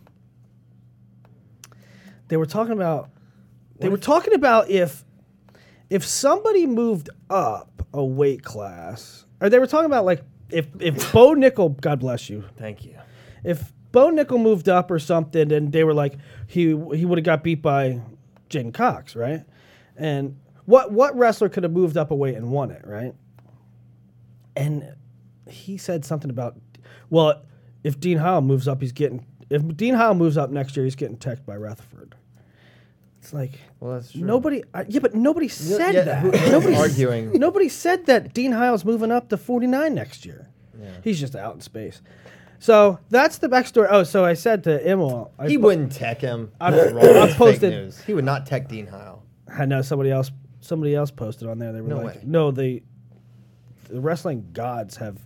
they 2.28 2.38
were 2.38 2.46
talking 2.46 2.74
about, 2.74 3.10
they 3.80 3.90
were 3.90 3.98
talking 3.98 4.34
about 4.34 4.70
if 4.70 5.04
if 5.90 6.06
somebody 6.06 6.68
moved 6.68 7.10
up 7.30 7.88
a 7.94 8.04
weight 8.04 8.44
class, 8.44 9.26
or 9.42 9.50
they 9.50 9.60
were 9.60 9.68
talking 9.68 9.86
about 9.86 10.06
like 10.06 10.22
if 10.50 10.68
if 10.80 11.12
Bo 11.14 11.34
Nickal, 11.36 11.80
God 11.82 12.00
bless 12.00 12.30
you, 12.30 12.44
thank 12.58 12.86
you. 12.86 12.96
if 13.44 13.72
Bo 13.92 14.12
Nickal 14.12 14.42
moved 14.42 14.70
up 14.70 14.92
or 14.92 15.00
something, 15.00 15.52
and 15.52 15.72
they 15.72 15.84
were 15.84 15.94
like 15.94 16.18
he 16.48 16.62
he 16.66 17.06
would 17.06 17.18
have 17.18 17.26
got 17.26 17.44
beat 17.44 17.62
by 17.62 18.02
J'den 18.50 18.74
Cox, 18.74 19.16
right? 19.16 19.44
And 19.96 20.40
what 20.66 20.92
what 20.92 21.16
wrestler 21.18 21.50
could 21.50 21.64
have 21.64 21.72
moved 21.72 21.98
up 21.98 22.12
a 22.12 22.16
weight 22.16 22.36
and 22.36 22.52
won 22.52 22.72
it, 22.72 22.86
right? 22.86 23.16
And 24.56 24.96
he 25.48 25.78
said 25.78 26.06
something 26.06 26.30
about, 26.30 26.60
well, 27.10 27.44
if 27.84 28.00
Dean 28.00 28.18
Heil 28.18 28.42
moves 28.42 28.68
up, 28.68 28.82
he's 28.82 28.92
getting 28.92 29.26
if 29.50 29.66
Dean 29.76 29.96
Heil 29.96 30.14
moves 30.14 30.38
up 30.38 30.52
next 30.52 30.76
year, 30.76 30.84
he's 30.84 30.96
getting 30.96 31.18
teched 31.18 31.46
by 31.46 31.56
Retherford. 31.56 32.14
It's 33.30 33.34
like 33.36 33.52
Well, 33.80 33.94
that's 33.94 34.12
true. 34.12 34.22
nobody. 34.22 34.64
Uh, 34.74 34.86
yeah, 34.88 35.02
but 35.02 35.14
nobody 35.14 35.48
said 35.48 35.94
yeah, 35.94 36.02
that. 36.02 36.22
who's 36.24 36.52
nobody 36.52 36.76
arguing? 36.76 37.32
Nobody 37.34 37.70
said 37.70 38.08
that 38.08 38.34
Dean 38.34 38.52
Heil's 38.54 38.84
moving 38.84 39.12
up 39.12 39.30
to 39.30 39.38
49 39.38 39.94
next 39.94 40.26
year. 40.26 40.50
Yeah. 40.82 40.90
He's 41.04 41.20
just 41.20 41.36
out 41.36 41.54
in 41.54 41.62
space. 41.62 42.02
So 42.58 42.98
that's 43.12 43.38
the 43.38 43.48
backstory. 43.48 43.86
Oh, 43.92 44.02
so 44.04 44.26
I 44.26 44.34
said 44.34 44.64
to 44.64 44.84
Immel, 44.84 45.30
I, 45.38 45.48
He 45.48 45.58
po- 45.60 45.66
wouldn't 45.66 45.92
tech 45.92 46.22
him. 46.22 46.52
I-. 46.60 46.74
I 46.74 47.34
posted- 47.34 47.70
news. 47.72 48.02
He 48.04 48.16
would 48.16 48.26
not 48.26 48.48
tech 48.48 48.68
Dean 48.68 48.88
Heil. 48.88 49.22
I 49.48 49.66
know 49.66 49.84
somebody 49.84 50.10
else. 50.10 50.32
Somebody 50.62 50.96
else 50.96 51.12
posted 51.12 51.48
on 51.48 51.60
there. 51.60 51.72
They 51.72 51.82
were 51.82 51.88
No 51.90 51.98
like, 51.98 52.16
way. 52.16 52.22
"No, 52.26 52.50
the 52.52 52.82
the 53.90 54.02
wrestling 54.02 54.48
gods 54.54 54.98
have 54.98 55.18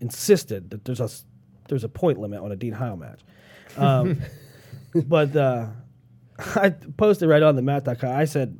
insisted 0.00 0.70
that 0.70 0.84
there's 0.84 1.00
a 1.00 1.08
there's 1.68 1.82
a 1.84 1.88
point 1.88 2.18
limit 2.20 2.40
on 2.40 2.52
a 2.52 2.56
Dean 2.56 2.72
Heil 2.72 2.96
match." 2.96 3.20
Um, 3.76 4.20
but 4.94 5.34
uh, 5.36 5.66
I 6.56 6.70
posted 6.70 7.28
right 7.28 7.42
on 7.42 7.56
the 7.56 7.62
mat.com. 7.62 8.10
I 8.10 8.24
said 8.24 8.58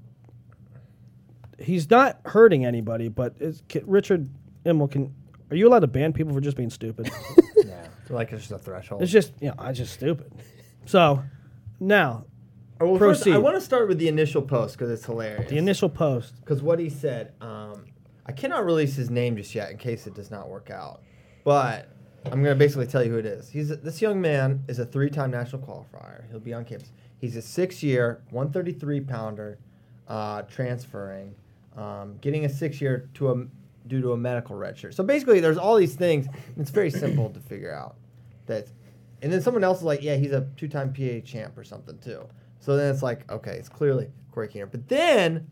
he's 1.59 1.89
not 1.91 2.21
hurting 2.25 2.65
anybody, 2.65 3.09
but 3.09 3.35
is, 3.41 3.63
can, 3.69 3.87
Richard 3.87 4.29
Immel 4.65 4.91
can. 4.91 5.15
Are 5.51 5.57
you 5.57 5.69
allowed 5.69 5.81
to 5.81 5.87
ban 5.87 6.13
people 6.13 6.35
for 6.35 6.41
just 6.41 6.57
being 6.57 6.71
stupid? 6.71 7.11
Yeah. 7.65 7.89
Like 8.11 8.31
it's 8.33 8.43
just 8.43 8.53
a 8.53 8.59
threshold. 8.59 9.03
it's 9.03 9.11
just 9.11 9.33
you 9.41 9.49
know, 9.49 9.55
I 9.59 9.73
just 9.73 9.93
stupid. 9.93 10.33
So 10.85 11.25
now 11.81 12.27
Oh, 12.81 12.91
well, 12.91 12.99
first, 12.99 13.27
I 13.27 13.39
want 13.39 13.57
to 13.57 13.61
start 13.61 13.89
with 13.89 13.99
the 13.99 14.09
initial 14.09 14.43
post 14.43 14.77
because 14.77 14.91
it's 14.91 15.05
hilarious. 15.05 15.49
the 15.49 15.57
initial 15.57 15.89
post. 15.89 16.35
Because 16.41 16.63
what 16.63 16.79
he 16.79 16.91
said, 16.91 17.33
um, 17.41 17.87
I 18.27 18.33
cannot 18.33 18.67
release 18.67 18.95
his 18.95 19.09
name 19.09 19.37
just 19.37 19.55
yet 19.55 19.71
in 19.71 19.79
case 19.79 20.07
it 20.07 20.15
does 20.15 20.31
not 20.31 20.49
work 20.51 20.71
out. 20.71 21.01
But 21.43 21.89
I'm 22.27 22.43
going 22.43 22.55
to 22.55 22.59
basically 22.59 22.87
tell 22.87 23.03
you 23.03 23.13
who 23.13 23.19
it 23.19 23.27
is. 23.27 23.49
He's 23.49 23.69
this 23.69 24.03
young 24.03 24.21
man 24.21 24.63
is 24.69 24.79
a 24.79 24.85
three-time 24.85 25.31
national 25.31 25.63
qualifier. 25.63 26.29
He'll 26.29 26.41
be 26.41 26.53
on 26.53 26.65
campus. 26.67 26.91
He's 27.19 27.37
a 27.37 27.43
six-year, 27.43 28.23
133 28.31 29.01
pounder, 29.01 29.59
uh, 30.09 30.43
transferring, 30.43 31.35
um, 31.77 32.19
getting 32.21 32.45
a 32.45 32.49
six-year 32.49 33.09
to 33.15 33.31
a 33.31 33.47
due 33.89 34.01
to 34.01 34.13
a 34.13 34.17
medical 34.17 34.57
redshirt. 34.57 34.95
So 34.95 35.05
basically, 35.05 35.41
there's 35.41 35.59
all 35.59 35.77
these 35.77 35.95
things. 35.95 36.27
And 36.27 36.59
it's 36.59 36.71
very 36.71 36.91
simple 36.91 37.31
to 37.31 37.41
figure 37.41 37.73
out. 37.73 37.97
That, 38.47 38.69
and 39.23 39.33
then 39.33 39.41
someone 39.41 39.65
else 39.65 39.79
is 39.79 39.85
like, 39.85 40.03
yeah, 40.03 40.17
he's 40.17 40.33
a 40.33 40.49
two-time 40.57 40.93
PA 40.93 41.25
champ 41.25 41.57
or 41.57 41.65
something 41.65 41.99
too. 41.99 42.27
So 42.59 42.77
then 42.77 42.93
it's 42.93 43.03
like, 43.03 43.31
okay, 43.31 43.53
it's 43.53 43.69
clearly 43.69 44.09
Corey 44.33 44.49
Keener. 44.49 44.67
But 44.67 44.89
then 44.89 45.51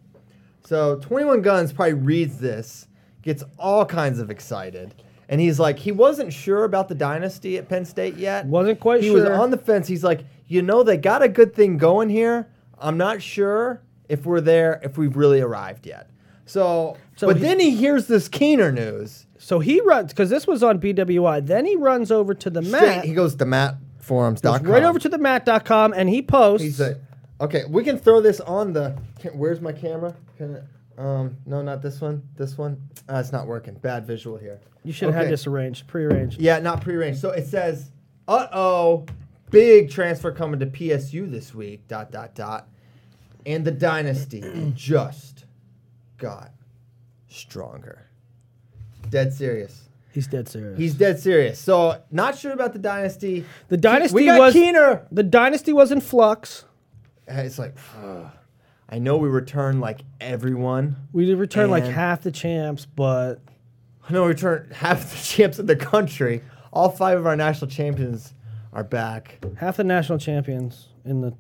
so 0.64 0.96
21 0.96 1.42
Guns 1.42 1.72
probably 1.72 1.94
reads 1.94 2.38
this, 2.38 2.88
gets 3.22 3.44
all 3.59 3.85
kinds 3.85 4.18
of 4.18 4.31
excited. 4.31 4.94
And 5.29 5.40
he's 5.40 5.61
like, 5.61 5.79
he 5.79 5.92
wasn't 5.92 6.33
sure 6.33 6.64
about 6.64 6.88
the 6.88 6.94
dynasty 6.94 7.57
at 7.59 7.68
Penn 7.68 7.85
State 7.85 8.16
yet. 8.16 8.46
Wasn't 8.46 8.81
quite 8.81 9.03
sure. 9.03 9.09
he 9.09 9.11
was 9.11 9.24
on 9.24 9.50
the 9.50 9.57
fence. 9.57 9.87
He's 9.87 10.05
like, 10.05 10.24
you 10.46 10.62
know, 10.62 10.83
they 10.83 10.96
got 10.96 11.22
a 11.22 11.28
good 11.28 11.54
thing 11.54 11.78
going 11.78 12.09
here. 12.11 12.48
I'm 12.78 12.96
not 12.96 13.22
sure 13.22 13.83
if 14.09 14.26
we're 14.26 14.40
there, 14.40 14.80
if 14.83 14.98
we've 14.98 15.16
really 15.16 15.40
arrived 15.40 15.87
yet. 15.87 16.11
So, 16.46 16.96
So 17.16 17.26
but 17.28 17.37
he- 17.37 17.42
then 17.42 17.59
he 17.61 17.70
hears 17.70 18.07
this 18.07 18.28
Keener 18.28 18.70
news. 18.72 19.26
So 19.38 19.59
he 19.59 19.80
runs 19.83 20.12
because 20.12 20.30
this 20.30 20.46
was 20.46 20.62
on 20.62 20.78
BWI. 20.80 21.46
Then 21.46 21.64
he 21.66 21.76
runs 21.76 22.11
over 22.11 22.35
to 22.35 22.50
the 22.50 22.62
Straight, 22.62 22.80
mat. 22.80 23.04
he 23.04 23.12
goes 23.14 23.35
to 23.37 23.44
mattforums.com. 23.44 24.66
right 24.66 24.83
over 24.85 24.98
to 24.98 25.09
the 25.09 25.18
mat.com 25.18 25.92
and 25.94 26.09
he 26.09 26.22
posts. 26.22 26.64
He's 26.64 26.80
like, 26.80 26.96
okay, 27.40 27.62
we 27.68 27.83
can 27.85 27.98
throw 27.98 28.20
this 28.20 28.40
on 28.40 28.72
the. 28.72 28.96
Where's 29.35 29.61
my 29.61 29.72
camera? 29.72 30.14
Um, 30.96 31.37
no, 31.46 31.61
not 31.62 31.83
this 31.83 32.00
one. 32.00 32.22
This 32.37 32.57
one. 32.57 32.80
Uh, 33.09 33.16
it's 33.16 33.33
not 33.33 33.46
working. 33.46 33.74
Bad 33.74 34.07
visual 34.07 34.37
here. 34.38 34.61
you 34.85 34.92
should 34.92 35.07
have 35.12 35.14
had 35.24 35.33
this 35.33 35.46
arranged, 35.46 35.87
prearranged. 35.88 36.40
Yeah, 36.40 36.59
not 36.61 36.80
prearranged. 36.83 37.20
So 37.20 37.30
it 37.30 37.46
says, 37.46 37.90
"Uh 38.28 38.46
oh, 38.52 39.04
big 39.54 39.90
transfer 39.90 40.30
coming 40.32 40.60
to 40.60 40.66
PSU 40.66 41.30
this 41.30 41.54
week." 41.54 41.86
Dot 41.88 42.10
dot 42.10 42.34
dot, 42.34 42.68
and 43.46 43.64
the 43.64 43.70
dynasty 43.70 44.42
just 44.74 45.44
got 46.18 46.50
stronger. 47.28 48.06
Dead 49.10 49.32
serious. 49.32 49.88
He's 50.12 50.26
dead 50.28 50.48
serious. 50.48 50.78
He's 50.78 50.94
dead 50.94 51.18
serious. 51.18 51.58
So 51.58 52.00
not 52.12 52.38
sure 52.38 52.52
about 52.52 52.72
the 52.72 52.78
dynasty. 52.78 53.44
the 53.68 53.76
dynasty 53.76 54.14
we 54.14 54.26
got 54.26 54.38
was 54.38 54.52
Keener. 54.52 55.06
the 55.10 55.24
dynasty 55.24 55.72
was 55.72 55.90
in 55.90 56.00
flux. 56.00 56.64
Uh, 57.28 57.34
It's 57.38 57.58
like, 57.58 57.74
I 58.88 58.98
know 58.98 59.16
we 59.16 59.28
returned 59.28 59.80
like 59.80 60.02
everyone. 60.20 60.96
We 61.12 61.26
did 61.26 61.36
return 61.38 61.70
like 61.70 61.84
half 61.84 62.22
the 62.22 62.30
champs, 62.30 62.86
but 62.86 63.40
I 64.08 64.12
know 64.12 64.22
we 64.22 64.28
returned 64.28 64.72
half 64.72 65.10
the 65.10 65.16
champs 65.24 65.58
in 65.58 65.66
the 65.66 65.74
country. 65.76 66.42
All 66.72 66.90
five 66.90 67.18
of 67.18 67.26
our 67.26 67.34
national 67.36 67.70
champions 67.70 68.34
are 68.74 68.84
back. 68.84 69.38
half 69.56 69.78
the 69.78 69.84
national 69.84 70.18
champions 70.18 70.88
in 71.04 71.22
the 71.22 71.32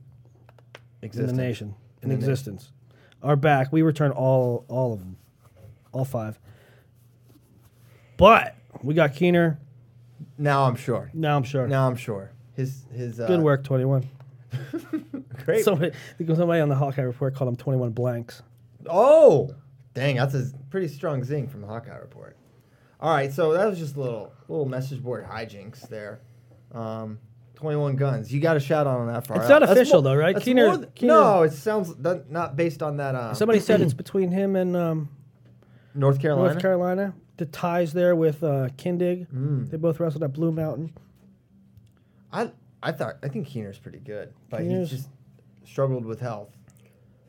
in 1.02 1.26
the 1.26 1.32
nation 1.32 1.74
in, 2.00 2.04
In 2.04 2.08
the 2.10 2.14
existence 2.14 2.70
are 3.22 3.36
back. 3.36 3.72
We 3.72 3.82
return 3.82 4.12
all 4.12 4.64
all 4.68 4.94
of 4.94 5.00
them, 5.00 5.16
all 5.92 6.04
five. 6.04 6.38
But 8.16 8.56
we 8.82 8.94
got 8.94 9.14
Keener. 9.14 9.58
Now 10.38 10.64
I'm 10.64 10.76
sure. 10.76 11.10
Now 11.12 11.36
I'm 11.36 11.42
sure. 11.42 11.66
Now 11.66 11.86
I'm 11.88 11.96
sure. 11.96 12.30
His 12.54 12.84
his 12.92 13.18
uh, 13.20 13.26
Good 13.26 13.40
work, 13.40 13.64
twenty 13.64 13.84
one. 13.84 14.08
Great. 15.44 15.64
Somebody, 15.64 15.90
I 15.90 16.16
think 16.16 16.30
somebody 16.36 16.60
on 16.60 16.68
the 16.68 16.76
Hawkeye 16.76 17.02
report 17.02 17.34
called 17.34 17.48
him 17.48 17.56
twenty 17.56 17.78
one 17.78 17.90
blanks. 17.90 18.42
oh, 18.88 19.50
dang! 19.94 20.16
That's 20.16 20.34
a 20.34 20.50
pretty 20.70 20.88
strong 20.88 21.24
zing 21.24 21.48
from 21.48 21.62
the 21.62 21.66
Hawkeye 21.66 21.96
report. 21.96 22.36
All 23.00 23.12
right, 23.12 23.32
so 23.32 23.52
that 23.52 23.66
was 23.66 23.78
just 23.78 23.96
a 23.96 24.00
little 24.00 24.32
little 24.48 24.66
message 24.66 25.02
board 25.02 25.26
hijinks 25.26 25.88
there. 25.88 26.20
Um, 26.74 27.18
Twenty 27.54 27.76
one 27.78 27.96
guns. 27.96 28.32
You 28.32 28.40
got 28.40 28.56
a 28.56 28.60
shout 28.60 28.86
out 28.86 28.98
on 28.98 29.06
that 29.06 29.26
far. 29.26 29.36
It's 29.38 29.46
out. 29.46 29.60
not 29.60 29.68
That's 29.68 29.72
official 29.80 30.02
more- 30.02 30.14
though, 30.14 30.20
right? 30.20 30.36
Keener- 30.38 30.76
th- 30.76 30.88
Keener- 30.94 31.14
no, 31.14 31.42
it 31.44 31.52
sounds 31.52 31.94
that- 31.96 32.30
not 32.30 32.56
based 32.56 32.82
on 32.82 32.96
that. 32.98 33.14
Um, 33.14 33.34
Somebody 33.34 33.60
said 33.60 33.80
it's 33.80 33.94
between 34.04 34.30
him 34.32 34.56
and 34.56 34.76
um, 34.76 35.08
North 35.94 36.20
Carolina. 36.20 36.50
North 36.50 36.60
Carolina. 36.62 37.14
The 37.36 37.46
ties 37.46 37.92
there 37.92 38.14
with 38.16 38.42
uh, 38.42 38.68
Kindig. 38.76 39.28
Mm. 39.32 39.70
They 39.70 39.76
both 39.76 39.98
wrestled 40.00 40.24
at 40.24 40.32
Blue 40.32 40.52
Mountain. 40.52 40.92
I 42.32 42.50
I 42.82 42.92
thought 42.92 43.16
I 43.22 43.28
think 43.28 43.46
Keener's 43.46 43.78
pretty 43.78 44.00
good, 44.00 44.32
but 44.50 44.58
Keener's- 44.60 44.90
he 44.90 44.96
just 44.96 45.08
struggled 45.64 46.04
with 46.04 46.20
health. 46.20 46.50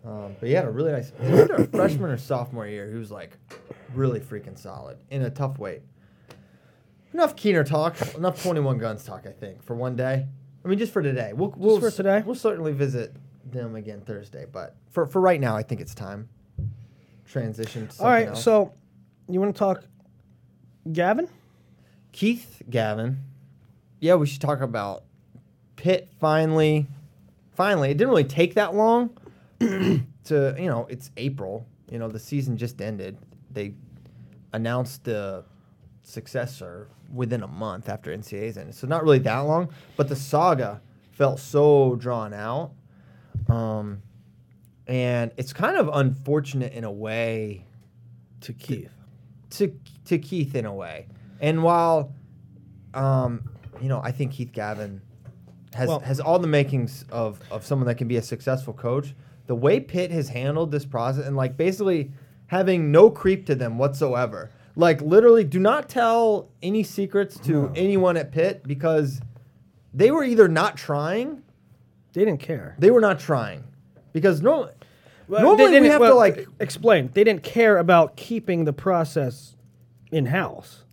Um, 0.03 0.35
but 0.39 0.49
he 0.49 0.53
had 0.53 0.65
a 0.65 0.69
really 0.69 0.91
nice 0.91 1.11
freshman 1.71 2.11
or 2.11 2.17
sophomore 2.17 2.67
year. 2.67 2.89
He 2.91 2.97
was 2.97 3.09
like 3.11 3.37
really 3.93 4.19
freaking 4.19 4.57
solid 4.57 4.97
in 5.09 5.21
a 5.23 5.29
tough 5.29 5.57
weight. 5.57 5.81
Enough 7.15 7.37
Keener 7.37 7.63
talk. 7.63 7.95
Enough 8.15 8.43
twenty 8.43 8.59
one 8.59 8.77
guns 8.77 9.05
talk. 9.05 9.25
I 9.25 9.31
think 9.31 9.63
for 9.63 9.73
one 9.73 9.95
day. 9.95 10.27
I 10.65 10.67
mean, 10.67 10.77
just 10.77 10.91
for 10.91 11.01
today. 11.01 11.31
We'll, 11.33 11.53
we'll 11.55 11.79
for 11.79 11.89
today? 11.89 12.21
We'll 12.25 12.35
certainly 12.35 12.73
visit 12.73 13.15
them 13.49 13.77
again 13.77 14.01
Thursday, 14.01 14.45
but 14.51 14.75
for 14.91 15.05
for 15.05 15.21
right 15.21 15.39
now, 15.39 15.55
I 15.55 15.63
think 15.63 15.79
it's 15.79 15.95
time. 15.95 16.27
Transition. 17.25 17.87
To 17.87 18.03
All 18.03 18.09
right, 18.09 18.27
else. 18.27 18.43
so 18.43 18.73
you 19.29 19.39
want 19.39 19.55
to 19.55 19.57
talk 19.57 19.85
Gavin? 20.91 21.29
Keith 22.11 22.61
Gavin. 22.69 23.23
Yeah, 24.01 24.15
we 24.15 24.27
should 24.27 24.41
talk 24.41 24.59
about 24.59 25.05
Pitt 25.77 26.09
finally. 26.19 26.85
Finally, 27.53 27.91
it 27.91 27.93
didn't 27.97 28.09
really 28.09 28.25
take 28.25 28.55
that 28.55 28.75
long 28.75 29.17
to, 29.59 30.03
you 30.59 30.67
know, 30.67 30.85
it's 30.89 31.11
April. 31.15 31.65
You 31.89 31.97
know, 31.97 32.09
the 32.09 32.19
season 32.19 32.57
just 32.57 32.81
ended. 32.81 33.17
They 33.51 33.73
announced 34.51 35.05
the 35.05 35.45
successor 36.07 36.87
within 37.13 37.43
a 37.43 37.47
month 37.47 37.89
after 37.89 38.15
NCAA's 38.15 38.57
ended. 38.57 38.75
So 38.75 38.87
not 38.87 39.03
really 39.03 39.19
that 39.19 39.39
long, 39.39 39.69
but 39.97 40.07
the 40.09 40.15
saga 40.15 40.81
felt 41.11 41.39
so 41.39 41.95
drawn 41.95 42.33
out. 42.33 42.71
Um, 43.47 44.01
and 44.87 45.31
it's 45.37 45.53
kind 45.53 45.77
of 45.77 45.89
unfortunate 45.93 46.73
in 46.73 46.83
a 46.83 46.91
way 46.91 47.65
To 48.41 48.53
Keith. 48.53 48.91
to 49.51 49.73
to 50.05 50.17
Keith 50.19 50.53
in 50.55 50.65
a 50.65 50.73
way. 50.73 51.07
And 51.41 51.63
while, 51.63 52.13
um, 52.93 53.49
you 53.81 53.89
know, 53.89 53.99
I 54.03 54.11
think 54.11 54.31
Keith 54.33 54.51
Gavin 54.53 55.01
has 55.73 55.87
Well- 55.89 55.99
has 56.01 56.19
all 56.19 56.39
the 56.39 56.47
makings 56.47 57.05
of 57.11 57.39
of 57.51 57.65
someone 57.65 57.87
that 57.87 57.95
can 57.95 58.07
be 58.07 58.17
a 58.17 58.21
successful 58.21 58.73
coach. 58.73 59.15
The 59.47 59.55
way 59.55 59.79
Pitt 59.79 60.11
has 60.11 60.29
handled 60.29 60.71
this 60.71 60.85
process 60.85 61.25
and 61.25 61.35
like 61.35 61.57
basically 61.57 62.11
having 62.47 62.91
no 62.91 63.09
creep 63.09 63.45
to 63.47 63.55
them 63.55 63.77
whatsoever. 63.77 64.51
Like 64.75 65.01
literally, 65.01 65.43
do 65.43 65.59
not 65.59 65.87
tell 65.89 66.49
any 66.61 66.83
secrets 66.83 67.39
to 67.41 67.71
anyone 67.75 68.17
at 68.17 68.31
Pitt 68.31 68.63
because 68.67 69.21
they 69.93 70.11
were 70.11 70.23
either 70.23 70.47
not 70.47 70.75
trying, 70.75 71.41
They 72.13 72.25
didn't 72.25 72.41
care. 72.41 72.75
they 72.77 72.91
were 72.91 72.99
not 73.01 73.19
trying, 73.19 73.63
because 74.13 74.41
normally. 74.41 74.73
Well, 75.27 75.41
Normally 75.41 75.71
they 75.71 75.79
we 75.79 75.87
didn't- 75.87 76.01
have 76.01 76.09
to 76.11 76.13
like 76.13 76.47
explain. 76.59 77.09
They 77.13 77.23
didn't 77.23 77.41
care 77.43 77.77
about 77.77 78.15
keeping 78.15 78.65
the 78.65 78.73
process 78.73 79.55
in 80.11 80.27
house. 80.27 80.83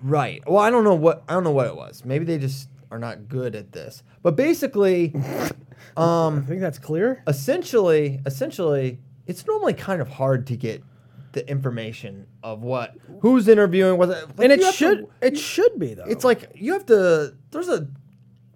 Right. 0.00 0.42
Well, 0.46 0.58
I 0.58 0.70
don't 0.70 0.84
know 0.84 0.94
what 0.94 1.22
I 1.28 1.34
don't 1.34 1.44
know 1.44 1.50
what 1.50 1.66
it 1.66 1.76
was. 1.76 2.02
Maybe 2.04 2.24
they 2.24 2.38
just 2.38 2.68
are 2.90 2.98
not 2.98 3.28
good 3.28 3.54
at 3.54 3.72
this. 3.72 4.02
But 4.22 4.36
basically, 4.36 5.12
I 5.96 6.26
um, 6.28 6.44
think 6.46 6.60
that's 6.60 6.78
clear. 6.78 7.22
essentially, 7.26 8.20
essentially, 8.24 9.00
it's 9.26 9.46
normally 9.46 9.74
kind 9.74 10.00
of 10.00 10.08
hard 10.08 10.46
to 10.46 10.56
get 10.56 10.82
the 11.34 11.48
information 11.48 12.26
of 12.42 12.62
what 12.62 12.94
who's 13.20 13.46
interviewing. 13.48 13.98
What, 13.98 14.08
and 14.40 14.50
it 14.52 14.60
have 14.62 14.70
to- 14.72 14.76
should 14.76 15.06
it 15.20 15.38
should 15.38 15.78
be 15.78 15.92
though. 15.94 16.04
it's 16.06 16.24
like 16.24 16.50
you 16.54 16.72
have 16.72 16.86
to. 16.86 17.34
There's 17.50 17.68
a 17.68 17.86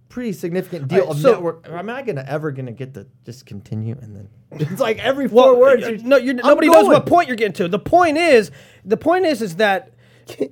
pretty 0.09 0.33
significant 0.33 0.89
deal 0.89 1.01
Alright, 1.03 1.17
of 1.17 1.21
so- 1.23 1.33
network. 1.33 1.69
Am 1.69 1.91
I 1.91 2.01
gonna 2.03 2.25
ever 2.27 2.51
gonna 2.51 2.73
get 2.73 2.95
to 2.95 3.07
just 3.27 3.45
continue 3.45 3.95
and 4.01 4.17
then 4.17 4.29
it's 4.53 4.81
like 4.81 4.99
every 4.99 5.29
four 5.29 5.53
Well, 5.53 5.61
words? 5.61 5.83
you're- 5.83 5.99
no, 6.03 6.17
you're, 6.17 6.33
I'm 6.35 6.47
nobody 6.49 6.69
knows 6.69 6.87
what 6.87 7.05
point 7.07 7.29
you're 7.29 7.37
getting 7.37 7.53
to. 7.55 7.69
The 7.69 7.79
point 7.79 8.17
is, 8.17 8.51
the 8.85 8.97
point 8.97 9.27
is, 9.27 9.43
is 9.43 9.57
that 9.57 9.93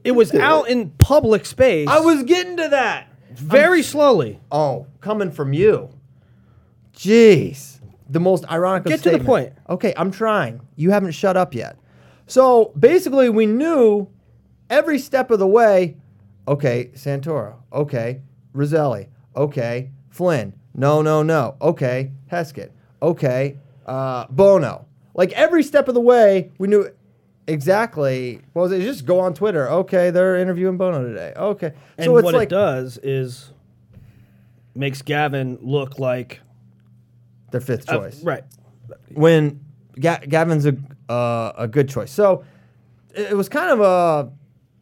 it 0.05 0.13
was 0.13 0.35
out 0.35 0.69
in 0.69 0.91
public 0.91 1.47
space. 1.47 1.89
I 1.89 2.01
was 2.01 2.23
getting 2.25 2.57
to 2.59 2.69
that. 2.69 3.09
very 3.33 3.83
slowly. 3.83 4.41
Oh, 4.53 4.87
coming 5.01 5.31
from 5.31 5.53
you. 5.55 5.91
Jeez. 6.95 7.81
The 8.09 8.21
most 8.21 8.45
ironic 8.51 8.85
Get 8.85 9.03
to 9.03 9.11
the 9.11 9.19
point. 9.19 9.53
Okay, 9.69 9.93
I'm 9.97 10.11
trying. 10.13 10.61
You 10.77 10.91
haven't 10.93 11.11
shut 11.13 11.37
up 11.37 11.55
yet. 11.55 11.77
So 12.27 12.73
basically, 12.79 13.29
we 13.29 13.47
knew 13.47 14.09
every 14.69 14.99
step 14.99 15.31
of 15.31 15.39
the 15.39 15.47
way 15.47 15.97
okay, 16.49 16.91
Santoro. 16.95 17.57
Okay, 17.73 18.23
Roselli. 18.53 19.09
Okay, 19.35 19.91
Flynn. 20.11 20.55
No, 20.75 21.03
no, 21.03 21.23
no. 21.23 21.57
Okay, 21.61 22.13
Heskett. 22.31 22.71
Okay, 23.03 23.59
uh, 23.87 24.27
Bono. 24.31 24.87
Like 25.15 25.33
every 25.33 25.63
step 25.63 25.89
of 25.89 25.95
the 25.95 26.01
way, 26.01 26.53
we 26.59 26.69
knew 26.69 26.91
exactly. 27.47 28.41
What 28.53 28.63
was 28.63 28.73
it? 28.73 28.83
Just 28.83 29.07
go 29.07 29.21
on 29.21 29.35
Twitter. 29.35 29.69
Okay, 29.71 30.11
they're 30.11 30.37
interviewing 30.37 30.77
Bono 30.77 31.03
today. 31.07 31.33
Okay. 31.37 31.73
And 31.97 32.05
so 32.05 32.17
it's 32.17 32.25
what 32.25 32.35
like 32.35 32.49
it 32.49 32.51
does 32.51 32.99
is 33.03 33.51
makes 34.75 35.01
Gavin 35.03 35.59
look 35.63 35.99
like 35.99 36.41
their 37.51 37.63
fifth 37.63 37.89
uh, 37.89 37.99
choice. 37.99 38.23
right. 38.23 38.45
when 39.15 39.65
Ga- 39.99 40.27
Gavin's 40.29 40.67
a 40.67 40.77
uh, 41.09 41.53
a 41.57 41.69
good 41.69 41.89
choice. 41.89 42.11
So 42.11 42.45
it, 43.15 43.33
it 43.33 43.37
was 43.37 43.49
kind 43.49 43.71
of 43.71 43.81
a 43.81 44.33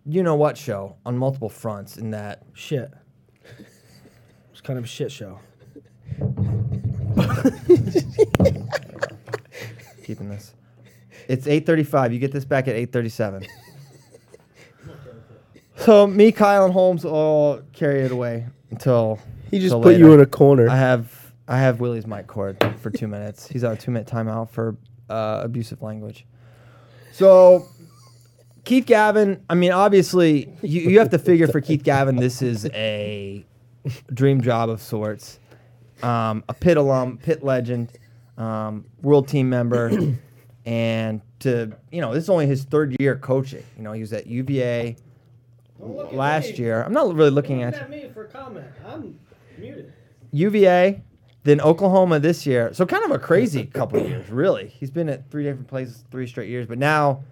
you 0.06 0.22
know 0.22 0.34
what 0.34 0.58
show 0.58 0.96
on 1.06 1.16
multiple 1.16 1.48
fronts 1.48 1.96
in 1.96 2.10
that 2.10 2.42
Shit. 2.52 2.90
It's 4.52 4.60
kind 4.60 4.78
of 4.78 4.84
a 4.84 4.88
shit 4.88 5.10
show. 5.12 5.38
keeping 10.04 10.28
this. 10.28 10.54
It's 11.28 11.46
8:35. 11.46 12.12
You 12.12 12.18
get 12.18 12.32
this 12.32 12.44
back 12.44 12.68
at 12.68 12.76
8:37. 12.76 13.46
so 15.76 16.06
me, 16.06 16.32
Kyle, 16.32 16.64
and 16.64 16.72
Holmes 16.72 17.04
all 17.04 17.60
carry 17.72 18.02
it 18.02 18.12
away 18.12 18.46
until 18.70 19.18
He 19.50 19.58
just 19.58 19.72
till 19.72 19.82
put 19.82 19.96
you 19.96 20.04
later. 20.08 20.14
in 20.14 20.20
a 20.20 20.26
corner. 20.26 20.68
I 20.68 20.76
have 20.76 21.32
I 21.48 21.58
have 21.58 21.80
Willie's 21.80 22.06
mic 22.06 22.26
cord 22.26 22.56
for 22.80 22.90
two 22.90 23.08
minutes. 23.08 23.46
He's 23.48 23.64
on 23.64 23.72
a 23.72 23.76
two 23.76 23.90
minute 23.90 24.06
timeout 24.08 24.50
for 24.50 24.76
uh, 25.14 25.42
abusive 25.44 25.80
language. 25.82 26.26
So 27.12 27.68
Keith 28.64 28.86
Gavin, 28.86 29.42
I 29.48 29.54
mean, 29.54 29.72
obviously 29.72 30.52
you, 30.62 30.80
you 30.82 30.98
have 30.98 31.10
to 31.10 31.18
figure 31.18 31.46
for 31.46 31.60
Keith 31.60 31.84
Gavin 31.84 32.16
this 32.16 32.42
is 32.42 32.66
a 32.74 33.44
dream 34.12 34.40
job 34.40 34.70
of 34.70 34.82
sorts. 34.82 35.38
Um, 36.02 36.42
a 36.48 36.54
pit 36.54 36.76
alum, 36.76 37.18
pit 37.18 37.44
legend, 37.44 37.92
um, 38.36 38.84
world 39.00 39.28
team 39.28 39.48
member, 39.48 39.90
and 40.66 41.20
to 41.40 41.72
you 41.92 42.00
know 42.00 42.12
this 42.12 42.24
is 42.24 42.30
only 42.30 42.46
his 42.46 42.64
third 42.64 42.96
year 42.98 43.16
coaching. 43.16 43.62
You 43.76 43.84
know 43.84 43.92
he 43.92 44.00
was 44.00 44.12
at 44.12 44.26
UVA 44.26 44.96
last 45.78 46.58
year. 46.58 46.82
I'm 46.82 46.92
not 46.92 47.14
really 47.14 47.30
looking 47.30 47.62
at 47.62 47.80
you. 47.80 47.88
me 47.88 48.10
for 48.12 48.24
comment. 48.24 48.66
I'm 48.84 49.18
muted. 49.56 49.92
UVA, 50.32 51.00
then 51.44 51.60
Oklahoma 51.60 52.18
this 52.20 52.46
year. 52.46 52.72
So 52.74 52.84
kind 52.86 53.04
of 53.04 53.10
a 53.12 53.18
crazy 53.18 53.64
couple 53.72 54.00
of 54.00 54.08
years, 54.08 54.28
really. 54.30 54.66
He's 54.68 54.90
been 54.90 55.08
at 55.08 55.30
three 55.30 55.44
different 55.44 55.68
places, 55.68 56.04
three 56.10 56.26
straight 56.26 56.48
years. 56.48 56.66
But 56.66 56.78
now, 56.78 57.22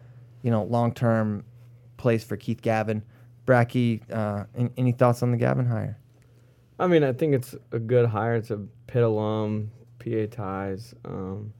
you 0.42 0.50
know, 0.50 0.62
long 0.64 0.92
term 0.94 1.44
place 1.96 2.22
for 2.24 2.36
Keith 2.36 2.62
Gavin. 2.62 3.02
Bracky, 3.46 4.00
uh, 4.12 4.44
an- 4.54 4.70
any 4.76 4.92
thoughts 4.92 5.22
on 5.22 5.32
the 5.32 5.36
Gavin 5.36 5.66
hire? 5.66 5.98
I 6.78 6.86
mean, 6.86 7.02
I 7.02 7.12
think 7.12 7.34
it's 7.34 7.54
a 7.72 7.78
good 7.78 8.06
hire. 8.08 8.36
It's 8.36 8.50
a 8.50 8.60
Pitt 8.86 9.02
alum, 9.02 9.70
PA 9.98 10.26
ties. 10.30 10.94
Um, 11.04 11.52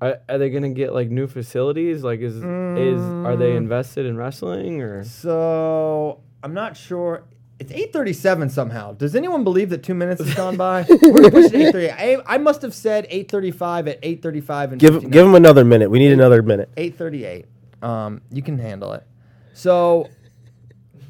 are, 0.00 0.18
are 0.28 0.38
they 0.38 0.50
gonna 0.50 0.70
get 0.70 0.92
like 0.92 1.08
new 1.10 1.26
facilities? 1.26 2.02
Like, 2.02 2.20
is 2.20 2.36
is 2.76 3.14
are 3.24 3.36
they 3.36 3.52
Mm. 3.52 3.58
invested 3.58 4.04
in 4.06 4.16
wrestling 4.16 4.80
or? 4.82 5.04
So 5.04 6.20
I'm 6.42 6.54
not 6.54 6.76
sure. 6.76 7.24
It's 7.62 7.72
8:37 7.72 8.50
somehow. 8.50 8.92
Does 8.92 9.14
anyone 9.14 9.44
believe 9.44 9.70
that 9.70 9.84
two 9.84 9.94
minutes 9.94 10.20
has 10.20 10.34
gone 10.34 10.56
by? 10.56 10.84
We're 10.88 11.30
pushing 11.30 11.60
8:30. 11.60 11.94
I, 11.96 12.18
I 12.26 12.38
must 12.38 12.62
have 12.62 12.74
said 12.74 13.08
8:35 13.08 13.88
at 13.88 14.02
8:35 14.02 14.72
and 14.72 14.80
give 14.80 14.94
59. 14.94 15.10
give 15.12 15.26
him 15.26 15.34
another 15.36 15.64
minute. 15.64 15.88
We 15.88 16.00
need 16.00 16.10
another 16.10 16.42
minute. 16.42 16.70
838. 16.76 17.46
Um, 17.82 18.20
you 18.32 18.42
can 18.42 18.58
handle 18.58 18.94
it. 18.94 19.06
So 19.52 20.08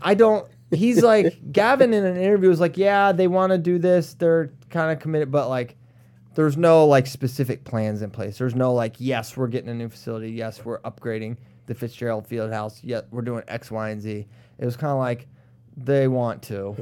I 0.03 0.13
don't 0.13 0.47
he's 0.71 1.03
like 1.03 1.39
Gavin 1.53 1.95
in 1.95 2.05
an 2.05 2.19
interview 2.19 2.51
was 2.51 2.61
like, 2.61 2.77
Yeah, 2.77 3.13
they 3.13 3.29
want 3.29 3.53
to 3.53 3.59
do 3.59 3.79
this, 3.79 4.13
they're 4.15 4.53
kind 4.69 4.93
of 4.93 4.99
committed, 4.99 5.31
but 5.31 5.49
like 5.49 5.77
there's 6.35 6.59
no 6.59 6.87
like 6.87 7.07
specific 7.07 7.65
plans 7.65 8.03
in 8.03 8.11
place. 8.11 8.37
There's 8.37 8.55
no 8.55 8.75
like, 8.75 8.97
yes, 8.99 9.39
we're 9.39 9.49
getting 9.49 9.71
a 9.71 9.75
new 9.75 9.89
facility, 9.89 10.33
yes, 10.33 10.65
we're 10.65 10.81
upgrading 10.81 11.39
the 11.67 11.75
Fitzgerald 11.75 12.29
Fieldhouse, 12.29 12.81
yet 12.83 13.07
we're 13.11 13.23
doing 13.23 13.43
X, 13.49 13.71
Y, 13.71 13.91
and 13.91 14.03
Z. 14.03 14.27
It 14.59 14.65
was 14.65 14.77
kind 14.77 14.91
of 14.91 14.99
like 14.99 15.29
they 15.77 16.09
want 16.09 16.43
to 16.45 16.77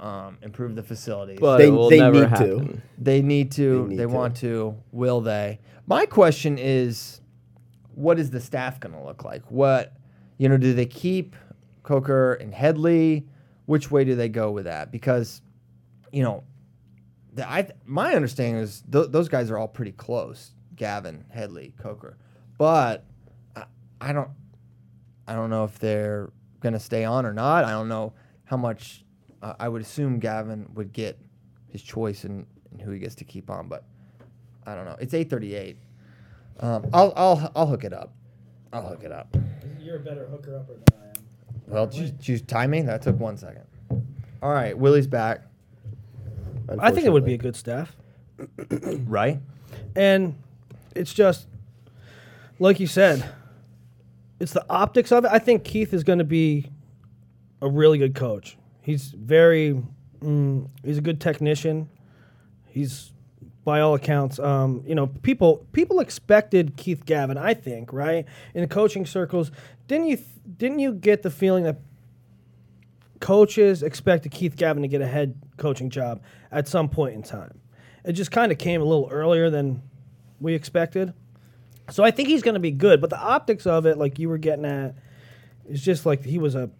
um, 0.00 0.38
improve 0.42 0.74
the 0.74 0.82
facilities. 0.82 1.38
But 1.40 1.58
They- 1.58 1.68
it 1.68 1.70
will 1.70 1.90
they 1.90 1.98
never 2.00 2.14
need 2.20 2.36
to. 2.36 2.58
happen. 2.58 2.82
They 2.98 3.22
need 3.22 3.52
to. 3.52 3.82
They 3.88 3.96
They, 3.96 4.02
need 4.04 4.10
to. 4.10 4.16
want 4.16 4.36
to. 4.38 4.76
Will 4.92 5.20
they? 5.20 5.60
My 5.86 6.06
question 6.06 6.58
is, 6.58 7.20
what 7.94 8.18
is 8.18 8.30
the 8.30 8.40
staff 8.40 8.80
going 8.80 8.94
to 8.94 9.02
look 9.02 9.24
like? 9.24 9.42
What, 9.50 9.92
you 10.38 10.48
know, 10.48 10.56
do 10.56 10.72
they 10.74 10.86
keep 10.86 11.36
Coker 11.82 12.34
and 12.34 12.52
Headlee? 12.52 13.24
Which 13.66 13.90
way 13.90 14.04
do 14.04 14.14
they 14.14 14.28
go 14.28 14.50
with 14.50 14.64
that? 14.64 14.90
Because, 14.90 15.40
you 16.12 16.22
know, 16.22 16.44
the, 17.32 17.48
I 17.48 17.68
my 17.84 18.14
understanding 18.14 18.62
is 18.62 18.82
th- 18.90 19.08
those 19.10 19.28
guys 19.28 19.50
are 19.50 19.58
all 19.58 19.68
pretty 19.68 19.92
close. 19.92 20.52
Gavin, 20.76 21.24
Headlee, 21.34 21.76
Coker, 21.78 22.16
but 22.58 23.04
I, 23.56 23.64
I 24.00 24.12
don't, 24.12 24.28
I 25.26 25.34
don't 25.34 25.48
know 25.50 25.64
if 25.64 25.78
they're 25.78 26.30
going 26.64 26.72
to 26.72 26.80
stay 26.80 27.04
on 27.04 27.24
or 27.24 27.32
not. 27.32 27.64
I 27.64 27.70
don't 27.70 27.88
know 27.88 28.12
how 28.44 28.56
much. 28.56 29.04
Uh, 29.42 29.52
I 29.60 29.68
would 29.68 29.82
assume 29.82 30.18
Gavin 30.18 30.66
would 30.74 30.92
get 30.92 31.18
his 31.68 31.82
choice 31.82 32.24
in, 32.24 32.46
in 32.72 32.78
who 32.78 32.90
he 32.90 32.98
gets 32.98 33.14
to 33.16 33.24
keep 33.24 33.50
on, 33.50 33.68
but 33.68 33.84
I 34.66 34.74
don't 34.74 34.86
know. 34.86 34.96
It's 34.98 35.12
eight 35.12 35.28
thirty 35.28 35.54
eight. 35.54 35.76
Um, 36.60 36.86
I'll 36.92 37.12
I'll 37.14 37.52
I'll 37.54 37.66
hook 37.66 37.84
it 37.84 37.92
up. 37.92 38.14
I'll 38.72 38.88
hook 38.88 39.04
it 39.04 39.12
up. 39.12 39.36
You're 39.78 39.96
a 39.96 40.00
better 40.00 40.26
hooker 40.26 40.56
upper 40.56 40.72
than 40.72 40.84
I 41.00 41.06
am. 41.08 41.12
Well, 41.66 41.86
did 41.86 42.00
you, 42.00 42.08
did 42.08 42.28
you 42.28 42.38
time 42.38 42.70
me? 42.70 42.80
That 42.82 43.02
took 43.02 43.20
one 43.20 43.36
second. 43.36 43.64
All 44.42 44.50
right, 44.50 44.76
Willie's 44.76 45.06
back. 45.06 45.42
I 46.78 46.90
think 46.90 47.06
it 47.06 47.10
would 47.10 47.26
be 47.26 47.34
a 47.34 47.38
good 47.38 47.54
staff. 47.56 47.94
Right? 49.06 49.40
And 49.94 50.36
it's 50.96 51.12
just 51.12 51.46
like 52.58 52.80
you 52.80 52.86
said, 52.86 53.24
it's 54.44 54.52
the 54.52 54.66
optics 54.68 55.10
of 55.10 55.24
it. 55.24 55.30
I 55.32 55.38
think 55.38 55.64
Keith 55.64 55.94
is 55.94 56.04
going 56.04 56.18
to 56.18 56.24
be 56.24 56.70
a 57.62 57.68
really 57.68 57.96
good 57.96 58.14
coach. 58.14 58.58
He's 58.82 59.06
very, 59.08 59.82
mm, 60.20 60.68
he's 60.84 60.98
a 60.98 61.00
good 61.00 61.18
technician. 61.18 61.88
He's, 62.66 63.14
by 63.64 63.80
all 63.80 63.94
accounts, 63.94 64.38
um, 64.38 64.84
you 64.86 64.94
know, 64.94 65.06
people 65.06 65.66
people 65.72 65.98
expected 65.98 66.76
Keith 66.76 67.06
Gavin. 67.06 67.38
I 67.38 67.54
think, 67.54 67.90
right, 67.90 68.26
in 68.52 68.60
the 68.60 68.66
coaching 68.66 69.06
circles, 69.06 69.50
didn't 69.88 70.08
you 70.08 70.18
didn't 70.58 70.80
you 70.80 70.92
get 70.92 71.22
the 71.22 71.30
feeling 71.30 71.64
that 71.64 71.78
coaches 73.20 73.82
expected 73.82 74.30
Keith 74.30 74.56
Gavin 74.56 74.82
to 74.82 74.88
get 74.88 75.00
a 75.00 75.06
head 75.06 75.36
coaching 75.56 75.88
job 75.88 76.20
at 76.52 76.68
some 76.68 76.90
point 76.90 77.14
in 77.14 77.22
time? 77.22 77.58
It 78.04 78.12
just 78.12 78.30
kind 78.30 78.52
of 78.52 78.58
came 78.58 78.82
a 78.82 78.84
little 78.84 79.08
earlier 79.10 79.48
than 79.48 79.80
we 80.38 80.52
expected. 80.52 81.14
So 81.90 82.02
I 82.02 82.10
think 82.10 82.28
he's 82.28 82.42
going 82.42 82.54
to 82.54 82.60
be 82.60 82.70
good, 82.70 83.00
but 83.00 83.10
the 83.10 83.18
optics 83.18 83.66
of 83.66 83.86
it, 83.86 83.98
like 83.98 84.18
you 84.18 84.28
were 84.28 84.38
getting 84.38 84.64
at, 84.64 84.94
is 85.68 85.82
just 85.82 86.06
like 86.06 86.24
he 86.24 86.38
was 86.38 86.54
a 86.54 86.70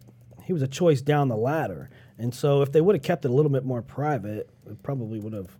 he 0.44 0.52
was 0.52 0.62
a 0.62 0.68
choice 0.68 1.00
down 1.00 1.28
the 1.28 1.36
ladder. 1.36 1.90
And 2.18 2.34
so 2.34 2.62
if 2.62 2.72
they 2.72 2.80
would 2.80 2.94
have 2.94 3.02
kept 3.02 3.24
it 3.24 3.30
a 3.30 3.34
little 3.34 3.50
bit 3.50 3.64
more 3.64 3.82
private, 3.82 4.48
it 4.66 4.82
probably 4.82 5.18
would 5.18 5.32
have 5.32 5.57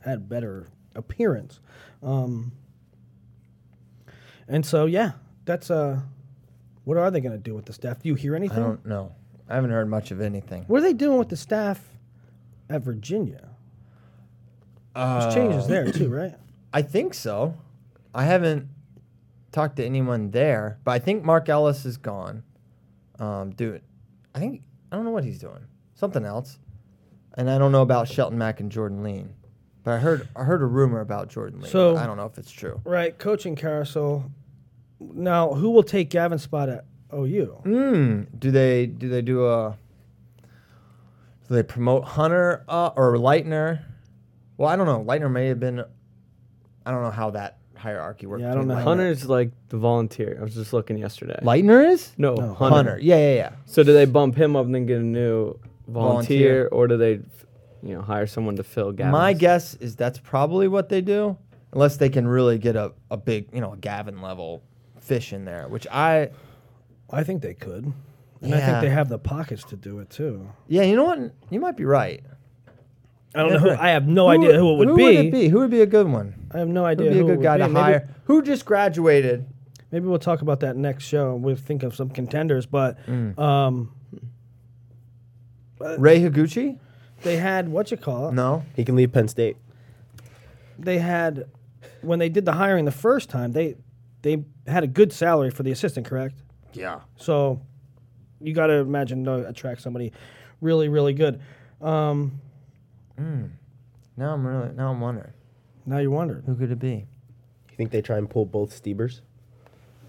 had 0.00 0.28
better 0.28 0.68
appearance. 0.94 1.60
Um, 2.02 2.52
and 4.48 4.64
so 4.64 4.86
yeah, 4.86 5.12
that's 5.44 5.70
uh, 5.70 6.00
what 6.84 6.96
are 6.96 7.10
they 7.10 7.20
going 7.20 7.32
to 7.32 7.38
do 7.38 7.54
with 7.54 7.66
the 7.66 7.72
staff? 7.72 8.02
Do 8.02 8.08
you 8.08 8.14
hear 8.14 8.34
anything? 8.34 8.58
I 8.58 8.66
don't 8.66 8.86
know. 8.86 9.12
I 9.48 9.54
haven't 9.54 9.70
heard 9.70 9.88
much 9.88 10.10
of 10.10 10.20
anything. 10.20 10.64
What 10.66 10.78
are 10.78 10.82
they 10.82 10.92
doing 10.92 11.18
with 11.18 11.28
the 11.28 11.36
staff 11.36 11.80
at 12.68 12.82
Virginia? 12.82 13.48
There's 14.94 15.34
changes 15.34 15.66
there 15.66 15.90
too, 15.90 16.08
right? 16.08 16.34
I 16.72 16.82
think 16.82 17.14
so. 17.14 17.56
I 18.14 18.24
haven't 18.24 18.68
talked 19.54 19.76
to 19.76 19.84
anyone 19.84 20.30
there, 20.32 20.78
but 20.84 20.90
I 20.90 20.98
think 20.98 21.24
Mark 21.24 21.48
Ellis 21.48 21.86
is 21.86 21.96
gone. 21.96 22.42
Um, 23.18 23.50
dude, 23.52 23.80
I 24.34 24.38
think 24.40 24.62
I 24.90 24.96
don't 24.96 25.04
know 25.04 25.12
what 25.12 25.24
he's 25.24 25.38
doing. 25.38 25.64
Something 25.94 26.24
else, 26.24 26.58
and 27.38 27.48
I 27.48 27.56
don't 27.56 27.72
know 27.72 27.82
about 27.82 28.08
Shelton 28.08 28.36
Mack 28.36 28.60
and 28.60 28.70
Jordan 28.70 29.02
Leen. 29.02 29.28
But 29.84 29.92
I 29.92 29.98
heard 29.98 30.28
I 30.34 30.42
heard 30.44 30.60
a 30.60 30.66
rumor 30.66 31.00
about 31.00 31.28
Jordan 31.28 31.60
Leen. 31.60 31.68
So- 31.70 31.96
I 31.96 32.04
don't 32.06 32.16
know 32.16 32.26
if 32.26 32.36
it's 32.36 32.50
true. 32.50 32.80
Right, 32.84 33.16
coaching 33.18 33.54
carousel. 33.54 34.30
Now, 35.00 35.52
who 35.54 35.70
will 35.70 35.82
take 35.82 36.10
Gavin's 36.10 36.42
spot 36.42 36.68
at 36.68 36.84
OU? 37.12 37.62
Mm, 37.64 38.26
do 38.38 38.50
they 38.50 38.86
do 38.86 39.08
they 39.08 39.22
do 39.22 39.46
a 39.46 39.76
do 41.48 41.54
they 41.54 41.62
promote 41.62 42.04
Hunter 42.04 42.64
uh, 42.68 42.90
or 42.96 43.14
Lightner? 43.16 43.84
Well, 44.56 44.68
I 44.68 44.76
don't 44.76 44.86
know. 44.86 45.04
Lightner 45.04 45.30
may 45.30 45.46
have 45.48 45.60
been. 45.60 45.84
I 46.86 46.90
don't 46.90 47.02
know 47.02 47.10
how 47.10 47.30
that 47.30 47.58
hierarchy 47.84 48.26
work? 48.26 48.40
Yeah, 48.40 48.50
I 48.50 48.54
don't 48.54 48.66
know. 48.66 48.74
Leitner- 48.74 48.82
Hunter's 48.82 49.28
like 49.28 49.50
the 49.68 49.76
volunteer. 49.76 50.36
I 50.40 50.42
was 50.42 50.54
just 50.54 50.72
looking 50.72 50.96
yesterday. 50.98 51.38
Leitner 51.42 51.88
is 51.90 52.12
no, 52.18 52.34
No, 52.34 52.54
Hunter. 52.54 52.74
Hunter. 52.76 52.98
Yeah, 53.00 53.16
yeah, 53.18 53.34
yeah. 53.34 53.52
So 53.66 53.82
do 53.84 53.92
they 53.92 54.06
bump 54.06 54.34
him 54.36 54.56
up 54.56 54.66
and 54.66 54.74
then 54.74 54.86
get 54.86 54.98
a 54.98 55.02
new 55.04 55.54
volunteer, 55.86 56.68
Volunteer. 56.68 56.68
or 56.72 56.88
do 56.88 56.96
they, 56.96 57.12
you 57.82 57.94
know, 57.94 58.02
hire 58.02 58.26
someone 58.26 58.56
to 58.56 58.64
fill 58.64 58.90
Gavin's? 58.92 59.12
My 59.12 59.32
guess 59.34 59.74
is 59.76 59.94
that's 59.96 60.18
probably 60.18 60.66
what 60.66 60.88
they 60.88 61.00
do, 61.00 61.36
unless 61.72 61.96
they 61.98 62.08
can 62.08 62.26
really 62.26 62.58
get 62.58 62.74
a, 62.76 62.92
a 63.10 63.16
big, 63.16 63.48
you 63.52 63.60
know, 63.60 63.72
a 63.74 63.76
Gavin 63.76 64.20
level 64.22 64.62
fish 65.00 65.32
in 65.32 65.44
there, 65.44 65.68
which 65.68 65.86
I, 65.92 66.30
I 67.10 67.22
think 67.24 67.42
they 67.42 67.54
could. 67.54 67.92
And 68.40 68.54
I 68.54 68.58
Yeah. 68.58 68.66
think 68.66 68.80
they 68.82 68.90
have 68.90 69.08
the 69.08 69.18
pockets 69.18 69.64
to 69.64 69.76
do 69.76 70.00
it 70.00 70.10
too. 70.10 70.48
yeah, 70.68 70.82
you 70.82 70.96
know 70.96 71.04
what? 71.04 71.18
You 71.50 71.60
might 71.60 71.76
be 71.76 71.84
right. 71.84 72.22
I 73.34 73.42
don't 73.42 73.52
know. 73.52 73.58
Who, 73.58 73.70
I 73.70 73.90
have 73.90 74.06
no 74.06 74.24
Who- 74.26 74.30
idea 74.44 74.58
who 74.58 74.72
it 74.74 74.76
would 74.78 74.88
who 74.88 74.96
be. 74.96 75.02
Would 75.02 75.14
it 75.16 75.32
be? 75.32 75.48
Who 75.48 75.58
would 75.60 75.70
be 75.70 75.80
a 75.80 75.86
good 75.86 76.08
one? 76.08 76.34
I 76.52 76.58
have 76.58 76.68
no 76.68 76.82
Who 76.82 76.86
idea 76.86 77.06
would 77.06 77.12
be 77.14 77.18
a 77.18 77.22
who 77.22 77.28
it 77.32 77.36
good 77.36 77.42
guy 77.42 77.56
to 77.58 77.66
be. 77.66 77.72
Maybe- 77.72 77.82
hire? 77.82 78.08
Who 78.24 78.42
just 78.42 78.64
graduated? 78.64 79.46
Maybe 79.90 80.06
we'll 80.06 80.18
talk 80.18 80.40
about 80.42 80.60
that 80.60 80.76
next 80.76 81.04
show. 81.04 81.34
We'll 81.36 81.56
think 81.56 81.82
of 81.82 81.94
some 81.94 82.10
contenders, 82.10 82.66
but 82.66 82.98
Mm. 83.06 83.38
um, 83.38 83.92
Ray 85.98 86.20
Higuchi? 86.20 86.78
they 87.22 87.36
had 87.36 87.68
what 87.68 87.90
you 87.90 87.96
call 87.96 88.28
it? 88.28 88.32
No. 88.34 88.64
He 88.76 88.84
can 88.84 88.96
leave 88.96 89.12
Penn 89.12 89.28
State. 89.28 89.56
They 90.78 90.98
had 90.98 91.44
when 92.02 92.18
they 92.18 92.28
did 92.28 92.44
the 92.44 92.52
hiring 92.52 92.84
the 92.84 92.90
first 92.92 93.30
time. 93.30 93.52
They 93.52 93.76
they 94.22 94.44
had 94.66 94.84
a 94.84 94.86
good 94.86 95.12
salary 95.12 95.50
for 95.50 95.62
the 95.62 95.70
assistant, 95.70 96.06
correct? 96.06 96.36
Yeah. 96.72 97.00
So 97.16 97.60
you 98.40 98.52
got 98.54 98.66
to 98.68 98.74
imagine 98.74 99.24
to 99.24 99.46
attract 99.48 99.80
somebody 99.82 100.12
really 100.60 100.88
really 100.88 101.12
good. 101.14 101.40
Um, 101.80 102.40
Now 103.18 104.32
I'm 104.34 104.46
really 104.46 104.72
now 104.74 104.90
I'm 104.90 105.00
wondering 105.00 105.32
now 105.86 105.98
you 105.98 106.10
wondered. 106.10 106.44
who 106.46 106.54
could 106.54 106.70
it 106.70 106.78
be? 106.78 107.06
You 107.70 107.76
think 107.76 107.90
they 107.90 108.00
try 108.02 108.18
and 108.18 108.28
pull 108.30 108.46
both 108.46 108.70
Stiebers? 108.82 109.20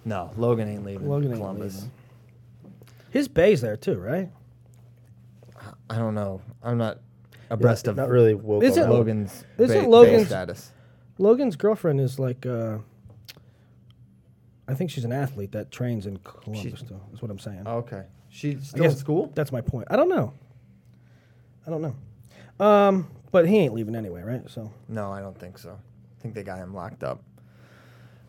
No, 0.06 0.32
Logan 0.38 0.68
ain't 0.70 0.86
leaving 0.86 1.10
Logan 1.10 1.32
ain't 1.32 1.40
Columbus. 1.40 1.76
leaving. 1.76 1.92
His 3.10 3.28
bay's 3.28 3.62
there 3.62 3.76
too, 3.78 3.96
right? 4.00 4.30
I 5.90 5.98
don't 5.98 6.14
know. 6.16 6.42
I'm 6.62 6.78
not 6.78 7.00
abreast 7.50 7.88
of 7.88 7.96
Not 7.96 8.10
really 8.10 8.34
woke 8.36 8.64
Is 8.64 8.74
on 8.74 8.78
it 8.78 8.82
that 8.84 8.90
one. 8.90 9.00
Logan's 9.00 9.44
Isn't 9.58 9.68
ba- 9.78 9.82
base 9.84 9.88
Logan's- 9.88 10.28
status. 10.28 10.72
Logan's 11.18 11.56
girlfriend 11.56 12.02
is 12.02 12.20
like, 12.20 12.46
uh, 12.46 12.80
I 14.68 14.74
think 14.74 14.90
she's 14.92 15.06
an 15.06 15.14
athlete 15.14 15.52
that 15.54 15.72
trains 15.72 16.06
in 16.06 16.18
Columbus. 16.18 16.62
She's- 16.62 16.80
Still, 16.80 17.02
is 17.14 17.22
what 17.22 17.32
I'm 17.32 17.40
saying. 17.40 17.66
Okay. 17.68 18.04
She's 18.30 18.58
I 18.58 18.64
still 18.64 18.84
in 18.84 18.90
guess 18.90 19.00
school? 19.00 19.32
That's 19.34 19.52
my 19.52 19.62
point. 19.62 19.88
I 19.90 19.96
don't 19.96 20.10
know. 20.10 20.34
I 21.66 21.70
don't 21.70 21.82
know. 21.82 21.96
Um, 22.60 23.08
but 23.32 23.48
he 23.48 23.58
ain't 23.60 23.74
leaving 23.74 23.96
anyway, 23.96 24.22
right? 24.24 24.42
So, 24.50 24.72
No, 24.88 25.12
I 25.12 25.20
don't 25.22 25.38
think 25.38 25.58
so. 25.58 25.72
I 25.72 26.22
think 26.22 26.34
they 26.34 26.44
got 26.44 26.58
him 26.58 26.74
locked 26.74 27.04
up. 27.04 27.22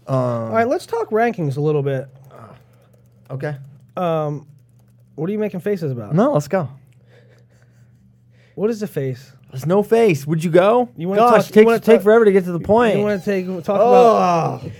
Um, 0.06 0.14
all 0.16 0.48
right, 0.50 0.68
let's 0.68 0.86
talk 0.86 1.10
rankings 1.10 1.56
a 1.56 1.60
little 1.60 1.82
bit. 1.82 2.08
Okay. 3.30 3.56
Um, 3.96 4.46
what 5.16 5.28
are 5.28 5.32
you 5.32 5.38
making 5.38 5.60
faces 5.60 5.90
about? 5.90 6.14
No, 6.14 6.32
let's 6.32 6.48
go. 6.48 6.68
What 8.54 8.70
is 8.70 8.80
the 8.80 8.86
face? 8.86 9.32
There's 9.50 9.66
no 9.66 9.82
face. 9.82 10.26
Would 10.26 10.42
you 10.44 10.50
go? 10.50 10.88
You 10.96 11.08
wanna 11.08 11.20
Gosh, 11.20 11.30
talk- 11.30 11.46
you 11.48 11.52
takes 11.54 11.66
wanna 11.66 11.78
take 11.80 11.96
talk- 11.98 12.04
forever 12.04 12.24
to 12.24 12.32
get 12.32 12.44
to 12.44 12.52
the 12.52 12.60
point. 12.60 12.96
You 12.98 13.02
want 13.04 13.22
to 13.22 13.24
take 13.24 13.46
talk 13.64 13.76
about? 13.76 14.62
oh, 14.64 14.70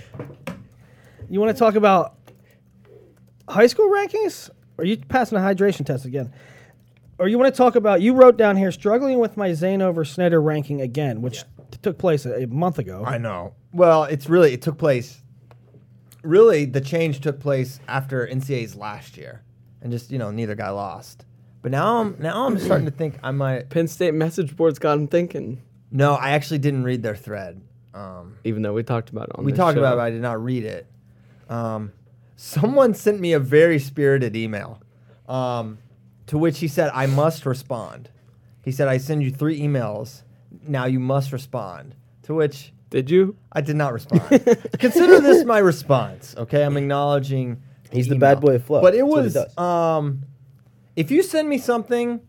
You 1.29 1.41
want 1.41 1.55
to 1.57 1.59
talk 1.59 1.75
about 1.75 2.15
high 3.49 3.67
school 3.67 3.89
rankings? 3.91 4.51
Are 4.79 4.85
you 4.85 4.97
passing 4.99 5.39
a 5.39 5.41
hydration 5.41 5.85
test 5.87 6.05
again? 6.05 6.33
Or 7.19 7.29
you 7.29 7.39
want 7.39 7.53
to 7.55 7.57
talk 7.57 7.77
about? 7.77 8.03
You 8.03 8.15
wrote 8.15 8.37
down 8.37 8.57
here 8.57 8.71
struggling 8.71 9.19
with 9.19 9.37
my 9.37 9.53
Zane 9.55 9.81
over 9.83 10.05
Snyder 10.05 10.41
ranking 10.41 10.81
again, 10.83 11.23
which 11.23 11.41
t- 11.71 11.79
took 11.83 11.99
place 11.99 12.27
a, 12.27 12.43
a 12.43 12.47
month 12.47 12.79
ago. 12.79 13.05
I 13.07 13.19
know. 13.19 13.55
Well, 13.73 14.05
it's 14.05 14.29
really 14.29 14.53
it 14.53 14.63
took 14.63 14.77
place. 14.79 15.23
Really, 16.23 16.65
the 16.65 16.81
change 16.81 17.21
took 17.21 17.41
place 17.41 17.81
after 17.89 18.27
NCAA's 18.27 18.75
last 18.75 19.17
year, 19.17 19.43
and 19.81 19.91
just 19.93 20.11
you 20.11 20.19
know 20.19 20.31
neither 20.31 20.55
guy 20.55 20.71
lost. 20.71 21.25
But 21.63 21.71
now 21.71 21.99
I'm 22.01 22.17
now 22.19 22.47
I'm 22.47 22.59
starting 22.59 22.87
to 22.87 22.91
think 22.93 23.19
I 23.23 23.31
might. 23.31 23.71
Penn 23.71 23.89
State 23.89 24.15
message 24.15 24.57
boards 24.57 24.79
got 24.79 24.99
him 24.99 25.09
thinking. 25.09 25.63
No, 25.91 26.15
I 26.15 26.31
actually 26.31 26.59
didn't 26.59 26.85
read 26.85 27.03
their 27.03 27.17
thread. 27.17 27.61
Um, 27.95 28.37
Even 28.45 28.61
though 28.63 28.75
we 28.75 28.83
talked 28.83 29.09
about 29.09 29.31
it 29.31 29.37
on 29.39 29.45
we 29.45 29.53
this 29.53 29.59
talked 29.59 29.77
show. 29.77 29.81
about 29.81 29.95
it, 29.95 29.97
but 29.97 30.03
I 30.03 30.11
did 30.11 30.21
not 30.21 30.43
read 30.45 30.65
it. 30.65 30.87
Um, 31.49 31.93
someone 32.37 32.93
sent 32.93 33.21
me 33.21 33.33
a 33.33 33.39
very 33.39 33.79
spirited 33.79 34.37
email, 34.37 34.81
um, 35.29 35.79
to 36.27 36.39
which 36.39 36.59
he 36.61 36.69
said, 36.69 36.91
"I 36.95 37.07
must 37.07 37.47
respond." 37.47 38.11
He 38.65 38.73
said, 38.73 38.89
"I 38.89 38.99
send 38.99 39.23
you 39.23 39.31
three 39.31 39.61
emails. 39.61 40.23
Now 40.67 40.87
you 40.87 41.01
must 41.01 41.33
respond." 41.33 41.95
To 42.25 42.35
which 42.35 42.73
Did 42.91 43.11
you? 43.11 43.37
I 43.53 43.61
did 43.61 43.77
not 43.77 43.93
respond. 43.93 44.23
Consider 44.79 45.21
this 45.21 45.45
my 45.45 45.59
response. 45.59 46.35
Okay, 46.37 46.65
I'm 46.65 46.77
acknowledging. 46.77 47.63
He's 47.93 48.07
the 48.09 48.15
email. 48.17 48.35
bad 48.35 48.41
boy 48.41 48.55
of 48.57 48.65
Flo. 48.65 48.81
But 48.81 48.95
it 48.95 48.99
That's 48.99 49.09
what 49.11 49.19
he 49.19 49.25
was 49.25 49.35
does. 49.35 49.59
um, 49.59 50.23
if 50.97 51.11
you 51.11 51.23
send 51.23 51.49
me 51.49 51.59
something 51.59 52.21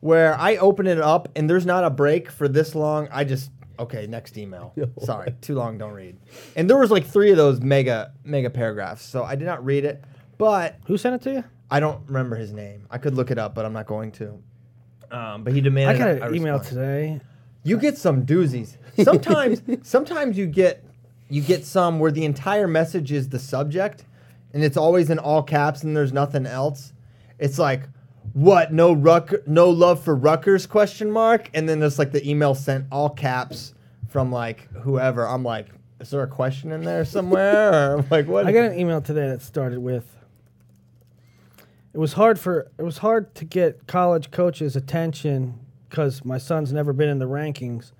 where 0.00 0.34
I 0.38 0.56
open 0.56 0.86
it 0.86 1.00
up 1.00 1.28
and 1.36 1.48
there's 1.50 1.66
not 1.66 1.84
a 1.84 1.90
break 1.90 2.30
for 2.30 2.46
this 2.48 2.74
long, 2.76 3.08
I 3.10 3.24
just 3.24 3.50
okay 3.78 4.06
next 4.06 4.36
email. 4.38 4.72
Sorry, 5.02 5.34
too 5.40 5.54
long, 5.56 5.78
don't 5.78 5.92
read. 5.94 6.16
And 6.54 6.68
there 6.70 6.76
was 6.78 6.90
like 6.92 7.06
three 7.06 7.30
of 7.32 7.36
those 7.36 7.60
mega 7.60 8.12
mega 8.24 8.50
paragraphs, 8.50 9.02
so 9.04 9.24
I 9.24 9.34
did 9.34 9.46
not 9.46 9.64
read 9.64 9.84
it. 9.84 10.04
But 10.38 10.76
Who 10.86 10.96
sent 10.96 11.16
it 11.16 11.22
to 11.22 11.32
you? 11.32 11.44
I 11.70 11.80
don't 11.80 12.00
remember 12.06 12.36
his 12.36 12.52
name. 12.52 12.86
I 12.90 12.98
could 12.98 13.14
look 13.14 13.30
it 13.30 13.38
up, 13.38 13.54
but 13.54 13.64
I'm 13.64 13.72
not 13.72 13.86
going 13.86 14.12
to. 14.12 14.42
Um, 15.10 15.44
but 15.44 15.52
he 15.52 15.60
demanded. 15.60 15.96
I 15.96 15.98
demanded. 15.98 16.20
got 16.20 16.28
an 16.28 16.34
I 16.34 16.36
email 16.36 16.58
respond. 16.58 16.68
today. 16.68 17.20
You 17.62 17.76
get 17.78 17.98
some 17.98 18.24
doozies. 18.24 18.76
Sometimes, 19.02 19.62
sometimes 19.82 20.36
you 20.36 20.46
get 20.46 20.84
you 21.28 21.42
get 21.42 21.64
some 21.64 21.98
where 21.98 22.10
the 22.10 22.24
entire 22.24 22.66
message 22.66 23.12
is 23.12 23.28
the 23.28 23.38
subject, 23.38 24.04
and 24.52 24.64
it's 24.64 24.76
always 24.76 25.10
in 25.10 25.18
all 25.18 25.42
caps, 25.42 25.82
and 25.82 25.96
there's 25.96 26.12
nothing 26.12 26.46
else. 26.46 26.92
It's 27.38 27.58
like, 27.58 27.88
what? 28.32 28.72
No 28.72 28.92
Ruck, 28.92 29.32
no 29.46 29.70
love 29.70 30.02
for 30.02 30.14
Rutgers? 30.14 30.66
Question 30.66 31.10
mark. 31.10 31.50
And 31.54 31.68
then 31.68 31.80
there's 31.80 31.98
like 31.98 32.12
the 32.12 32.28
email 32.28 32.54
sent 32.54 32.86
all 32.90 33.10
caps 33.10 33.74
from 34.08 34.30
like 34.30 34.70
whoever. 34.72 35.26
I'm 35.26 35.44
like, 35.44 35.68
is 36.00 36.10
there 36.10 36.22
a 36.22 36.28
question 36.28 36.72
in 36.72 36.82
there 36.82 37.04
somewhere? 37.04 37.72
or 37.96 38.04
like 38.10 38.26
what? 38.26 38.46
I 38.46 38.52
got 38.52 38.64
an 38.66 38.78
email 38.78 39.00
today 39.00 39.28
that 39.28 39.42
started 39.42 39.78
with. 39.78 40.04
It 41.92 41.98
was 41.98 42.12
hard 42.12 42.38
for 42.38 42.70
it 42.78 42.82
was 42.82 42.98
hard 42.98 43.34
to 43.36 43.44
get 43.44 43.86
college 43.86 44.30
coaches' 44.30 44.76
attention 44.76 45.58
because 45.88 46.24
my 46.24 46.38
son's 46.38 46.72
never 46.72 46.92
been 46.92 47.08
in 47.08 47.18
the 47.18 47.28
rankings. 47.28 47.92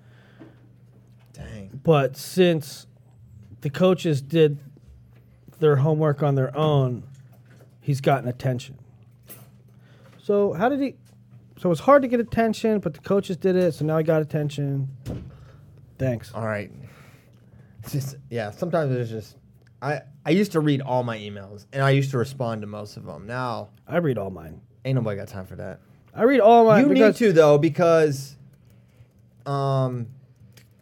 Dang. 1.33 1.81
But 1.83 2.15
since 2.15 2.87
the 3.61 3.69
coaches 3.69 4.21
did 4.21 4.59
their 5.59 5.77
homework 5.77 6.23
on 6.23 6.35
their 6.35 6.55
own, 6.55 7.03
he's 7.81 8.01
gotten 8.01 8.29
attention. 8.29 8.77
So 10.23 10.53
how 10.53 10.69
did 10.69 10.79
he? 10.79 10.95
So 11.57 11.67
it 11.67 11.71
was 11.71 11.81
hard 11.81 12.01
to 12.01 12.07
get 12.07 12.19
attention, 12.19 12.79
but 12.79 12.93
the 12.93 13.01
coaches 13.01 13.37
did 13.37 13.55
it, 13.55 13.73
so 13.75 13.85
now 13.85 13.97
he 13.97 14.03
got 14.03 14.21
attention. 14.21 14.89
Thanks. 15.99 16.33
All 16.33 16.47
right. 16.47 16.71
It's 17.83 17.91
just 17.91 18.15
yeah. 18.29 18.51
Sometimes 18.51 18.95
it's 18.95 19.09
just 19.09 19.35
I 19.81 20.01
I 20.25 20.29
used 20.31 20.51
to 20.53 20.59
read 20.59 20.81
all 20.81 21.03
my 21.03 21.17
emails 21.17 21.65
and 21.73 21.81
I 21.83 21.91
used 21.91 22.11
to 22.11 22.17
respond 22.17 22.61
to 22.61 22.67
most 22.67 22.97
of 22.97 23.05
them. 23.05 23.25
Now 23.25 23.69
I 23.87 23.97
read 23.97 24.17
all 24.17 24.29
mine. 24.29 24.61
ain't 24.85 24.95
nobody 24.95 25.17
got 25.17 25.27
time 25.27 25.45
for 25.45 25.55
that. 25.55 25.79
I 26.13 26.23
read 26.23 26.39
all 26.39 26.65
mine. 26.65 26.81
you 26.83 26.87
need 26.89 26.93
because- 26.95 27.17
to 27.19 27.33
though 27.33 27.57
because, 27.57 28.35
um, 29.45 30.07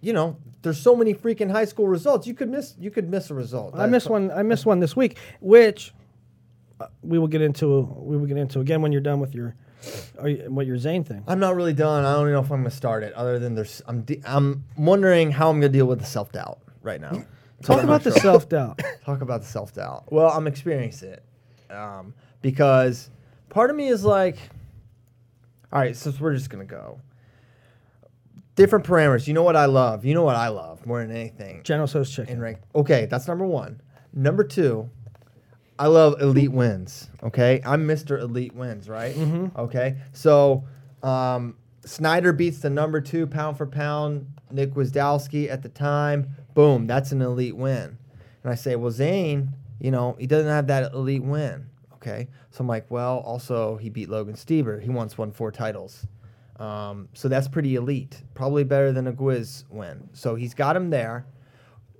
you 0.02 0.14
know, 0.14 0.38
there's 0.62 0.80
so 0.80 0.95
many 0.95 1.14
freaking 1.14 1.50
high 1.52 1.66
school 1.66 1.88
results. 1.88 2.28
You 2.28 2.34
could 2.34 2.50
miss 2.50 2.76
you 2.80 2.91
could 2.91 3.10
miss 3.10 3.30
a 3.30 3.34
result. 3.34 3.76
I 3.78 3.86
missed 3.86 4.10
one. 4.10 4.32
I 4.32 4.43
missed 4.43 4.66
one 4.66 4.80
this 4.80 4.95
week, 4.95 5.18
which 5.39 5.93
uh, 6.80 6.88
we 7.02 7.18
will 7.18 7.28
get 7.28 7.41
into. 7.41 7.82
We 7.97 8.18
will 8.18 8.26
get 8.26 8.38
into 8.38 8.60
again 8.60 8.82
when 8.82 8.91
you're 8.91 9.02
done 9.02 9.20
with 9.22 9.34
your, 9.34 9.56
are 10.20 10.30
what 10.50 10.66
your 10.66 10.78
Zane 10.78 11.06
thing. 11.06 11.24
I'm 11.28 11.39
not 11.39 11.56
really 11.56 11.74
done. 11.74 12.04
I 12.04 12.12
don't 12.14 12.24
even 12.24 12.34
know 12.34 12.39
if 12.41 12.52
I'm 12.52 12.60
gonna 12.60 12.72
start 12.72 13.04
it. 13.04 13.14
Other 13.14 13.39
than 13.39 13.56
there's, 13.56 13.82
I'm 13.88 14.02
de- 14.02 14.22
I'm 14.26 14.66
wondering 14.78 15.32
how 15.32 15.50
I'm 15.50 15.62
gonna 15.62 15.70
deal 15.72 15.86
with 15.86 16.00
the 16.00 16.06
self 16.06 16.32
doubt 16.34 16.60
right 16.82 17.00
now. 17.00 17.24
Talk 17.64 17.84
about 17.84 18.03
the 18.03 18.12
self 18.12 18.47
doubt. 18.49 18.80
Talk 19.05 19.22
about 19.22 19.41
the 19.41 19.47
self 19.47 19.74
doubt. 19.74 20.12
Well, 20.12 20.30
I'm 20.30 20.47
experiencing 20.47 21.14
it 21.14 21.24
um, 21.74 22.14
because 22.41 23.10
part 23.49 23.70
of 23.70 23.76
me 23.76 23.88
is 23.89 24.03
like, 24.03 24.38
all 25.72 25.80
right, 25.80 25.95
since 25.95 26.20
we're 26.20 26.34
just 26.34 26.49
gonna 26.49 26.66
go 26.66 26.99
different 28.60 28.84
parameters. 28.84 29.26
You 29.26 29.34
know 29.34 29.43
what 29.43 29.55
I 29.55 29.66
love. 29.66 30.03
You 30.03 30.14
know 30.14 30.24
what 30.24 30.36
I 30.36 30.49
love 30.49 30.86
more 30.86 31.01
than 31.01 31.16
anything. 31.16 31.62
General 31.64 31.88
So's 31.88 32.14
chicken. 32.14 32.34
in 32.34 32.41
rank. 32.41 32.57
Okay, 32.76 33.05
that's 33.05 33.26
number 33.26 33.45
one. 33.45 33.80
Number 34.12 34.43
two, 34.43 34.89
I 35.80 35.88
love 35.88 36.22
elite 36.22 36.51
wins. 36.51 37.10
Okay, 37.24 37.62
I'm 37.66 37.88
Mr. 37.88 38.20
Elite 38.20 38.53
Wins, 38.53 38.89
right? 38.89 39.16
Okay, 39.55 39.95
so 40.12 40.66
um, 41.03 41.55
Snyder 41.86 42.34
beats 42.34 42.60
the 42.60 42.70
number 42.70 42.99
two 42.99 43.28
pound 43.28 43.57
for 43.57 43.66
pound 43.66 44.28
Nick 44.52 44.74
Gwiazdowski 44.74 45.50
at 45.50 45.62
the 45.64 45.70
time. 45.70 46.30
Boom, 46.54 46.88
that's 46.88 47.12
an 47.12 47.22
elite 47.22 47.56
win. 47.56 47.97
And 48.43 48.52
I 48.52 48.56
say, 48.56 48.76
well, 48.76 48.91
Zane, 48.91 49.50
you 49.80 49.91
know, 49.91 50.16
he 50.20 50.28
doesn't 50.28 50.50
have 50.50 50.68
that 50.68 50.93
elite 50.93 51.24
win. 51.24 51.68
Okay, 51.95 52.28
so 52.52 52.62
I'm 52.62 52.68
like, 52.68 52.89
well, 52.89 53.18
also 53.20 53.76
he 53.78 53.89
beat 53.89 54.10
Logan 54.10 54.36
Stieber. 54.36 54.82
He 54.82 54.89
once 54.89 55.18
won 55.18 55.32
four 55.32 55.52
titles. 55.52 56.08
Um, 56.58 57.10
so 57.14 57.28
that's 57.28 57.47
pretty 57.47 57.76
elite. 57.76 58.22
Probably 58.34 58.64
better 58.64 58.91
than 58.93 59.08
a 59.08 59.14
Gwiz 59.14 59.64
win. 59.70 60.10
So 60.14 60.36
he's 60.36 60.54
got 60.54 60.76
him 60.76 60.89
there. 60.89 61.26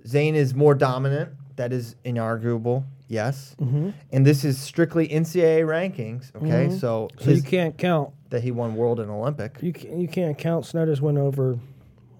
Zane 0.06 0.34
is 0.34 0.54
more 0.54 0.74
dominant. 0.74 1.30
That 1.56 1.72
is 1.74 1.96
inarguable. 2.04 2.84
Yes. 3.08 3.54
Mm-hmm. 3.60 3.90
And 4.12 4.26
this 4.26 4.44
is 4.44 4.58
strictly 4.58 5.08
NCAA 5.08 5.64
rankings. 5.64 6.34
Okay. 6.34 6.68
Mhm. 6.68 6.80
So, 6.80 7.08
So 7.18 7.30
you 7.32 7.42
can't 7.42 7.76
count. 7.76 8.10
that 8.30 8.42
he 8.42 8.50
won 8.52 8.74
world 8.76 9.00
and 9.00 9.10
Olympic. 9.10 9.58
You 9.60 9.72
can, 9.72 10.00
you 10.00 10.08
can't 10.08 10.38
count 10.38 10.64
Snyder's 10.64 11.02
win 11.02 11.18
over 11.18 11.58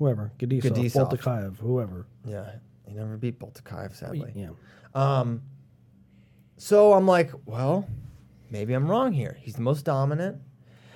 whoever 0.00 0.32
Gadisov, 0.38 1.10
Gadisov. 1.12 1.58
Whoever. 1.58 2.06
Yeah. 2.24 2.50
He 2.88 2.94
never 2.94 3.16
beat 3.16 3.38
Boltukaev, 3.38 3.94
sadly. 3.94 4.32
Yeah. 4.34 4.48
Um, 4.94 5.42
so 6.56 6.94
I'm 6.94 7.06
like, 7.06 7.30
well, 7.44 7.86
maybe 8.50 8.72
I'm 8.72 8.90
wrong 8.90 9.12
here. 9.12 9.36
He's 9.40 9.54
the 9.54 9.62
most 9.62 9.84
dominant. 9.84 10.38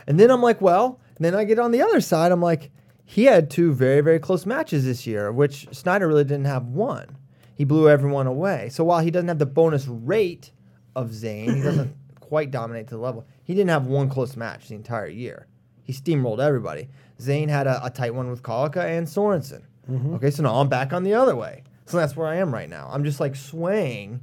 And 0.07 0.19
then 0.19 0.31
I'm 0.31 0.43
like, 0.43 0.61
well, 0.61 1.01
then 1.21 1.35
I 1.35 1.45
get 1.45 1.59
on 1.59 1.71
the 1.71 1.83
other 1.83 2.01
side. 2.01 2.33
I'm 2.33 2.41
like, 2.41 2.73
he 3.05 3.25
had 3.25 3.51
two 3.51 3.73
very, 3.75 4.01
very 4.01 4.19
close 4.19 4.47
matches 4.47 4.85
this 4.87 5.07
year, 5.07 5.31
which 5.31 5.69
Snyder 5.71 6.09
really 6.09 6.25
didn't 6.25 6.47
have 6.47 6.67
one. 6.67 7.19
He 7.55 7.65
blew 7.65 7.89
everyone 7.89 8.27
away. 8.27 8.71
So 8.71 8.83
while 8.85 9.01
he 9.01 9.11
doesn't 9.11 9.29
have 9.29 9.39
the 9.39 9.47
bonus 9.47 9.87
rate 9.87 10.51
of 10.97 11.13
Zane, 11.13 11.55
he 11.55 11.63
doesn't 11.63 11.95
quite 12.21 12.51
dominate 12.51 12.89
to 12.89 12.95
the 12.95 13.01
level. 13.01 13.27
He 13.45 13.55
didn't 13.55 13.71
have 13.71 13.87
one 13.87 14.09
close 14.09 14.35
match 14.35 14.69
the 14.69 14.75
entire 14.75 15.07
year. 15.07 15.47
He 15.83 15.93
steamrolled 15.93 16.41
everybody. 16.41 16.89
Zane 17.21 17.49
had 17.49 17.67
a, 17.67 17.85
a 17.85 17.91
tight 17.91 18.15
one 18.15 18.31
with 18.31 18.43
Kalika 18.43 18.85
and 18.85 19.07
Sorensen. 19.07 19.63
Mm-hmm. 19.91 20.15
Okay, 20.15 20.31
so 20.31 20.43
now 20.43 20.57
I'm 20.57 20.69
back 20.69 20.93
on 20.93 21.05
the 21.05 21.15
other 21.15 21.37
way. 21.37 21.63
So 21.87 21.97
that's 21.97 22.17
where 22.17 22.27
I 22.27 22.37
am 22.37 22.53
right 22.53 22.69
now. 22.69 22.89
I'm 22.91 23.05
just 23.05 23.21
like 23.21 23.37
swaying 23.37 24.23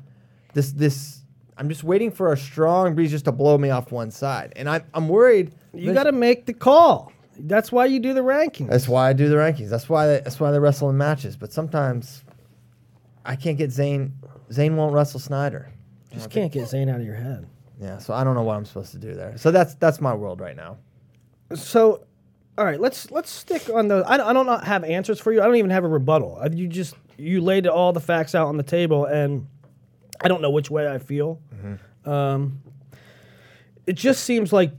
this 0.53 0.71
this 0.71 1.21
I'm 1.57 1.69
just 1.69 1.83
waiting 1.83 2.11
for 2.11 2.33
a 2.33 2.37
strong 2.37 2.95
breeze 2.95 3.11
just 3.11 3.25
to 3.25 3.31
blow 3.31 3.57
me 3.57 3.69
off 3.69 3.91
one 3.91 4.11
side. 4.11 4.53
And 4.55 4.67
I 4.69 4.81
I'm 4.93 5.07
worried 5.07 5.53
You 5.73 5.93
got 5.93 6.03
to 6.03 6.11
make 6.11 6.45
the 6.45 6.53
call. 6.53 7.11
That's 7.37 7.71
why 7.71 7.85
you 7.85 7.99
do 7.99 8.13
the 8.13 8.21
rankings. 8.21 8.69
That's 8.69 8.87
why 8.87 9.09
I 9.09 9.13
do 9.13 9.29
the 9.29 9.35
rankings. 9.35 9.69
That's 9.69 9.87
why 9.87 10.07
they, 10.07 10.19
that's 10.19 10.39
why 10.39 10.51
they 10.51 10.59
wrestle 10.59 10.89
in 10.89 10.97
matches. 10.97 11.35
But 11.37 11.53
sometimes 11.53 12.23
I 13.25 13.35
can't 13.35 13.57
get 13.57 13.71
Zane 13.71 14.13
Zane 14.51 14.75
won't 14.75 14.93
wrestle 14.93 15.19
Snyder. 15.19 15.71
Just 16.11 16.29
can't 16.29 16.51
get 16.51 16.67
Zane 16.67 16.89
out 16.89 16.99
of 16.99 17.05
your 17.05 17.15
head. 17.15 17.47
Yeah, 17.79 17.97
so 17.97 18.13
I 18.13 18.23
don't 18.23 18.35
know 18.35 18.43
what 18.43 18.57
I'm 18.57 18.65
supposed 18.65 18.91
to 18.91 18.99
do 18.99 19.13
there. 19.13 19.37
So 19.37 19.49
that's 19.51 19.75
that's 19.75 20.01
my 20.01 20.13
world 20.13 20.39
right 20.41 20.55
now. 20.55 20.77
So, 21.55 22.05
all 22.61 22.67
right, 22.67 22.79
let's 22.79 23.09
let's 23.09 23.31
stick 23.31 23.71
on 23.73 23.87
the. 23.87 24.03
I, 24.05 24.29
I 24.29 24.33
don't 24.33 24.45
not 24.45 24.65
have 24.65 24.83
answers 24.83 25.19
for 25.19 25.31
you. 25.33 25.41
I 25.41 25.45
don't 25.45 25.55
even 25.55 25.71
have 25.71 25.83
a 25.83 25.87
rebuttal. 25.87 26.37
I- 26.39 26.45
You 26.53 26.67
just 26.67 26.93
you 27.17 27.41
laid 27.41 27.65
all 27.65 27.91
the 27.91 27.99
facts 27.99 28.35
out 28.35 28.47
on 28.49 28.57
the 28.57 28.63
table, 28.63 29.05
and 29.05 29.47
I 30.23 30.27
don't 30.27 30.43
know 30.43 30.51
which 30.51 30.69
way 30.69 30.87
I 30.87 30.99
feel. 30.99 31.41
Um, 32.05 32.61
it 33.87 33.93
just 33.93 34.23
seems 34.23 34.53
like 34.53 34.73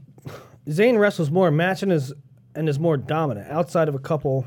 Zane 0.69 0.97
wrestles 0.97 1.29
more 1.29 1.51
match 1.51 1.83
and 1.83 1.91
is 1.91 2.13
and 2.55 2.69
is 2.69 2.79
more 2.79 2.95
dominant 2.95 3.51
outside 3.51 3.89
of 3.89 3.95
a 3.95 3.99
couple. 3.99 4.45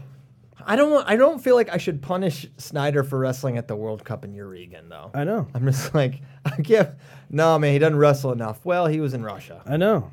I 0.69 0.75
don't 0.75 0.91
want, 0.91 1.09
I 1.09 1.17
don't 1.17 1.39
feel 1.39 1.55
like 1.57 1.69
I 1.69 1.77
should 1.77 2.01
punish 2.03 2.47
Snyder 2.57 3.05
for 3.05 3.19
wrestling 3.19 3.57
at 3.59 3.69
the 3.69 3.77
World 3.77 4.05
Cup 4.05 4.25
in 4.25 4.33
Yarygin 4.33 4.89
though. 4.89 5.11
I 5.15 5.25
know, 5.25 5.47
I'm 5.55 5.65
just 5.67 5.95
like 5.95 6.23
I 6.47 6.63
can't. 6.63 6.91
No 7.31 7.59
man, 7.59 7.73
he 7.73 7.79
doesn't 7.79 7.97
wrestle 7.99 8.33
enough. 8.33 8.65
Well, 8.65 8.87
he 8.87 8.99
was 9.01 9.13
in 9.15 9.23
Russia. 9.23 9.61
I 9.67 9.77
know. 9.77 10.11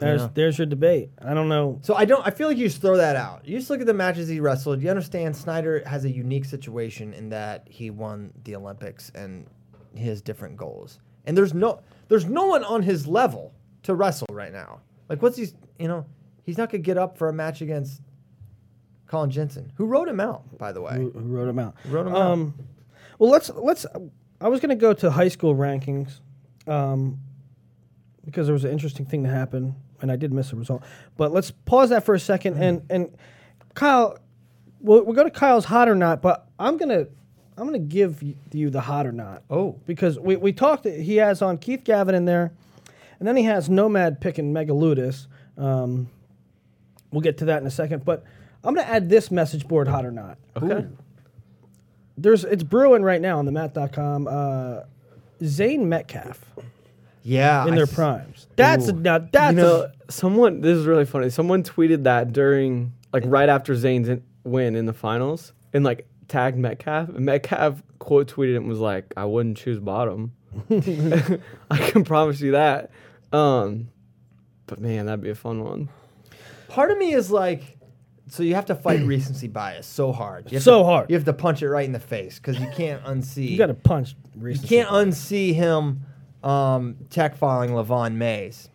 There's 0.00 0.22
Yeah. 0.22 0.28
there's 0.34 0.58
your 0.58 0.66
debate. 0.66 1.10
I 1.24 1.34
don't 1.34 1.48
know. 1.48 1.78
So 1.82 1.94
I 1.94 2.04
don't. 2.04 2.26
I 2.26 2.30
feel 2.30 2.48
like 2.48 2.56
you 2.56 2.66
just 2.68 2.80
throw 2.80 2.96
that 2.96 3.14
out. 3.16 3.46
You 3.46 3.58
just 3.58 3.70
look 3.70 3.80
at 3.80 3.86
the 3.86 3.94
matches 3.94 4.28
he 4.28 4.40
wrestled. 4.40 4.82
You 4.82 4.90
understand 4.90 5.36
Snyder 5.36 5.82
has 5.86 6.04
a 6.04 6.10
unique 6.10 6.44
situation 6.46 7.12
in 7.14 7.28
that 7.28 7.68
he 7.70 7.90
won 7.90 8.32
the 8.44 8.56
Olympics 8.56 9.10
and 9.14 9.46
he 9.94 10.06
has 10.08 10.20
different 10.22 10.56
goals. 10.56 10.98
And 11.26 11.36
there's 11.36 11.54
no 11.54 11.80
there's 12.08 12.24
no 12.24 12.46
one 12.46 12.64
on 12.64 12.82
his 12.82 13.06
level 13.06 13.52
to 13.84 13.94
wrestle 13.94 14.26
right 14.32 14.52
now. 14.52 14.80
Like 15.08 15.22
what's 15.22 15.36
he? 15.36 15.48
You 15.78 15.88
know, 15.88 16.06
he's 16.44 16.58
not 16.58 16.70
gonna 16.70 16.82
get 16.82 16.96
up 16.98 17.16
for 17.18 17.28
a 17.28 17.32
match 17.32 17.60
against 17.60 18.00
Colin 19.06 19.30
Jensen, 19.30 19.72
who 19.76 19.86
wrote 19.86 20.08
him 20.08 20.20
out, 20.20 20.56
by 20.58 20.72
the 20.72 20.80
way. 20.80 20.94
Who, 20.96 21.10
who 21.10 21.20
wrote 21.20 21.48
him 21.48 21.58
out? 21.58 21.74
Wrote 21.86 22.06
him 22.06 22.14
out. 22.14 22.20
um, 22.32 22.54
Well, 23.18 23.30
let's 23.30 23.50
let's. 23.50 23.84
I 24.40 24.48
was 24.48 24.60
going 24.60 24.70
to 24.70 24.76
go 24.80 24.94
to 24.94 25.10
high 25.10 25.28
school 25.28 25.54
rankings, 25.54 26.20
um, 26.66 27.18
because 28.24 28.46
there 28.46 28.54
was 28.54 28.64
an 28.64 28.70
interesting 28.70 29.04
thing 29.04 29.22
that 29.24 29.30
happened, 29.30 29.74
and 30.02 30.10
I 30.10 30.16
did 30.16 30.32
miss 30.32 30.52
a 30.52 30.56
result. 30.56 30.82
But 31.16 31.32
let's 31.32 31.50
pause 31.50 31.90
that 31.90 32.04
for 32.04 32.14
a 32.14 32.20
second, 32.20 32.62
and 32.62 32.82
and 32.90 33.16
Kyle, 33.74 34.18
we'll, 34.80 35.04
we'll 35.04 35.14
go 35.14 35.24
to 35.24 35.30
Kyle's 35.30 35.64
hot 35.66 35.88
or 35.88 35.94
not. 35.94 36.22
But 36.22 36.46
I'm 36.58 36.76
gonna 36.76 37.06
I'm 37.56 37.66
gonna 37.66 37.78
give 37.78 38.22
you 38.52 38.70
the 38.70 38.80
hot 38.80 39.06
or 39.06 39.12
not. 39.12 39.42
Oh. 39.50 39.78
because 39.86 40.18
we 40.18 40.36
we 40.36 40.52
talked. 40.52 40.84
He 40.86 41.16
has 41.16 41.42
on 41.42 41.58
Keith 41.58 41.84
Gavin 41.84 42.14
in 42.14 42.24
there, 42.24 42.52
and 43.18 43.26
then 43.28 43.36
he 43.36 43.44
has 43.44 43.68
Nomad 43.68 44.20
picking 44.20 44.52
Megaludis. 44.52 45.26
Um, 45.58 46.08
we'll 47.10 47.20
get 47.22 47.38
to 47.38 47.44
that 47.46 47.60
in 47.60 47.66
a 47.66 47.70
second, 47.70 48.04
but. 48.04 48.24
I'm 48.62 48.74
gonna 48.74 48.86
add 48.86 49.08
this 49.08 49.30
message 49.30 49.66
board 49.66 49.88
hot 49.88 50.04
or 50.04 50.10
not 50.10 50.36
Okay. 50.54 50.86
there's 52.18 52.44
it's 52.44 52.62
brewing 52.62 53.02
right 53.02 53.18
now 53.22 53.38
on 53.38 53.46
the 53.46 53.52
mat.com 53.52 54.28
uh 54.30 54.80
Zane 55.42 55.88
Metcalf 55.88 56.44
Yeah, 57.22 57.66
in 57.66 57.72
I 57.72 57.76
their 57.76 57.84
s- 57.84 57.94
primes. 57.94 58.46
That's 58.56 58.88
a, 58.88 58.92
now 58.92 59.18
that's 59.18 59.54
you 59.54 59.60
know, 59.62 59.90
a, 60.08 60.12
someone. 60.12 60.60
This 60.60 60.76
is 60.78 60.86
really 60.86 61.04
funny. 61.04 61.30
Someone 61.30 61.62
tweeted 61.62 62.04
that 62.04 62.32
during, 62.32 62.92
like, 63.12 63.24
right 63.26 63.48
after 63.48 63.74
Zane's 63.74 64.08
in, 64.08 64.22
win 64.44 64.74
in 64.74 64.86
the 64.86 64.92
finals, 64.94 65.52
and 65.74 65.84
like 65.84 66.06
tagged 66.28 66.56
Metcalf. 66.56 67.08
And 67.10 67.20
Metcalf 67.26 67.82
quote 67.98 68.32
tweeted 68.32 68.54
it 68.54 68.56
and 68.56 68.68
was 68.68 68.78
like, 68.78 69.12
"I 69.16 69.24
wouldn't 69.26 69.56
choose 69.58 69.78
bottom." 69.78 70.32
I 70.70 71.78
can 71.78 72.04
promise 72.04 72.40
you 72.40 72.52
that. 72.52 72.90
Um, 73.32 73.88
but 74.66 74.80
man, 74.80 75.06
that'd 75.06 75.20
be 75.20 75.30
a 75.30 75.34
fun 75.34 75.62
one. 75.62 75.88
Part 76.68 76.90
of 76.90 76.98
me 76.98 77.12
is 77.12 77.30
like, 77.30 77.76
so 78.28 78.42
you 78.42 78.54
have 78.54 78.66
to 78.66 78.74
fight 78.74 79.00
recency 79.06 79.48
bias 79.48 79.86
so 79.86 80.12
hard. 80.12 80.50
You 80.50 80.56
have 80.56 80.62
So 80.62 80.78
to- 80.78 80.84
hard. 80.84 81.10
You 81.10 81.16
have 81.16 81.24
to 81.26 81.32
punch 81.32 81.62
it 81.62 81.68
right 81.68 81.84
in 81.84 81.92
the 81.92 82.00
face 82.00 82.38
because 82.38 82.58
you 82.58 82.68
can't 82.74 83.02
unsee. 83.04 83.48
you 83.50 83.58
got 83.58 83.66
to 83.66 83.74
punch. 83.74 84.14
You 84.34 84.42
Recency. 84.42 84.68
can't 84.68 84.88
unsee 84.88 85.54
him 85.54 86.02
um, 86.42 86.96
tech 87.10 87.36
filing 87.36 87.70
Lavion 87.70 88.14
Mayes. 88.14 88.68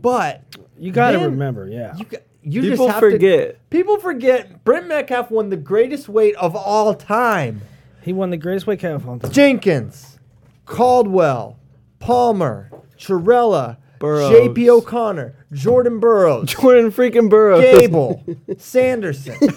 But 0.00 0.42
You 0.78 0.92
got 0.92 1.12
to 1.12 1.18
remember, 1.20 1.68
yeah. 1.68 1.96
you, 1.96 2.06
you 2.42 2.60
People 2.62 2.86
just 2.86 2.94
have 2.94 3.02
to- 3.02 3.10
forget. 3.12 3.70
people 3.70 3.98
forget 3.98 4.64
Brent 4.64 4.86
Metcalf 4.86 5.30
won 5.30 5.48
the 5.48 5.56
greatest 5.56 6.08
weight 6.08 6.34
of 6.36 6.54
all 6.54 6.92
time. 6.94 7.62
he 8.02 8.12
won 8.12 8.28
the 8.30 8.36
greatest 8.36 8.66
weight 8.66 8.80
cut 8.80 9.02
on. 9.06 9.20
Jenkins, 9.30 10.18
Caldwell, 10.66 11.58
Palmer, 12.00 12.70
Churella, 12.98 13.78
Burroughs. 13.98 14.28
J.P. 14.30 14.68
O'Connor, 14.68 15.34
Jordan 15.52 16.00
Burroughs, 16.00 16.50
Jordan 16.60 16.90
freaking 16.92 17.30
Burroughs. 17.30 17.62
Gable, 17.80 18.22
Sanderson, 18.58 19.34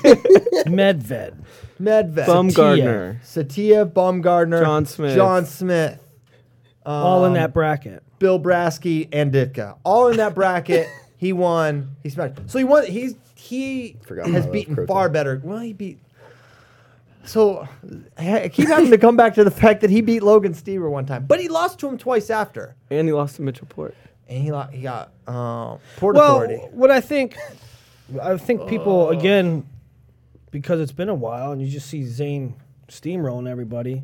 Medved. 0.65 1.33
Medved, 1.81 2.25
Baumgardner. 2.25 3.23
Satya, 3.23 3.85
Baumgardner, 3.85 4.61
John 4.63 4.85
Smith. 4.85 5.15
John 5.15 5.45
Smith, 5.45 6.01
all 6.87 7.25
in 7.25 7.29
um, 7.29 7.33
that 7.35 7.53
bracket. 7.53 8.01
Bill 8.19 8.39
Brasky, 8.39 9.07
and 9.11 9.31
Ditka, 9.31 9.77
all 9.83 10.07
in 10.07 10.17
that 10.17 10.33
bracket. 10.33 10.87
he 11.17 11.33
won. 11.33 11.95
He 12.03 12.09
smashed. 12.09 12.35
So 12.47 12.57
he 12.57 12.63
won. 12.63 12.85
He's 12.85 13.15
he 13.35 13.97
Forgot 14.05 14.27
has 14.29 14.43
about 14.45 14.53
beaten 14.53 14.75
Croton. 14.75 14.87
far 14.87 15.09
better. 15.09 15.39
Well, 15.43 15.59
he 15.59 15.73
beat. 15.73 15.99
So 17.25 17.67
I 18.17 18.49
keep 18.49 18.67
having 18.69 18.89
to 18.91 18.97
come 18.97 19.17
back 19.17 19.33
to 19.35 19.43
the 19.43 19.51
fact 19.51 19.81
that 19.81 19.89
he 19.89 20.01
beat 20.01 20.23
Logan 20.23 20.53
Stieber 20.53 20.89
one 20.89 21.05
time, 21.05 21.25
but 21.25 21.39
he 21.39 21.49
lost 21.49 21.77
to 21.79 21.87
him 21.87 21.97
twice 21.97 22.29
after, 22.29 22.75
And 22.89 23.07
he 23.07 23.13
lost 23.13 23.35
to 23.35 23.41
Mitchell 23.41 23.67
Port. 23.67 23.93
and 24.29 24.41
he 24.41 24.51
lo- 24.51 24.67
he 24.71 24.81
got 24.81 25.11
uh, 25.27 25.77
Port 25.97 26.15
Well, 26.15 26.35
Authority. 26.37 26.55
what 26.71 26.89
I 26.89 27.01
think, 27.01 27.35
I 28.21 28.37
think 28.37 28.67
people 28.69 29.09
again, 29.09 29.67
because 30.51 30.79
it's 30.79 30.93
been 30.93 31.09
a 31.09 31.13
while, 31.15 31.51
and 31.51 31.61
you 31.61 31.67
just 31.67 31.87
see 31.87 32.05
Zane 32.05 32.55
steamrolling 32.87 33.49
everybody. 33.49 34.03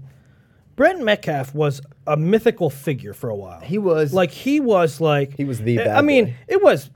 Brent 0.75 1.03
Metcalf 1.03 1.53
was 1.53 1.81
a 2.07 2.17
mythical 2.17 2.69
figure 2.69 3.13
for 3.13 3.29
a 3.29 3.35
while. 3.35 3.59
He 3.61 3.77
was 3.77 4.13
like 4.13 4.31
he 4.31 4.59
was 4.59 4.99
like 4.99 5.35
He 5.37 5.43
was 5.45 5.59
the 5.59 5.79
I 5.79 5.83
bad 5.85 6.05
mean, 6.05 6.25
boy. 6.25 6.35
it 6.47 6.61
was 6.63 6.89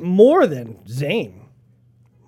more 0.00 0.46
than 0.46 0.86
Zane, 0.88 1.46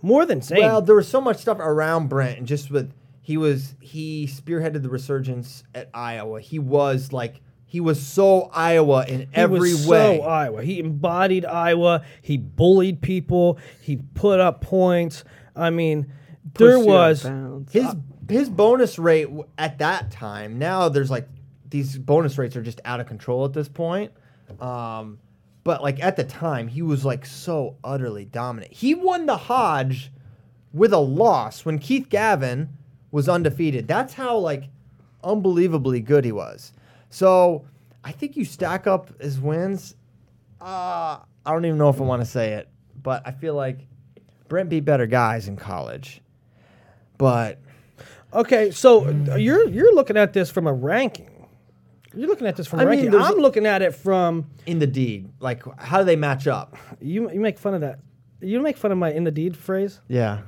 more 0.02 0.26
than 0.26 0.42
Zane. 0.42 0.60
Well, 0.60 0.82
there 0.82 0.94
was 0.96 1.08
so 1.08 1.20
much 1.20 1.38
stuff 1.38 1.58
around 1.60 2.08
Brent, 2.08 2.38
and 2.38 2.46
just 2.46 2.70
with 2.70 2.92
he 3.20 3.36
was 3.36 3.74
he 3.80 4.26
spearheaded 4.26 4.82
the 4.82 4.88
resurgence 4.90 5.62
at 5.74 5.88
Iowa. 5.94 6.40
He 6.40 6.58
was 6.58 7.12
like 7.12 7.40
he 7.64 7.80
was 7.80 8.00
so 8.04 8.50
Iowa 8.52 9.04
in 9.06 9.26
every 9.32 9.60
way. 9.60 9.68
he 9.68 9.72
every 9.72 9.72
was 9.72 9.86
way. 9.86 10.18
so 10.18 10.24
Iowa. 10.24 10.62
He 10.62 10.78
embodied 10.80 11.44
Iowa. 11.44 12.02
He 12.22 12.36
bullied 12.36 13.00
people. 13.00 13.58
He 13.80 13.96
put 14.14 14.38
up 14.40 14.60
points. 14.60 15.24
I 15.54 15.70
mean, 15.70 16.12
there 16.58 16.76
Pushed 16.76 16.86
you 16.86 16.94
out 16.94 16.96
of 16.96 17.08
was 17.10 17.22
bounds. 17.24 17.72
his 17.72 17.94
his 18.28 18.48
bonus 18.48 18.98
rate 18.98 19.28
at 19.58 19.78
that 19.78 20.10
time. 20.10 20.58
Now 20.58 20.88
there's 20.88 21.10
like 21.10 21.28
these 21.68 21.98
bonus 21.98 22.38
rates 22.38 22.56
are 22.56 22.62
just 22.62 22.80
out 22.84 23.00
of 23.00 23.06
control 23.06 23.44
at 23.44 23.52
this 23.52 23.68
point. 23.68 24.12
Um, 24.60 25.18
but 25.64 25.82
like 25.82 26.02
at 26.02 26.16
the 26.16 26.24
time, 26.24 26.68
he 26.68 26.82
was 26.82 27.04
like 27.04 27.26
so 27.26 27.76
utterly 27.82 28.24
dominant. 28.24 28.72
He 28.72 28.94
won 28.94 29.26
the 29.26 29.36
Hodge 29.36 30.12
with 30.72 30.92
a 30.92 30.98
loss 30.98 31.64
when 31.64 31.78
Keith 31.78 32.08
Gavin 32.08 32.68
was 33.10 33.28
undefeated. 33.28 33.88
That's 33.88 34.14
how 34.14 34.36
like 34.38 34.68
unbelievably 35.24 36.00
good 36.00 36.24
he 36.24 36.32
was. 36.32 36.72
So 37.10 37.64
I 38.04 38.12
think 38.12 38.36
you 38.36 38.44
stack 38.44 38.86
up 38.86 39.20
his 39.20 39.40
wins. 39.40 39.96
Uh, 40.60 41.18
I 41.44 41.52
don't 41.52 41.64
even 41.64 41.78
know 41.78 41.88
if 41.88 42.00
I 42.00 42.04
want 42.04 42.22
to 42.22 42.26
say 42.26 42.52
it, 42.52 42.68
but 43.02 43.22
I 43.26 43.32
feel 43.32 43.54
like 43.54 43.86
Brent 44.48 44.68
beat 44.68 44.84
better 44.84 45.06
guys 45.06 45.48
in 45.48 45.56
college, 45.56 46.20
but 47.18 47.58
Okay, 48.32 48.70
so 48.70 49.06
uh, 49.06 49.36
you're 49.36 49.68
you're 49.68 49.94
looking 49.94 50.16
at 50.16 50.32
this 50.32 50.50
from 50.50 50.66
a 50.66 50.72
ranking. 50.72 51.30
You're 52.14 52.28
looking 52.28 52.46
at 52.46 52.56
this 52.56 52.66
from 52.66 52.80
a 52.80 52.82
I 52.82 52.84
mean, 52.86 52.90
ranking. 52.94 53.10
there's 53.12 53.24
I'm 53.26 53.38
a- 53.38 53.42
looking 53.42 53.66
at 53.66 53.82
it 53.82 53.94
from 53.94 54.46
in 54.66 54.78
the 54.78 54.86
deed, 54.86 55.30
like 55.40 55.62
how 55.78 55.98
do 55.98 56.04
they 56.04 56.16
match 56.16 56.46
up? 56.46 56.76
you. 57.00 57.30
You 57.30 57.40
make 57.40 57.58
fun 57.58 57.74
of 57.74 57.80
that. 57.82 57.98
You 58.40 58.60
make 58.60 58.76
fun 58.76 58.92
of 58.92 58.98
my 58.98 59.12
in 59.12 59.24
the 59.24 59.30
deed 59.30 59.56
phrase. 59.56 60.00
Yeah. 60.08 60.40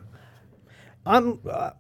I'm 1.07 1.41
uh, 1.51 1.71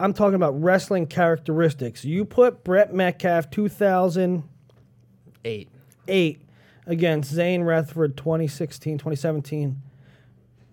I'm 0.00 0.12
talking 0.12 0.34
about 0.34 0.60
wrestling 0.60 1.06
characteristics. 1.06 2.04
You 2.04 2.24
put 2.24 2.64
Brent 2.64 2.92
Metcalf 2.92 3.50
2008 3.50 5.68
Eight. 6.08 6.42
against 6.86 7.30
Zane 7.32 7.62
Retherford 7.62 8.16
2016, 8.16 8.98
2017. 8.98 9.80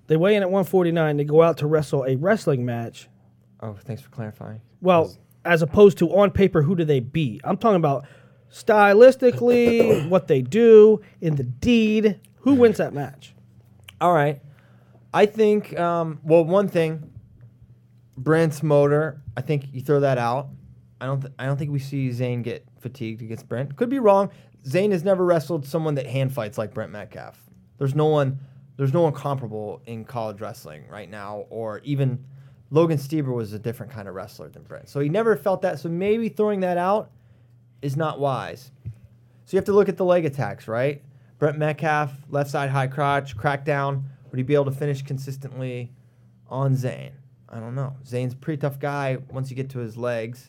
They 0.07 0.17
weigh 0.17 0.35
in 0.35 0.41
at 0.41 0.49
149. 0.49 1.17
They 1.17 1.23
go 1.23 1.43
out 1.43 1.57
to 1.59 1.67
wrestle 1.67 2.03
a 2.05 2.15
wrestling 2.15 2.65
match. 2.65 3.07
Oh, 3.61 3.75
thanks 3.83 4.01
for 4.01 4.09
clarifying. 4.09 4.61
Well, 4.81 5.15
as 5.45 5.61
opposed 5.61 5.97
to 5.99 6.09
on 6.09 6.31
paper, 6.31 6.61
who 6.61 6.75
do 6.75 6.83
they 6.83 6.99
beat? 6.99 7.41
I'm 7.43 7.57
talking 7.57 7.75
about 7.75 8.05
stylistically, 8.51 10.07
what 10.09 10.27
they 10.27 10.41
do 10.41 11.01
in 11.19 11.35
the 11.35 11.43
deed. 11.43 12.19
Who 12.39 12.53
wins 12.55 12.77
that 12.77 12.93
match? 12.93 13.35
All 13.99 14.13
right. 14.13 14.41
I 15.13 15.25
think, 15.25 15.77
um, 15.79 16.19
well, 16.23 16.43
one 16.43 16.67
thing, 16.67 17.11
Brent's 18.17 18.63
motor, 18.63 19.21
I 19.35 19.41
think 19.41 19.65
you 19.73 19.81
throw 19.81 19.99
that 19.99 20.17
out. 20.17 20.49
I 20.99 21.05
don't, 21.05 21.21
th- 21.21 21.33
I 21.37 21.45
don't 21.45 21.57
think 21.57 21.71
we 21.71 21.79
see 21.79 22.11
Zane 22.11 22.41
get 22.41 22.65
fatigued 22.79 23.21
against 23.21 23.47
Brent. 23.47 23.75
Could 23.75 23.89
be 23.89 23.99
wrong. 23.99 24.29
Zane 24.65 24.91
has 24.91 25.03
never 25.03 25.25
wrestled 25.25 25.65
someone 25.65 25.95
that 25.95 26.05
hand 26.07 26.33
fights 26.33 26.57
like 26.57 26.73
Brent 26.73 26.91
Metcalf. 26.91 27.39
There's 27.77 27.95
no 27.95 28.05
one, 28.05 28.39
there's 28.77 28.93
no 28.93 29.01
one 29.01 29.13
comparable 29.13 29.81
in 29.85 30.05
college 30.05 30.39
wrestling 30.39 30.87
right 30.87 31.09
now, 31.09 31.45
or 31.49 31.79
even 31.83 32.23
Logan 32.73 32.97
Stieber 32.97 33.33
was 33.33 33.51
a 33.51 33.59
different 33.59 33.91
kind 33.91 34.07
of 34.07 34.15
wrestler 34.15 34.49
than 34.49 34.63
Brent. 34.63 34.87
So 34.87 35.01
he 35.01 35.09
never 35.09 35.35
felt 35.35 35.61
that. 35.61 35.79
So 35.79 35.89
maybe 35.89 36.29
throwing 36.29 36.61
that 36.61 36.77
out 36.77 37.11
is 37.81 37.97
not 37.97 38.19
wise. 38.19 38.71
So 38.83 39.55
you 39.55 39.57
have 39.57 39.65
to 39.65 39.73
look 39.73 39.89
at 39.89 39.97
the 39.97 40.05
leg 40.05 40.23
attacks, 40.23 40.69
right? 40.69 41.03
Brent 41.37 41.57
Metcalf, 41.57 42.13
left 42.29 42.49
side 42.49 42.69
high 42.69 42.87
crotch, 42.87 43.35
crackdown. 43.35 44.03
Would 44.29 44.37
he 44.37 44.43
be 44.43 44.53
able 44.55 44.65
to 44.65 44.71
finish 44.71 45.01
consistently 45.01 45.91
on 46.47 46.75
Zane? 46.75 47.11
I 47.49 47.59
don't 47.59 47.75
know. 47.75 47.97
Zane's 48.07 48.33
a 48.33 48.37
pretty 48.37 48.61
tough 48.61 48.79
guy 48.79 49.17
once 49.29 49.49
you 49.49 49.57
get 49.57 49.69
to 49.71 49.79
his 49.79 49.97
legs. 49.97 50.47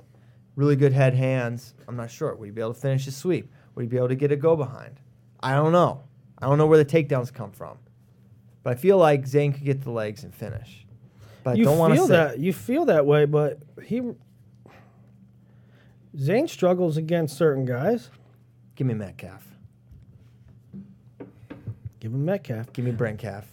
Really 0.55 0.77
good 0.77 0.93
head 0.93 1.14
hands. 1.14 1.75
I'm 1.89 1.97
not 1.97 2.11
sure. 2.11 2.37
Would 2.37 2.45
he 2.45 2.53
be 2.53 2.61
able 2.61 2.75
to 2.75 2.81
finish 2.81 3.07
his 3.07 3.16
sweep? 3.16 3.51
Would 3.75 3.83
he 3.83 3.89
be 3.89 3.97
able 3.97 4.09
to 4.09 4.14
get 4.14 4.31
a 4.31 4.37
go 4.37 4.55
behind? 4.55 5.01
I 5.43 5.55
don't 5.55 5.73
know. 5.73 6.05
I 6.39 6.47
don't 6.47 6.59
know 6.59 6.66
where 6.66 6.79
the 6.79 6.85
takedowns 6.85 7.33
come 7.33 7.51
from. 7.51 7.79
But 8.62 8.75
I 8.75 8.77
feel 8.77 8.99
like 8.99 9.27
Zane 9.27 9.53
could 9.53 9.64
get 9.64 9.83
the 9.83 9.91
legs 9.91 10.23
and 10.23 10.33
finish. 10.33 10.87
But 11.45 11.57
you 11.57 11.64
I 11.64 11.66
don't 11.66 11.78
want 11.78 11.93
to 11.95 11.97
feel 11.99 12.07
that 12.09 12.38
you 12.38 12.53
feel 12.53 12.84
that 12.86 13.05
way, 13.07 13.24
but 13.24 13.59
he 13.84 14.03
Zane 16.18 16.47
struggles 16.49 16.97
against 16.97 17.36
certain 17.36 17.64
guys. 17.64 18.11
Give 18.76 18.86
me 18.86 18.95
Metcalf. 18.95 19.47
Give 22.01 22.12
him 22.12 22.24
Metcalf. 22.24 22.72
Give 22.72 22.84
me 22.84 22.90
Brent 22.90 23.18
Calf. 23.18 23.47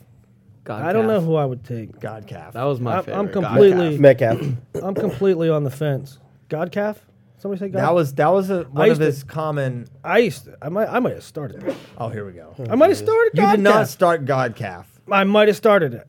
God, 0.63 0.83
I 0.83 0.91
don't 0.93 1.07
know 1.07 1.21
who 1.21 1.35
I 1.35 1.45
would 1.45 1.63
take. 1.63 1.99
God 1.99 2.27
Calf. 2.27 2.53
That 2.53 2.63
was 2.63 2.79
my 2.79 2.95
I'm- 2.95 3.03
favorite. 3.03 3.19
I'm 3.19 3.29
completely- 3.29 3.89
Calf. 3.91 3.99
Metcalf. 3.99 4.41
I'm 4.83 4.95
completely 4.95 5.49
on 5.49 5.63
the 5.63 5.71
fence. 5.71 6.19
God 6.47 6.71
calf? 6.71 7.05
Somebody 7.37 7.59
say 7.59 7.69
God. 7.69 7.79
That 7.81 7.93
was 7.93 8.13
that 8.15 8.27
was 8.33 8.49
a, 8.49 8.63
one 8.63 8.87
used 8.87 8.99
of 9.01 9.05
to- 9.07 9.11
his 9.13 9.23
common. 9.23 9.87
I 10.03 10.17
used 10.19 10.45
to, 10.45 10.57
I 10.61 10.69
might 10.69 10.89
I 10.89 10.99
might 10.99 11.13
have 11.13 11.23
started 11.23 11.63
it. 11.63 11.75
Oh, 11.97 12.09
here 12.09 12.25
we 12.25 12.33
go. 12.33 12.53
I 12.69 12.75
might 12.75 12.89
have 12.89 12.97
started 12.97 13.31
You 13.35 13.41
God 13.43 13.51
did 13.57 13.61
not 13.61 13.73
calf. 13.73 13.89
start 13.89 14.25
God 14.25 14.55
Calf. 14.55 14.99
I 15.11 15.23
might 15.23 15.47
have 15.47 15.55
started 15.57 15.93
it 15.93 16.07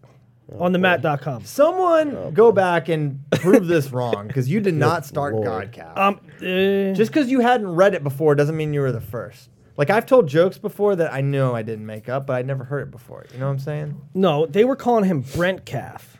on 0.59 0.73
the 0.73 0.79
mat.com. 0.79 1.45
Someone 1.45 2.33
go 2.33 2.53
back 2.53 2.89
and 2.89 3.21
prove 3.31 3.67
this 3.67 3.91
wrong 3.91 4.27
because 4.27 4.49
you 4.49 4.61
did 4.61 4.75
not 4.87 5.07
start 5.07 5.35
Lord. 5.35 5.47
God 5.47 5.73
Calf. 5.73 5.99
Um 5.99 6.21
eh, 6.43 6.93
Just 6.93 7.13
because 7.13 7.31
you 7.31 7.41
hadn't 7.41 7.69
read 7.69 7.95
it 7.95 8.03
before 8.03 8.35
doesn't 8.35 8.57
mean 8.57 8.75
you 8.75 8.81
were 8.81 8.93
the 8.93 9.01
first. 9.01 9.51
Like 9.77 9.91
I've 9.91 10.07
told 10.07 10.29
jokes 10.29 10.59
before 10.59 10.97
that 10.97 11.13
I 11.13 11.21
know 11.21 11.55
I 11.55 11.63
didn't 11.63 11.87
make 11.87 12.09
up, 12.09 12.27
but 12.27 12.37
I'd 12.37 12.47
never 12.47 12.65
heard 12.65 12.83
it 12.89 12.91
before. 12.91 13.27
You 13.33 13.39
know 13.39 13.47
what 13.47 13.53
I'm 13.53 13.59
saying? 13.59 14.01
No, 14.15 14.47
they 14.47 14.65
were 14.65 14.77
calling 14.77 15.05
him 15.05 15.23
Brent 15.23 15.65
Calf. 15.65 16.19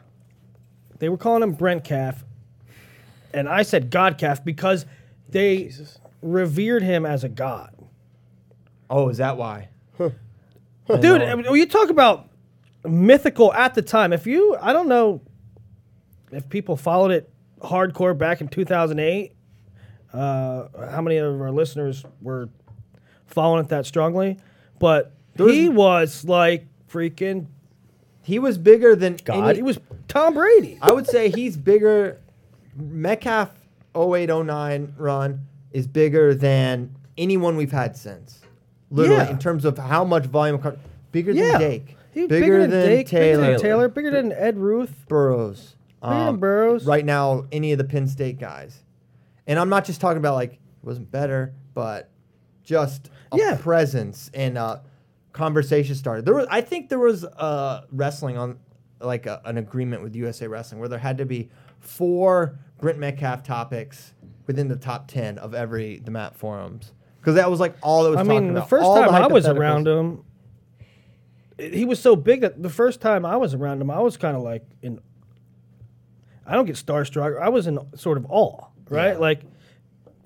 They 0.99 1.09
were 1.09 1.19
calling 1.19 1.43
him 1.43 1.53
Brent 1.53 1.85
Calf. 1.85 2.25
And 3.35 3.49
I 3.49 3.63
said 3.63 3.91
God 3.91 4.19
Calf 4.19 4.45
because 4.45 4.87
they 5.29 5.73
revered 6.23 6.83
him 6.83 7.05
as 7.05 7.23
a 7.25 7.29
god. 7.29 7.75
Oh, 8.89 9.09
is 9.09 9.19
that 9.19 9.37
why? 9.37 9.69
Dude, 9.99 11.23
I 11.23 11.35
mean, 11.37 11.55
you 11.55 11.67
talk 11.67 11.91
about 11.91 12.30
mythical 12.85 13.53
at 13.53 13.75
the 13.75 13.83
time, 13.83 14.13
if 14.13 14.27
you, 14.27 14.57
I 14.61 14.73
don't 14.73 14.89
know 14.89 15.21
if 16.33 16.49
people 16.49 16.77
followed 16.77 17.11
it 17.11 17.31
hardcore 17.61 18.17
back 18.17 18.41
in 18.41 18.49
2008, 18.49 19.33
uh, 20.13 20.65
how 20.91 21.01
many 21.03 21.17
of 21.19 21.41
our 21.41 21.51
listeners 21.51 22.05
were 22.21 22.49
following 23.27 23.65
it 23.65 23.69
that 23.69 23.87
strongly, 23.87 24.39
but 24.79 25.13
he 25.37 25.69
was 25.69 26.25
like 26.25 26.67
freaking 26.91 27.47
He 28.23 28.39
was 28.39 28.59
bigger 28.59 28.95
than 28.97 29.17
God. 29.25 29.57
He 29.57 29.63
was 29.63 29.79
Tom 30.09 30.35
Brady. 30.35 30.79
I 30.83 30.93
would 30.93 31.07
say 31.07 31.31
he's 31.31 31.57
bigger. 31.57 32.21
Metcalf 32.77 33.51
0809 33.97 34.95
run 34.99 35.47
is 35.73 35.87
bigger 35.87 36.35
than 36.35 36.95
anyone 37.17 37.57
we've 37.57 37.73
had 37.73 37.97
since. 37.97 38.41
Literally, 38.91 39.23
Yeah. 39.25 39.31
in 39.31 39.39
terms 39.39 39.65
of 39.65 39.79
how 39.79 40.05
much 40.05 40.27
volume, 40.27 40.61
bigger 41.13 41.33
Yeah. 41.33 41.53
than 41.53 41.61
Dake, 41.61 41.97
He 42.13 42.23
was 42.23 42.29
bigger, 42.29 42.67
than, 42.67 42.71
Dake, 42.71 43.07
Taylor, 43.07 43.43
bigger 43.43 43.53
than 43.53 43.61
Taylor, 43.61 43.89
bigger 43.89 44.11
than 44.11 44.33
Ed 44.33 44.59
Ruth. 44.59 45.05
Burroughs, 45.09 45.77
Bigger 46.03 46.15
than 46.15 46.29
um, 46.29 46.39
Burroughs. 46.39 46.85
Right 46.87 47.05
now, 47.05 47.47
any 47.53 47.73
of 47.73 47.79
the 47.79 47.85
Penn 47.85 48.07
State 48.09 48.39
guys, 48.39 48.83
and 49.47 49.59
I'm 49.59 49.69
not 49.69 49.85
just 49.85 50.01
talking 50.01 50.19
about 50.19 50.35
like 50.35 50.55
it 50.55 50.59
wasn't 50.83 51.11
better, 51.11 51.55
but 51.75 52.11
just 52.65 53.11
a 53.33 53.37
Yeah. 53.39 53.57
presence 53.61 54.31
and 54.35 54.57
uh, 54.59 54.79
conversation 55.33 55.95
started. 55.95 56.25
There 56.25 56.35
was, 56.35 56.47
I 56.51 56.61
think, 56.61 56.89
there 56.89 56.99
was 56.99 57.25
uh, 57.25 57.85
wrestling 57.93 58.37
on 58.39 58.59
like 59.01 59.27
a, 59.27 59.41
an 59.45 59.57
agreement 59.59 60.03
with 60.03 60.15
USA 60.17 60.47
Wrestling 60.47 60.81
where 60.81 60.89
there 60.89 60.99
had 60.99 61.19
to 61.19 61.25
be 61.27 61.49
four 61.79 62.59
Brent 62.81 62.99
Metcalf 62.99 63.43
topics 63.43 64.15
within 64.47 64.69
the 64.69 64.77
top 64.77 65.09
ten 65.09 65.39
of 65.39 65.55
every 65.55 65.99
the 66.01 66.11
Map 66.11 66.37
forums 66.37 66.93
because 67.21 67.35
that 67.37 67.51
was 67.51 67.61
like 67.61 67.75
all 67.83 68.05
that 68.05 68.11
was. 68.11 68.19
I 68.19 68.23
mean, 68.23 68.49
the 68.49 68.59
about. 68.59 68.69
first 68.69 68.85
All 68.85 68.95
the 68.95 69.07
time 69.07 69.23
I 69.23 69.27
was 69.27 69.47
around 69.47 69.87
him, 69.87 70.25
he 71.61 71.85
was 71.85 71.99
so 72.01 72.17
big 72.17 72.41
that 72.43 72.63
the 72.63 72.71
first 72.71 73.01
time 73.01 73.25
I 73.27 73.37
was 73.37 73.55
around 73.55 73.81
him, 73.81 73.91
I 73.91 74.01
was 74.01 74.17
kind 74.17 74.37
of 74.37 74.43
like 74.43 74.65
in. 74.83 75.01
I 76.47 76.55
don't 76.55 76.67
get 76.67 76.77
starstruck. 76.77 77.41
I 77.41 77.49
was 77.49 77.67
in 77.67 77.79
sort 77.97 78.19
of 78.19 78.27
awe, 78.29 78.67
right? 78.89 79.13
Yeah. 79.13 79.19
Like 79.19 79.43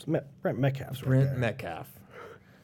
Met, 0.07 0.26
Brent 0.43 0.59
Metcalf's 0.59 1.03
right 1.03 1.09
Brent 1.09 1.30
there. 1.30 1.39
Metcalf. 1.39 1.89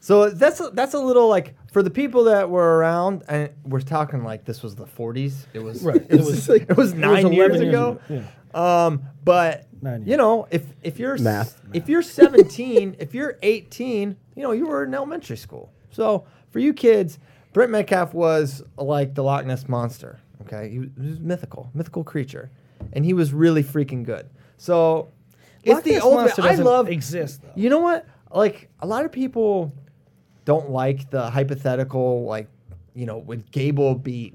So 0.02 0.30
that's 0.30 0.60
a, 0.60 0.70
that's 0.72 0.94
a 0.94 0.98
little 0.98 1.28
like 1.28 1.54
for 1.72 1.82
the 1.82 1.90
people 1.90 2.24
that 2.24 2.48
were 2.48 2.78
around, 2.78 3.22
and 3.28 3.50
we're 3.64 3.80
talking 3.82 4.24
like 4.24 4.44
this 4.46 4.62
was 4.62 4.74
the 4.74 4.86
40s. 4.86 5.44
It 5.52 5.58
was 5.58 5.82
Right. 5.82 6.00
It 6.08 6.20
was 6.20 6.48
it 6.48 6.76
was 6.76 6.94
nine 6.94 7.32
years 7.32 7.56
11 7.60 7.68
ago. 7.68 8.00
Yeah. 8.08 8.22
Um, 8.54 9.02
but 9.24 9.66
you 10.06 10.16
know, 10.16 10.46
if 10.50 10.64
if 10.82 10.98
you're 10.98 11.14
s- 11.14 11.20
Math. 11.20 11.60
if 11.74 11.88
you're 11.88 12.02
17, 12.02 12.96
if 12.98 13.14
you're 13.14 13.38
18, 13.42 14.16
you 14.36 14.42
know, 14.42 14.52
you 14.52 14.66
were 14.66 14.84
in 14.84 14.94
elementary 14.94 15.36
school. 15.36 15.70
So 15.90 16.24
for 16.50 16.58
you 16.60 16.72
kids, 16.72 17.18
Brent 17.52 17.70
Metcalf 17.70 18.14
was 18.14 18.62
like 18.76 19.14
the 19.14 19.22
Loch 19.22 19.44
Ness 19.44 19.68
monster. 19.68 20.20
Okay, 20.42 20.70
he 20.70 20.78
was, 20.78 20.88
he 21.00 21.08
was 21.08 21.20
mythical, 21.20 21.70
mythical 21.74 22.04
creature, 22.04 22.50
and 22.92 23.04
he 23.04 23.12
was 23.12 23.32
really 23.32 23.62
freaking 23.62 24.04
good. 24.04 24.28
So 24.56 25.08
it's 25.62 25.74
Loch 25.74 25.84
the 25.84 25.92
Ness 25.92 26.02
ultimate. 26.02 26.38
I 26.38 26.54
love 26.54 26.88
exist 26.88 27.42
though. 27.42 27.52
you 27.54 27.68
know 27.68 27.80
what? 27.80 28.06
Like 28.32 28.68
a 28.80 28.86
lot 28.86 29.04
of 29.04 29.12
people 29.12 29.72
don't 30.44 30.70
like 30.70 31.10
the 31.10 31.30
hypothetical, 31.30 32.24
like 32.24 32.48
you 32.94 33.06
know, 33.06 33.18
would 33.18 33.50
Gable 33.50 33.94
beat, 33.94 34.34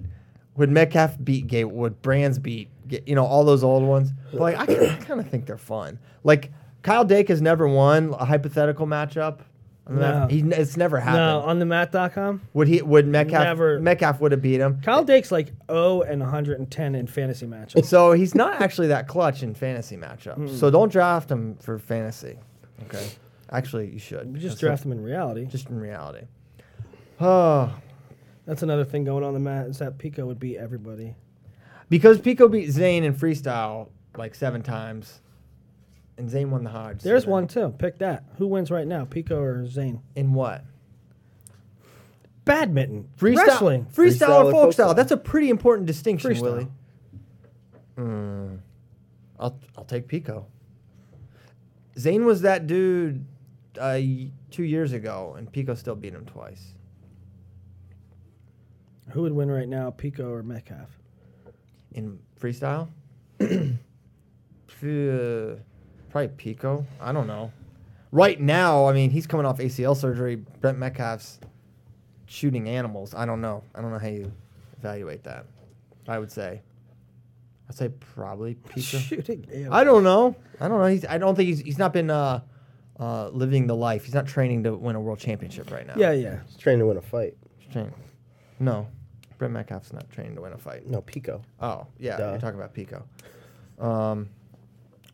would 0.55 0.69
Metcalf 0.69 1.17
beat 1.23 1.47
Gable, 1.47 1.71
would 1.71 2.01
Brands 2.01 2.39
beat, 2.39 2.69
you 3.05 3.15
know, 3.15 3.25
all 3.25 3.43
those 3.43 3.63
old 3.63 3.83
ones. 3.83 4.11
But 4.31 4.41
like 4.41 4.57
I, 4.57 4.95
kind 4.95 5.19
of 5.19 5.27
think 5.29 5.45
they're 5.45 5.57
fun. 5.57 5.99
Like 6.23 6.51
Kyle 6.83 7.05
Dake 7.05 7.29
has 7.29 7.41
never 7.41 7.67
won 7.67 8.13
a 8.17 8.25
hypothetical 8.25 8.85
matchup. 8.87 9.39
On 9.87 9.95
the 9.95 10.01
map. 10.01 10.21
No. 10.21 10.27
He, 10.35 10.39
it's 10.41 10.77
never 10.77 10.99
happened. 10.99 11.17
No, 11.17 11.39
on 11.41 11.59
the 11.59 11.65
mat.com, 11.65 12.41
would 12.53 12.67
he? 12.67 12.81
Would 12.81 13.07
Metcalf? 13.07 13.43
Never. 13.43 13.79
Metcalf 13.79 14.19
would 14.21 14.31
have 14.31 14.41
beat 14.41 14.59
him. 14.59 14.81
Kyle 14.81 15.03
Dake's 15.03 15.31
like 15.31 15.53
0 15.69 16.01
and 16.01 16.21
110 16.21 16.95
in 16.95 17.07
fantasy 17.07 17.45
matchups. 17.45 17.85
So 17.85 18.11
he's 18.13 18.33
not 18.35 18.61
actually 18.61 18.87
that 18.87 19.07
clutch 19.07 19.43
in 19.43 19.53
fantasy 19.53 19.95
matchups. 19.97 20.35
Hmm. 20.35 20.55
So 20.55 20.69
don't 20.71 20.91
draft 20.91 21.29
him 21.29 21.55
for 21.57 21.77
fantasy. 21.77 22.37
Okay. 22.83 23.07
Actually, 23.51 23.91
you 23.91 23.99
should. 23.99 24.27
You 24.27 24.33
just 24.39 24.55
That's 24.55 24.59
draft 24.59 24.85
him 24.85 24.91
in 24.91 25.01
reality. 25.03 25.41
what- 25.43 25.51
just 25.51 25.69
in 25.69 25.79
reality. 25.79 26.25
Oh, 27.21 27.73
That's 28.45 28.63
another 28.63 28.83
thing 28.83 29.03
going 29.05 29.23
on 29.23 29.33
the 29.33 29.39
mat 29.39 29.67
is 29.67 29.79
that 29.79 29.97
Pico 29.97 30.25
would 30.25 30.39
beat 30.39 30.57
everybody. 30.57 31.15
because 31.89 32.19
Pico 32.19 32.47
beat 32.47 32.69
Zane 32.71 33.03
in 33.03 33.13
freestyle 33.13 33.89
like 34.17 34.35
seven 34.35 34.61
times, 34.61 35.21
and 36.17 36.29
Zane 36.29 36.49
won 36.51 36.63
the 36.63 36.69
Hodge. 36.69 37.01
There's 37.01 37.23
then- 37.23 37.31
one 37.31 37.47
too. 37.47 37.73
Pick 37.77 37.97
that. 37.99 38.23
Who 38.37 38.47
wins 38.47 38.71
right 38.71 38.87
now, 38.87 39.05
Pico 39.05 39.39
or 39.39 39.65
Zane? 39.67 40.01
in 40.15 40.33
what 40.33 40.63
Badminton, 42.45 43.09
freestyle, 43.17 43.35
wrestling. 43.47 43.85
freestyle, 43.85 43.95
Freestyle 43.95 44.29
or 44.29 44.33
or 44.33 44.43
folk 44.43 44.51
folk 44.51 44.73
style. 44.73 44.85
style. 44.87 44.93
That's 44.93 45.11
a 45.11 45.17
pretty 45.17 45.49
important 45.49 45.87
distinction, 45.87 46.31
Freestyle. 46.31 46.41
Willie. 46.41 46.67
Mm, 47.97 48.59
I'll 49.39 49.59
I'll 49.77 49.85
take 49.85 50.07
Pico. 50.07 50.45
Zane 51.97 52.25
was 52.25 52.41
that 52.41 52.67
dude 52.67 53.25
uh, 53.79 53.99
two 54.51 54.63
years 54.63 54.91
ago, 54.93 55.33
and 55.37 55.51
Pico 55.51 55.73
still 55.75 55.95
beat 55.95 56.13
him 56.13 56.25
twice. 56.25 56.73
Who 59.11 59.21
would 59.21 59.33
win 59.33 59.49
right 59.49 59.67
now, 59.67 59.91
Pico 59.91 60.29
or 60.31 60.43
Metcalf? 60.43 60.89
In 61.93 62.19
freestyle, 62.39 62.89
Uh, 64.83 65.55
probably 66.09 66.29
Pico. 66.29 66.85
I 66.99 67.11
don't 67.11 67.27
know. 67.27 67.51
Right 68.11 68.39
now, 68.39 68.85
I 68.85 68.93
mean, 68.93 69.09
he's 69.09 69.27
coming 69.27 69.45
off 69.45 69.57
ACL 69.57 69.95
surgery. 69.95 70.35
Brent 70.35 70.77
Metcalf's 70.77 71.39
shooting 72.25 72.69
animals. 72.69 73.13
I 73.13 73.25
don't 73.25 73.41
know. 73.41 73.63
I 73.73 73.81
don't 73.81 73.91
know 73.91 73.99
how 73.99 74.07
you 74.07 74.31
evaluate 74.77 75.23
that. 75.23 75.45
I 76.07 76.19
would 76.19 76.31
say. 76.31 76.61
I'd 77.67 77.75
say 77.75 77.89
probably 77.89 78.53
Pico. 78.55 78.97
Shooting. 78.97 79.45
Animals. 79.51 79.73
I 79.73 79.83
don't 79.83 80.03
know. 80.03 80.35
I 80.61 80.67
don't 80.67 80.79
know. 80.79 80.85
He's, 80.85 81.05
I 81.05 81.17
don't 81.17 81.35
think 81.35 81.47
he's 81.47 81.59
he's 81.59 81.77
not 81.79 81.93
been 81.93 82.09
uh, 82.09 82.41
uh, 82.99 83.29
living 83.29 83.67
the 83.67 83.75
life. 83.75 84.05
He's 84.05 84.13
not 84.13 84.27
training 84.27 84.63
to 84.63 84.75
win 84.75 84.95
a 84.95 85.01
world 85.01 85.19
championship 85.19 85.71
right 85.71 85.85
now. 85.85 85.95
Yeah, 85.97 86.11
yeah. 86.11 86.39
He's 86.45 86.57
training 86.57 86.79
to 86.81 86.85
win 86.85 86.97
a 86.97 87.01
fight. 87.01 87.35
He's 87.57 87.71
training. 87.73 87.93
No, 88.59 88.87
Brent 89.37 89.53
Metcalf's 89.53 89.91
not 89.91 90.09
training 90.09 90.35
to 90.35 90.41
win 90.41 90.53
a 90.53 90.57
fight. 90.57 90.87
No, 90.87 91.01
Pico. 91.01 91.41
Oh, 91.59 91.87
yeah, 91.99 92.17
Duh. 92.17 92.31
you're 92.31 92.39
talking 92.39 92.59
about 92.59 92.73
Pico. 92.73 93.03
Um, 93.79 94.29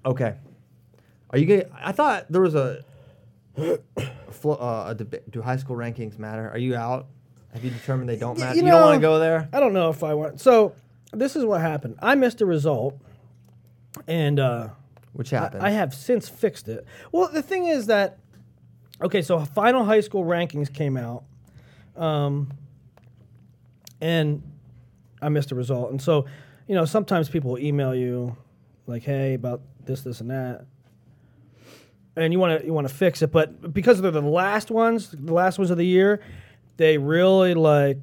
okay. 0.05 0.35
Are 1.31 1.37
you 1.37 1.45
gonna? 1.45 1.65
I 1.81 1.91
thought 1.91 2.25
there 2.29 2.41
was 2.41 2.55
a, 2.55 2.83
flo- 4.31 4.55
uh, 4.55 4.85
a 4.89 4.95
debate. 4.95 5.29
Do 5.31 5.41
high 5.41 5.57
school 5.57 5.75
rankings 5.75 6.19
matter? 6.19 6.49
Are 6.49 6.57
you 6.57 6.75
out? 6.75 7.07
Have 7.53 7.63
you 7.63 7.71
determined 7.71 8.09
they 8.09 8.15
don't 8.17 8.37
matter? 8.39 8.55
you 8.57 8.63
You, 8.65 8.71
don't 8.71 8.81
want 8.81 8.95
to 8.95 9.01
go 9.01 9.19
there. 9.19 9.49
I 9.51 9.59
don't 9.59 9.73
know 9.73 9.89
if 9.89 10.03
I 10.03 10.13
want. 10.13 10.39
So 10.39 10.73
this 11.11 11.35
is 11.35 11.43
what 11.43 11.61
happened. 11.61 11.97
I 12.01 12.15
missed 12.15 12.41
a 12.41 12.45
result, 12.45 12.97
and 14.07 14.39
uh, 14.39 14.69
Which 15.13 15.33
I, 15.33 15.39
happened? 15.39 15.63
I 15.63 15.71
have 15.71 15.93
since 15.93 16.29
fixed 16.29 16.67
it. 16.69 16.85
Well, 17.11 17.29
the 17.29 17.41
thing 17.41 17.65
is 17.67 17.87
that 17.87 18.19
okay, 19.01 19.21
so 19.21 19.39
final 19.39 19.83
high 19.85 20.01
school 20.01 20.23
rankings 20.23 20.73
came 20.73 20.95
out, 20.97 21.23
um, 21.95 22.51
and 23.99 24.41
I 25.21 25.29
missed 25.29 25.51
a 25.51 25.55
result, 25.55 25.91
and 25.91 26.01
so 26.01 26.25
you 26.67 26.75
know 26.75 26.85
sometimes 26.85 27.29
people 27.29 27.51
will 27.51 27.59
email 27.59 27.93
you 27.93 28.35
like, 28.87 29.03
"Hey, 29.03 29.33
about 29.33 29.61
this, 29.85 30.01
this, 30.01 30.21
and 30.21 30.29
that." 30.31 30.65
And 32.15 32.33
you 32.33 32.39
want 32.39 32.59
to 32.59 32.65
you 32.65 32.73
want 32.73 32.87
to 32.87 32.93
fix 32.93 33.21
it, 33.21 33.31
but 33.31 33.73
because 33.73 34.01
they're 34.01 34.11
the 34.11 34.21
last 34.21 34.69
ones, 34.69 35.09
the 35.11 35.33
last 35.33 35.57
ones 35.57 35.71
of 35.71 35.77
the 35.77 35.85
year, 35.85 36.21
they 36.77 36.97
really 36.97 37.53
like 37.53 37.97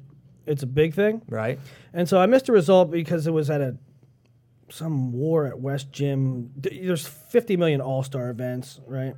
it's 0.47 0.63
a 0.63 0.67
big 0.67 0.93
thing. 0.95 1.21
right. 1.29 1.59
And 1.93 2.07
so 2.09 2.19
I 2.19 2.25
missed 2.25 2.49
a 2.49 2.51
result 2.51 2.89
because 2.91 3.27
it 3.27 3.31
was 3.31 3.49
at 3.49 3.61
a 3.61 3.75
some 4.69 5.11
war 5.13 5.45
at 5.47 5.59
West 5.59 5.91
Gym. 5.91 6.51
There's 6.55 7.05
50 7.07 7.57
million 7.57 7.81
All 7.81 8.01
Star 8.03 8.29
events, 8.29 8.79
right? 8.87 9.15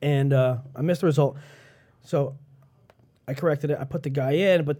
And 0.00 0.32
uh, 0.32 0.58
I 0.76 0.82
missed 0.82 1.00
the 1.00 1.06
result, 1.08 1.36
so 2.04 2.36
I 3.26 3.34
corrected 3.34 3.70
it. 3.70 3.78
I 3.80 3.84
put 3.84 4.02
the 4.02 4.10
guy 4.10 4.32
in, 4.32 4.64
but 4.64 4.78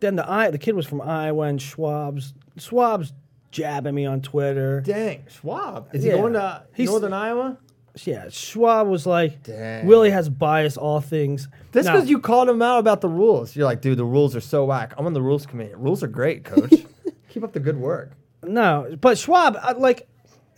then 0.00 0.16
the 0.16 0.30
I 0.30 0.50
the 0.50 0.58
kid 0.58 0.74
was 0.74 0.86
from 0.86 1.00
Iowa 1.02 1.42
and 1.46 1.60
Schwab's 1.60 2.32
Schwab's 2.56 3.12
jabbing 3.50 3.94
me 3.94 4.06
on 4.06 4.20
Twitter. 4.22 4.80
Dang, 4.80 5.24
Schwab. 5.28 5.88
Is 5.92 6.04
Yeah. 6.04 6.12
he 6.14 6.18
going 6.20 6.32
to 6.34 6.62
He's- 6.74 6.88
Northern 6.88 7.12
Iowa? 7.12 7.58
Yeah, 8.06 8.28
Schwab 8.30 8.86
was 8.88 9.06
like, 9.06 9.42
Dang. 9.42 9.86
Willie 9.86 10.10
has 10.10 10.28
bias 10.28 10.76
all 10.76 11.00
things. 11.00 11.48
This 11.72 11.86
Now- 11.86 11.94
because 11.94 12.08
you 12.10 12.20
called 12.20 12.48
him 12.48 12.62
out 12.62 12.78
about 12.78 13.00
the 13.00 13.08
rules. 13.08 13.56
You're 13.56 13.64
like, 13.66 13.80
dude, 13.80 13.98
the 13.98 14.04
rules 14.04 14.36
are 14.36 14.40
so 14.40 14.64
whack. 14.64 14.94
I'm 14.96 15.06
on 15.06 15.12
the 15.14 15.22
rules 15.22 15.46
committee. 15.46 15.74
Rules 15.74 16.02
are 16.02 16.08
great, 16.08 16.44
coach. 16.44 16.72
Keep 17.28 17.44
up 17.44 17.52
the 17.52 17.60
good 17.60 17.76
work. 17.76 18.12
no, 18.42 18.96
but 19.00 19.18
Schwab, 19.18 19.56
I, 19.62 19.72
like, 19.72 20.08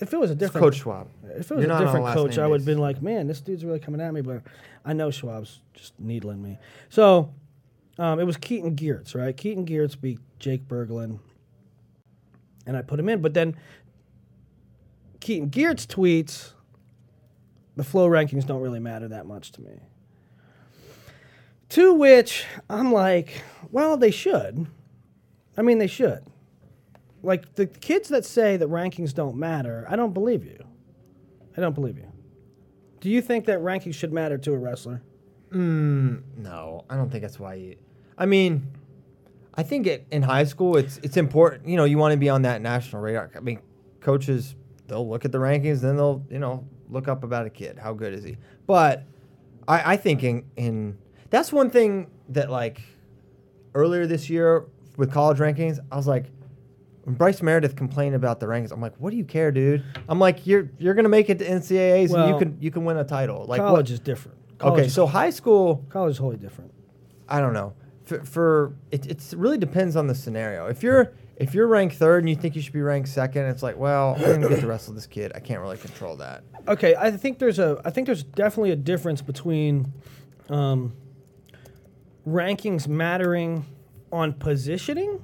if 0.00 0.12
it 0.12 0.20
was 0.20 0.30
a 0.30 0.34
different 0.34 0.64
Coach 0.64 0.76
Schwab. 0.76 1.08
If 1.24 1.50
it 1.50 1.54
was 1.54 1.62
You're 1.62 1.64
a 1.64 1.66
not 1.66 1.76
on 1.80 1.82
different 1.86 2.04
last 2.06 2.14
coach, 2.16 2.36
name 2.36 2.44
I 2.44 2.46
would 2.48 2.60
have 2.60 2.66
basis. 2.66 2.74
been 2.76 2.78
like, 2.82 3.02
man, 3.02 3.26
this 3.26 3.40
dude's 3.40 3.64
really 3.64 3.78
coming 3.80 4.00
at 4.00 4.12
me. 4.14 4.20
But 4.22 4.42
I 4.84 4.92
know 4.94 5.10
Schwab's 5.10 5.60
just 5.74 5.92
needling 6.00 6.42
me. 6.42 6.58
So 6.88 7.32
um, 7.98 8.18
it 8.18 8.24
was 8.24 8.36
Keaton 8.36 8.76
Geertz, 8.76 9.14
right? 9.14 9.36
Keaton 9.36 9.66
Geertz 9.66 10.00
beat 10.00 10.18
Jake 10.38 10.66
Berglund. 10.68 11.18
And 12.66 12.76
I 12.76 12.82
put 12.82 12.98
him 12.98 13.08
in. 13.08 13.20
But 13.20 13.34
then 13.34 13.56
Keaton 15.20 15.50
Geertz 15.50 15.86
tweets, 15.86 16.52
the 17.80 17.84
Flo 17.84 18.06
rankings 18.06 18.46
don't 18.46 18.60
really 18.60 18.78
matter 18.78 19.08
that 19.08 19.24
much 19.24 19.52
to 19.52 19.62
me. 19.62 19.80
To 21.70 21.94
which 21.94 22.44
I'm 22.68 22.92
like, 22.92 23.42
well, 23.70 23.96
they 23.96 24.10
should. 24.10 24.66
I 25.56 25.62
mean, 25.62 25.78
they 25.78 25.86
should. 25.86 26.22
Like 27.22 27.54
the 27.54 27.64
kids 27.66 28.10
that 28.10 28.26
say 28.26 28.58
that 28.58 28.68
rankings 28.68 29.14
don't 29.14 29.34
matter, 29.36 29.86
I 29.88 29.96
don't 29.96 30.12
believe 30.12 30.44
you. 30.44 30.62
I 31.56 31.62
don't 31.62 31.74
believe 31.74 31.96
you. 31.96 32.12
Do 33.00 33.08
you 33.08 33.22
think 33.22 33.46
that 33.46 33.60
rankings 33.60 33.94
should 33.94 34.12
matter 34.12 34.36
to 34.36 34.52
a 34.52 34.58
wrestler? 34.58 35.00
Mm, 35.50 36.20
no, 36.36 36.84
I 36.90 36.96
don't 36.96 37.08
think 37.08 37.22
that's 37.22 37.40
why 37.40 37.54
you. 37.54 37.76
I 38.18 38.26
mean, 38.26 38.70
I 39.54 39.62
think 39.62 39.86
it, 39.86 40.06
in 40.10 40.20
high 40.20 40.44
school, 40.44 40.76
it's 40.76 40.98
it's 41.02 41.16
important. 41.16 41.66
You 41.66 41.78
know, 41.78 41.84
you 41.84 41.96
want 41.96 42.12
to 42.12 42.18
be 42.18 42.28
on 42.28 42.42
that 42.42 42.60
national 42.60 43.00
radar. 43.00 43.30
I 43.34 43.40
mean, 43.40 43.58
coaches 44.02 44.54
they'll 44.86 45.08
look 45.08 45.24
at 45.24 45.32
the 45.32 45.38
rankings, 45.38 45.80
then 45.80 45.96
they'll 45.96 46.22
you 46.28 46.38
know 46.38 46.66
look 46.90 47.08
up 47.08 47.24
about 47.24 47.46
a 47.46 47.50
kid. 47.50 47.78
How 47.78 47.92
good 47.92 48.12
is 48.12 48.24
he? 48.24 48.36
But 48.66 49.04
I, 49.68 49.92
I 49.92 49.96
think 49.96 50.22
in, 50.22 50.44
in 50.56 50.98
that's 51.30 51.52
one 51.52 51.70
thing 51.70 52.10
that 52.30 52.50
like 52.50 52.80
earlier 53.74 54.06
this 54.06 54.28
year 54.30 54.66
with 54.96 55.12
college 55.12 55.38
rankings, 55.38 55.78
I 55.90 55.96
was 55.96 56.06
like. 56.06 56.26
When 57.04 57.14
Bryce 57.14 57.40
Meredith 57.40 57.76
complained 57.76 58.14
about 58.14 58.40
the 58.40 58.46
rankings, 58.46 58.72
I'm 58.72 58.80
like, 58.82 58.94
"What 58.98 59.10
do 59.10 59.16
you 59.16 59.24
care, 59.24 59.50
dude?" 59.50 59.82
I'm 60.06 60.18
like, 60.18 60.46
"You're 60.46 60.68
you're 60.78 60.92
gonna 60.92 61.08
make 61.08 61.30
it 61.30 61.38
to 61.38 61.46
NCAA's 61.46 62.12
and 62.12 62.28
you 62.28 62.38
can 62.38 62.58
you 62.60 62.70
can 62.70 62.84
win 62.84 62.98
a 62.98 63.04
title." 63.04 63.46
Like, 63.46 63.58
college 63.58 63.88
what? 63.88 63.90
is 63.90 64.00
different. 64.00 64.36
College 64.58 64.80
Okay, 64.80 64.86
is- 64.86 64.94
so 64.94 65.06
high 65.06 65.30
school, 65.30 65.82
college 65.88 66.12
is 66.12 66.18
wholly 66.18 66.36
different. 66.36 66.72
I 67.26 67.40
don't 67.40 67.54
know. 67.54 67.72
For, 68.04 68.22
for 68.26 68.74
it, 68.90 69.06
it's 69.06 69.32
really 69.32 69.56
depends 69.56 69.96
on 69.96 70.08
the 70.08 70.14
scenario. 70.14 70.66
If 70.66 70.82
you're 70.82 71.14
if 71.40 71.54
you're 71.54 71.66
ranked 71.66 71.96
third 71.96 72.22
and 72.22 72.28
you 72.28 72.36
think 72.36 72.54
you 72.54 72.62
should 72.62 72.72
be 72.72 72.82
ranked 72.82 73.08
second, 73.08 73.46
it's 73.46 73.62
like, 73.62 73.76
well, 73.76 74.14
I'm 74.16 74.40
gonna 74.40 74.48
get 74.50 74.60
the 74.60 74.66
rest 74.66 74.88
of 74.88 74.94
this 74.94 75.06
kid. 75.06 75.32
I 75.34 75.40
can't 75.40 75.60
really 75.60 75.78
control 75.78 76.14
that. 76.16 76.44
Okay, 76.68 76.94
I 76.94 77.10
think 77.10 77.38
there's 77.38 77.58
a 77.58 77.80
I 77.84 77.90
think 77.90 78.06
there's 78.06 78.22
definitely 78.22 78.70
a 78.72 78.76
difference 78.76 79.22
between 79.22 79.92
um, 80.50 80.92
rankings 82.26 82.86
mattering 82.86 83.64
on 84.12 84.32
positioning. 84.34 85.20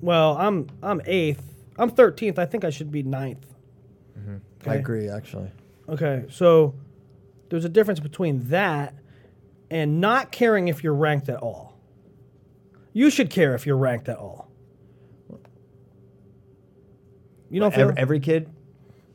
Well, 0.00 0.36
I'm 0.36 0.68
I'm 0.82 1.00
eighth. 1.06 1.42
I'm 1.78 1.90
thirteenth. 1.90 2.38
I 2.38 2.46
think 2.46 2.64
I 2.64 2.70
should 2.70 2.90
be 2.90 3.02
ninth. 3.02 3.44
I 4.66 4.70
Okay. 4.70 4.78
agree, 4.78 5.08
actually. 5.10 5.50
Okay, 5.90 6.24
so 6.30 6.74
there's 7.50 7.66
a 7.66 7.68
difference 7.68 8.00
between 8.00 8.48
that 8.48 8.94
and 9.70 10.00
not 10.00 10.32
caring 10.32 10.68
if 10.68 10.82
you're 10.82 10.94
ranked 10.94 11.28
at 11.28 11.36
all. 11.36 11.78
You 12.94 13.10
should 13.10 13.28
care 13.28 13.54
if 13.54 13.66
you're 13.66 13.76
ranked 13.76 14.08
at 14.08 14.16
all. 14.16 14.43
You 17.54 17.60
don't 17.60 17.72
feel? 17.72 17.82
Every, 17.90 17.98
every 18.02 18.20
kid. 18.20 18.50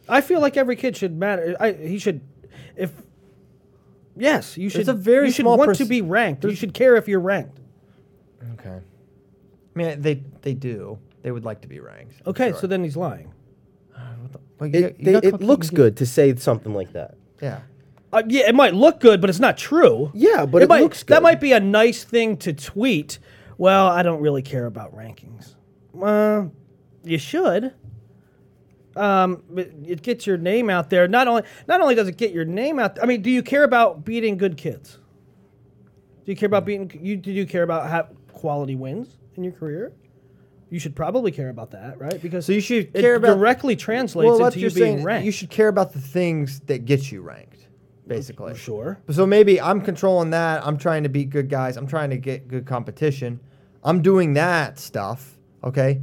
I 0.08 0.22
feel 0.22 0.40
like 0.40 0.56
every 0.56 0.76
kid 0.78 0.96
should 0.96 1.18
matter. 1.18 1.56
I, 1.60 1.74
he 1.74 2.00
should, 2.00 2.22
if 2.78 2.92
yes, 4.16 4.58
you 4.58 4.70
should. 4.70 4.80
It's 4.82 4.90
a 4.90 4.94
very 4.94 5.28
you 5.28 5.34
should 5.34 5.44
small 5.44 5.58
want 5.58 5.76
to 5.76 5.86
be 5.86 6.02
ranked. 6.02 6.44
You 6.46 6.56
should 6.56 6.74
care 6.74 6.96
if 6.96 7.08
you're 7.08 7.20
ranked. 7.20 7.60
Okay. 8.54 8.78
I 8.80 9.78
mean, 9.78 10.02
they 10.02 10.24
they 10.42 10.54
do. 10.54 10.98
They 11.22 11.32
would 11.32 11.44
like 11.44 11.62
to 11.62 11.68
be 11.68 11.80
ranked. 11.82 12.16
I'm 12.26 12.30
Okay, 12.30 12.52
sure. 12.52 12.60
so 12.62 12.68
then 12.68 12.84
he's 12.84 12.96
lying. 12.98 13.32
Well, 14.60 14.70
you 14.70 14.78
It, 14.78 14.82
got- 14.82 15.00
you 15.00 15.06
they- 15.06 15.12
got 15.14 15.24
it 15.26 15.32
cookie- 15.32 15.46
looks 15.46 15.70
good 15.70 15.98
to 15.98 16.06
say 16.06 16.36
something 16.36 16.74
like 16.74 16.92
that. 16.94 17.16
Yeah. 17.42 17.60
Uh, 18.12 18.24
yeah, 18.28 18.48
it 18.50 18.56
might 18.56 18.74
look 18.74 19.00
good, 19.00 19.22
but 19.22 19.30
it's 19.30 19.40
not 19.40 19.58
true. 19.58 20.12
Yeah, 20.14 20.46
but 20.46 20.62
it 20.62 20.68
might, 20.70 20.82
looks 20.82 21.04
That 21.04 21.16
good. 21.18 21.24
might 21.24 21.40
be 21.40 21.52
a 21.54 21.60
nice 21.60 22.04
thing 22.04 22.36
to 22.38 22.52
tweet. 22.54 23.20
Well, 23.58 23.88
I 23.88 24.02
don't 24.04 24.20
really 24.22 24.42
care 24.42 24.66
about 24.66 24.96
rankings. 24.96 25.54
Well, 25.94 26.52
you 27.04 27.18
should. 27.18 27.74
Um, 28.96 29.44
it 29.86 30.02
gets 30.02 30.26
your 30.28 30.38
name 30.38 30.70
out 30.70 30.90
there. 30.90 31.08
Not 31.08 31.28
only 31.28 31.44
not 31.68 31.80
only 31.82 31.96
does 31.96 32.08
it 32.08 32.18
get 32.18 32.32
your 32.32 32.46
name 32.46 32.80
out. 32.80 33.02
I 33.02 33.06
mean, 33.06 33.22
do 33.22 33.30
you 33.30 33.44
care 33.44 33.64
about 33.64 34.04
beating 34.04 34.38
good 34.38 34.58
kids? 34.58 34.98
Do 36.26 36.32
you 36.32 36.36
care 36.36 36.48
about 36.48 36.66
beating? 36.66 36.92
You 37.02 37.16
do 37.16 37.32
you 37.32 37.46
care 37.46 37.64
about 37.64 37.90
have 37.90 38.10
quality 38.34 38.76
wins 38.76 39.18
in 39.36 39.44
your 39.44 39.54
career? 39.54 39.94
You 40.72 40.80
should 40.80 40.96
probably 40.96 41.32
care 41.32 41.50
about 41.50 41.72
that, 41.72 42.00
right? 42.00 42.22
Because 42.22 42.46
So 42.46 42.52
you 42.52 42.62
should 42.62 42.92
it 42.94 43.02
care 43.02 43.16
about 43.16 43.36
directly 43.38 43.76
translates 43.76 44.28
well, 44.38 44.46
into 44.46 44.60
you 44.60 44.70
being 44.70 44.98
saying, 44.98 45.04
ranked. 45.04 45.26
you 45.26 45.32
should 45.32 45.50
care 45.50 45.68
about 45.68 45.94
the 45.94 46.00
things 46.02 46.60
that 46.68 46.86
get 46.86 47.12
you 47.12 47.22
ranked, 47.22 47.68
basically. 48.06 48.56
sure. 48.56 49.00
So 49.10 49.26
maybe 49.26 49.60
I'm 49.60 49.82
controlling 49.82 50.30
that. 50.30 50.64
I'm 50.66 50.78
trying 50.78 51.04
to 51.04 51.10
beat 51.10 51.32
good 51.32 51.50
guys. 51.50 51.76
I'm 51.76 51.88
trying 51.88 52.12
to 52.12 52.18
get 52.18 52.48
good 52.48 52.68
competition. 52.68 53.40
I'm 53.84 54.04
doing 54.04 54.34
that 54.34 54.78
stuff, 54.78 55.40
okay? 55.64 56.02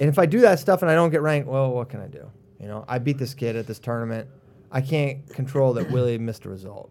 And 0.00 0.08
if 0.08 0.18
I 0.18 0.26
do 0.26 0.40
that 0.40 0.58
stuff 0.58 0.82
and 0.82 0.90
I 0.90 0.94
don't 0.94 1.10
get 1.10 1.22
ranked, 1.22 1.48
well, 1.48 1.70
what 1.72 1.88
can 1.88 2.00
I 2.00 2.06
do? 2.08 2.30
You 2.60 2.68
know, 2.68 2.84
I 2.88 2.98
beat 2.98 3.18
this 3.18 3.34
kid 3.34 3.56
at 3.56 3.66
this 3.66 3.78
tournament. 3.78 4.28
I 4.70 4.80
can't 4.80 5.28
control 5.30 5.72
that 5.74 5.90
Willie 5.90 6.18
missed 6.28 6.44
a 6.44 6.48
result. 6.48 6.90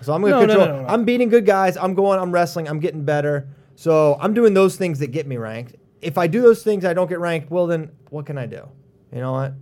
So 0.00 0.14
I'm 0.14 0.20
going 0.22 0.32
to 0.32 0.46
no, 0.46 0.46
control. 0.46 0.66
no, 0.76 0.82
no. 0.82 0.88
I'm 0.88 1.04
beating 1.04 1.28
good 1.28 1.44
guys. 1.44 1.76
I'm 1.76 1.94
going. 1.94 2.20
I'm 2.20 2.30
wrestling. 2.30 2.68
I'm 2.68 2.78
getting 2.80 3.04
better. 3.04 3.48
So 3.74 4.16
I'm 4.20 4.32
doing 4.34 4.54
those 4.54 4.76
things 4.76 4.98
that 5.00 5.08
get 5.08 5.26
me 5.26 5.36
ranked. 5.36 5.74
if 6.00 6.16
I 6.16 6.26
do 6.28 6.40
those 6.40 6.62
things, 6.62 6.84
I 6.84 6.94
don't 6.94 7.08
get 7.08 7.18
ranked. 7.20 7.50
Well, 7.50 7.66
then 7.66 7.90
what 8.10 8.24
can 8.26 8.38
I 8.38 8.46
do? 8.46 8.68
You 9.12 9.20
know 9.20 9.32
what? 9.32 9.54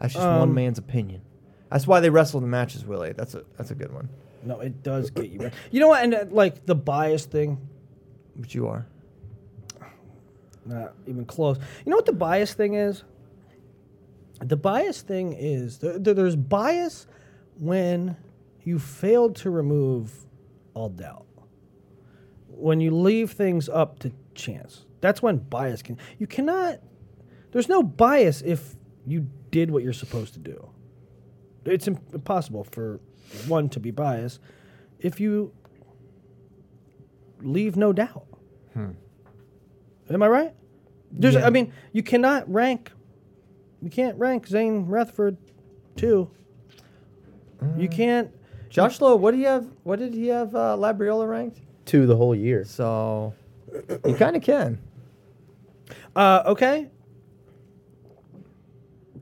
That's 0.00 0.14
just 0.14 0.26
one 0.26 0.40
Um, 0.48 0.54
man's 0.54 0.78
opinion. 0.78 1.22
That's 1.70 1.86
why 1.86 2.00
they 2.00 2.10
wrestle 2.10 2.40
the 2.40 2.46
matches, 2.48 2.84
Willie. 2.84 3.12
That's 3.12 3.34
a 3.34 3.44
that's 3.56 3.70
a 3.70 3.74
good 3.76 3.92
one. 3.92 4.08
No, 4.44 4.58
it 4.60 4.82
does 4.82 5.10
get 5.10 5.30
you. 5.30 5.38
Right. 5.38 5.52
You 5.70 5.78
know 5.80 5.88
what? 5.88 6.02
And 6.02 6.14
uh, 6.14 6.24
like 6.30 6.66
the 6.66 6.74
bias 6.74 7.24
thing, 7.26 7.58
But 8.36 8.54
you 8.54 8.66
are. 8.66 8.86
Not 10.64 10.94
even 11.06 11.24
close. 11.24 11.58
You 11.84 11.90
know 11.90 11.96
what 11.96 12.06
the 12.06 12.12
bias 12.12 12.54
thing 12.54 12.74
is? 12.74 13.04
The 14.40 14.56
bias 14.56 15.02
thing 15.02 15.32
is 15.32 15.78
th- 15.78 16.02
th- 16.02 16.16
there's 16.16 16.36
bias 16.36 17.06
when 17.58 18.16
you 18.64 18.78
failed 18.78 19.36
to 19.36 19.50
remove 19.50 20.12
all 20.74 20.88
doubt. 20.88 21.26
When 22.48 22.80
you 22.80 22.90
leave 22.94 23.32
things 23.32 23.68
up 23.68 23.98
to 24.00 24.12
chance. 24.34 24.86
That's 25.00 25.20
when 25.20 25.38
bias 25.38 25.82
can. 25.82 25.98
You 26.18 26.26
cannot. 26.26 26.78
There's 27.50 27.68
no 27.68 27.82
bias 27.82 28.40
if 28.42 28.76
you 29.06 29.28
did 29.50 29.70
what 29.70 29.82
you're 29.82 29.92
supposed 29.92 30.34
to 30.34 30.40
do. 30.40 30.70
It's 31.64 31.86
im- 31.86 31.98
impossible 32.12 32.64
for 32.64 33.00
one 33.46 33.68
to 33.70 33.80
be 33.80 33.90
biased 33.90 34.40
if 35.00 35.20
you 35.20 35.52
leave 37.40 37.76
no 37.76 37.92
doubt. 37.92 38.26
Hmm. 38.74 38.90
Am 40.10 40.22
I 40.22 40.28
right? 40.28 40.54
There's, 41.10 41.34
Yeah. 41.34 41.46
I 41.46 41.50
mean, 41.50 41.72
you 41.92 42.02
cannot 42.02 42.50
rank. 42.52 42.92
You 43.80 43.90
can't 43.90 44.18
rank 44.18 44.46
Zane 44.46 44.86
Retherford 44.86 45.36
two. 45.96 46.30
You 47.76 47.88
can't. 47.88 48.30
Josh 48.68 49.00
Lowe, 49.00 49.16
what 49.16 49.32
do 49.32 49.38
you 49.38 49.46
have? 49.46 49.66
What 49.84 49.98
did 49.98 50.14
he 50.14 50.28
have? 50.28 50.54
Uh, 50.54 50.76
Labriola 50.76 51.28
ranked. 51.28 51.60
Two 51.84 52.06
the 52.06 52.16
whole 52.16 52.34
year. 52.34 52.64
So 52.64 53.34
you 54.04 54.14
kind 54.14 54.36
of 54.36 54.42
can. 54.42 54.78
Uh, 56.16 56.42
okay. 56.46 56.90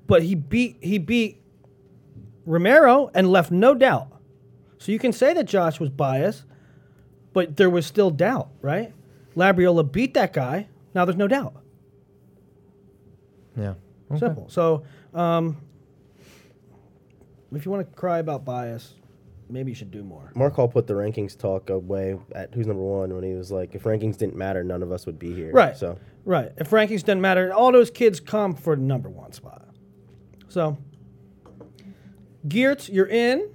But 0.07 0.23
he 0.23 0.35
beat 0.35 0.79
he 0.81 0.99
beat 0.99 1.41
Romero 2.47 3.11
and 3.15 3.31
left 3.31 3.51
no 3.51 3.75
doubt. 3.75 4.09
So 4.79 4.93
you 4.93 4.99
can 4.99 5.13
say 5.13 5.35
that 5.35 5.45
Josh 5.45 5.79
was 5.79 5.91
biased, 5.91 6.45
but 7.33 7.57
there 7.57 7.69
was 7.71 7.87
still 7.87 8.11
doubt, 8.11 8.49
right? 8.63 8.93
Labriola 9.37 9.91
beat 9.91 10.15
that 10.15 10.33
guy. 10.33 10.69
Now 10.95 11.05
there's 11.05 11.17
no 11.17 11.29
doubt. 11.29 11.55
Yeah. 13.57 13.75
Okay. 14.11 14.21
Simple. 14.21 14.49
So, 14.49 14.83
um, 15.15 15.57
if 17.53 17.65
you 17.65 17.71
want 17.71 17.89
to 17.89 17.97
cry 17.97 18.19
about 18.19 18.45
bias, 18.45 18.95
maybe 19.49 19.71
you 19.71 19.75
should 19.75 19.91
do 19.91 20.03
more. 20.03 20.31
Mark 20.35 20.55
Hall 20.55 20.69
put 20.69 20.87
the 20.87 20.95
rankings 20.95 21.37
talk 21.37 21.71
away 21.71 22.17
at 22.35 22.55
who's 22.55 22.67
number 22.67 22.83
one 22.83 23.13
when 23.15 23.25
he 23.25 23.35
was 23.35 23.51
like, 23.51 23.75
if 23.75 23.85
rankings 23.85 24.17
didn't 24.17 24.37
matter, 24.37 24.63
none 24.63 24.83
of 24.83 24.93
us 24.93 25.07
would 25.07 25.19
be 25.19 25.35
here. 25.35 25.53
Right. 25.53 25.77
So 25.77 25.99
Right. 26.25 26.53
If 26.59 26.71
rankings 26.71 27.01
doesn't 27.01 27.21
matter, 27.21 27.53
all 27.53 27.73
those 27.73 27.91
kids 27.91 28.21
come 28.21 28.55
for 28.55 28.77
the 28.77 28.83
number 28.83 29.09
one 29.09 29.33
spot. 29.33 29.67
So, 30.49 30.77
Geertz, 32.47 32.93
you're 32.93 33.07
in. 33.07 33.51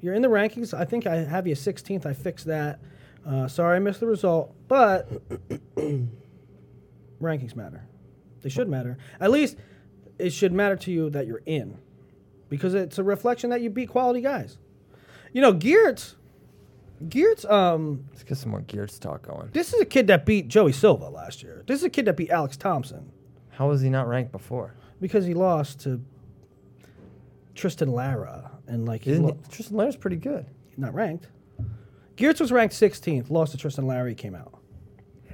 You're 0.00 0.14
in 0.14 0.22
the 0.22 0.28
rankings. 0.28 0.74
I 0.74 0.84
think 0.84 1.06
I 1.06 1.16
have 1.16 1.46
you 1.46 1.54
16th. 1.54 2.06
I 2.06 2.12
fixed 2.12 2.46
that. 2.46 2.80
Uh, 3.26 3.46
sorry 3.48 3.76
I 3.76 3.78
missed 3.78 4.00
the 4.00 4.06
result, 4.06 4.54
but 4.68 5.08
rankings 7.20 7.54
matter. 7.56 7.84
They 8.42 8.48
should 8.48 8.68
matter. 8.68 8.98
At 9.20 9.30
least 9.30 9.56
it 10.18 10.30
should 10.32 10.52
matter 10.52 10.76
to 10.76 10.90
you 10.90 11.10
that 11.10 11.26
you're 11.26 11.42
in 11.46 11.78
because 12.48 12.74
it's 12.74 12.98
a 12.98 13.04
reflection 13.04 13.50
that 13.50 13.60
you 13.60 13.70
beat 13.70 13.88
quality 13.88 14.20
guys. 14.20 14.58
You 15.32 15.40
know, 15.40 15.54
Geertz, 15.54 16.16
Geertz, 17.04 17.48
um, 17.50 18.04
Let's 18.10 18.24
get 18.24 18.36
some 18.38 18.50
more 18.50 18.60
Gears 18.62 18.98
talk 18.98 19.22
going. 19.26 19.48
this 19.52 19.72
is 19.72 19.80
a 19.80 19.84
kid 19.84 20.08
that 20.08 20.26
beat 20.26 20.48
Joey 20.48 20.72
Silva 20.72 21.08
last 21.08 21.42
year. 21.42 21.62
This 21.66 21.78
is 21.78 21.84
a 21.84 21.90
kid 21.90 22.04
that 22.06 22.16
beat 22.16 22.30
Alex 22.30 22.56
Thompson 22.56 23.10
How 23.50 23.68
was 23.68 23.80
he 23.80 23.88
not 23.88 24.08
ranked 24.08 24.32
before? 24.32 24.74
because 25.00 25.24
he 25.24 25.34
lost 25.34 25.80
to 25.80 26.00
Tristan 27.54 27.90
Lara 27.92 28.50
and 28.66 28.84
like 28.86 29.06
Isn't 29.06 29.24
lo- 29.24 29.38
he, 29.42 29.50
Tristan 29.50 29.76
Laird's 29.76 29.96
pretty 29.96 30.16
good. 30.16 30.46
not 30.76 30.94
ranked. 30.94 31.28
Geertz 32.16 32.40
was 32.40 32.52
ranked 32.52 32.74
16th, 32.74 33.30
lost 33.30 33.52
to 33.52 33.58
Tristan 33.58 33.86
Larry, 33.86 34.14
came 34.14 34.34
out. 34.34 34.58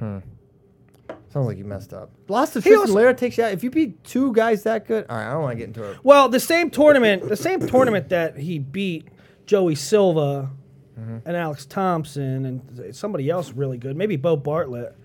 Sounds 0.01 1.47
like 1.47 1.59
you 1.59 1.65
messed 1.65 1.93
up. 1.93 2.11
Lost 2.29 2.55
to 2.55 2.61
Tristan 2.63 2.81
also- 2.81 2.93
Laird 2.95 3.19
takes 3.19 3.37
you 3.37 3.45
out. 3.45 3.53
If 3.53 3.63
you 3.63 3.71
beat 3.71 4.03
two 4.05 4.33
guys 4.33 4.63
that 4.63 4.87
good, 4.87 5.05
all 5.11 5.17
right. 5.17 5.29
I 5.29 5.33
don't 5.33 5.43
want 5.43 5.53
to 5.53 5.59
get 5.59 5.67
into 5.69 5.83
it. 5.91 5.99
Well, 6.03 6.29
the 6.29 6.41
same 6.41 6.71
tournament, 6.71 7.29
the 7.29 7.37
same 7.37 7.61
tournament 7.67 8.09
that 8.11 8.39
he 8.39 8.59
beat 8.59 9.09
Joey 9.47 9.75
Silva 9.75 10.51
and 10.97 11.37
Alex 11.37 11.65
Thompson 11.65 12.45
and 12.45 12.95
somebody 12.97 13.31
else 13.31 13.53
really 13.53 13.79
good, 13.79 13.97
maybe 13.97 14.17
Bo 14.17 14.37
Bartlett. 14.37 14.97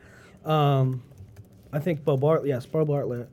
Um, 0.46 1.04
I 1.72 1.80
think 1.80 2.04
Bo 2.04 2.18
Bartlett, 2.18 2.48
yes, 2.50 2.66
Bo 2.66 2.84
Bartlett. 2.86 3.30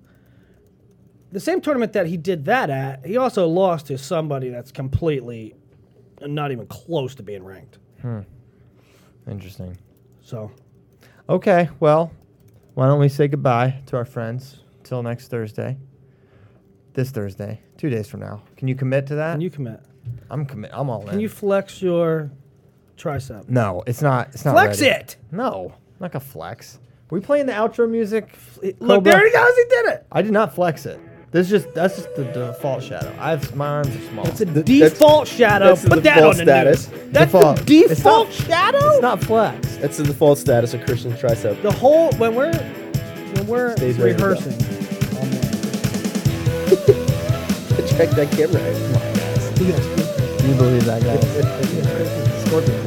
The 1.33 1.41
same 1.41 1.61
tournament 1.61 1.93
that 1.95 2.07
he 2.07 2.17
did 2.17 2.45
that 2.47 2.69
at, 2.71 3.07
he 3.07 3.17
also 3.17 3.47
lost 3.47 3.87
to 3.87 3.97
somebody 3.97 4.51
that's 4.51 4.73
completely 4.73 5.55
not 6.21 6.51
even 6.53 6.67
close 6.67 7.15
to 7.15 7.23
being 7.23 7.45
ranked. 7.45 7.79
Hmm. 8.03 8.21
Interesting. 9.29 9.77
So, 10.23 10.51
Okay, 11.29 11.69
well, 11.79 12.11
why 12.75 12.87
don't 12.87 12.99
we 12.99 13.09
say 13.09 13.29
goodbye 13.29 13.83
to 13.87 13.97
our 13.97 14.05
friends 14.05 14.61
till 14.83 15.01
next 15.03 15.29
Thursday? 15.29 15.77
This 16.95 17.11
Thursday, 17.11 17.61
two 17.77 17.89
days 17.89 18.09
from 18.09 18.19
now. 18.19 18.43
Can 18.57 18.67
you 18.67 18.75
commit 18.75 19.07
to 19.07 19.15
that? 19.15 19.33
can 19.35 19.41
you 19.41 19.51
commit? 19.51 19.81
I'm 20.29 20.45
commit. 20.45 20.73
I'm 20.75 20.91
all 20.91 21.03
in. 21.03 21.09
Can 21.11 21.21
you 21.21 21.29
flex 21.29 21.81
your 21.81 22.33
tricep? 22.97 23.49
no, 23.49 23.85
it's 23.87 24.03
not. 24.03 24.31
It's 24.33 24.45
not. 24.45 24.53
Flex 24.55 24.81
ready. 24.81 24.93
it. 24.93 25.17
No, 25.31 25.73
I'm 25.73 25.97
not 26.01 26.11
gonna 26.13 26.25
flex. 26.25 26.77
Are 26.77 27.15
we 27.15 27.21
playing 27.21 27.47
the 27.47 27.53
outro 27.53 27.89
music? 27.89 28.29
Look, 28.61 28.79
Cobra? 28.81 29.13
there 29.13 29.25
he 29.27 29.33
goes. 29.33 29.57
He 29.57 29.65
did 29.69 29.87
it. 29.87 30.07
I 30.11 30.23
did 30.23 30.33
not 30.33 30.53
flex 30.55 30.85
it. 30.85 31.01
This 31.33 31.53
is 31.53 31.63
just 31.63 31.75
that's 31.75 31.95
just 31.97 32.15
the 32.17 32.25
default 32.25 32.83
shadow. 32.83 33.15
I 33.21 33.31
have 33.31 33.55
my 33.55 33.67
arms 33.69 33.95
are 33.95 34.01
small. 34.09 34.27
It's 34.27 34.41
a 34.41 34.47
Th- 34.47 34.65
default 34.65 35.29
shadow. 35.29 35.67
that's 35.67 35.83
the 35.83 35.91
Put 35.91 36.03
that 36.03 36.19
on 36.25 36.35
default 36.35 36.37
the 36.39 36.43
status. 36.43 36.89
news. 36.91 37.01
That's 37.13 37.33
Default. 37.33 37.67
the 37.67 37.77
It's 37.79 37.89
default 37.97 38.29
not- 38.29 38.35
shadow. 38.49 38.91
it's 38.91 39.03
not 39.03 39.21
flex. 39.23 39.77
that's 39.77 39.97
the 39.99 40.03
default 40.05 40.39
status 40.39 40.75
of 40.75 40.85
Christian 40.85 41.13
tricep. 41.13 41.63
the 41.63 41.71
whole 41.71 42.11
when 42.15 42.35
we're 42.35 42.53
when 42.53 43.47
we're 43.47 43.77
Stays 43.77 43.97
ready 43.99 44.15
to 44.15 44.19
go. 44.19 44.29
rehearsing. 44.31 44.53
on 45.21 45.31
the- 45.35 45.41
Check 47.97 48.11
that 48.11 48.31
camera. 48.33 48.61
Oh 48.61 49.71
out. 49.71 50.41
Do 50.41 50.47
you 50.49 50.55
believe 50.57 50.85
that 50.87 51.03
guy? 51.03 51.17
Scorpion. 52.47 52.87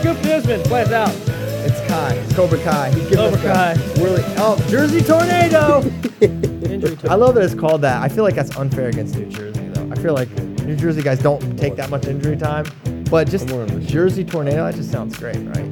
Scoop 0.00 0.18
Newsman 0.24 0.60
plans 0.62 0.92
out. 0.92 1.12
It's 1.92 2.00
Kai. 2.00 2.14
It's 2.14 2.32
Cobra 2.34 2.58
Kai. 2.62 2.90
He's 2.90 3.02
giving 3.10 3.16
Cobra 3.16 3.38
us 3.52 3.76
the 3.76 3.94
Kai. 3.94 4.02
Whirly. 4.02 4.22
Oh, 4.38 4.56
Jersey 4.70 5.02
Tornado. 5.02 5.82
Injury 6.72 6.96
I 7.10 7.16
love 7.16 7.34
that 7.34 7.44
it's 7.44 7.54
called 7.54 7.82
that. 7.82 8.00
I 8.02 8.08
feel 8.08 8.24
like 8.24 8.34
that's 8.34 8.56
unfair 8.56 8.88
against 8.88 9.14
New 9.16 9.26
Jersey, 9.26 9.68
though. 9.68 9.90
I 9.92 9.96
feel 9.96 10.14
like 10.14 10.30
New 10.64 10.74
Jersey 10.74 11.02
guys 11.02 11.18
don't 11.18 11.58
take 11.58 11.76
that 11.76 11.90
much 11.90 12.06
injury 12.06 12.36
time, 12.38 12.64
but 13.10 13.28
just 13.28 13.44
I'm 13.50 13.56
more 13.56 13.62
of 13.64 13.76
a- 13.76 13.80
Jersey 13.80 14.24
Tornado, 14.24 14.64
that 14.64 14.74
just 14.74 14.90
sounds 14.90 15.18
great, 15.18 15.36
right? 15.36 15.68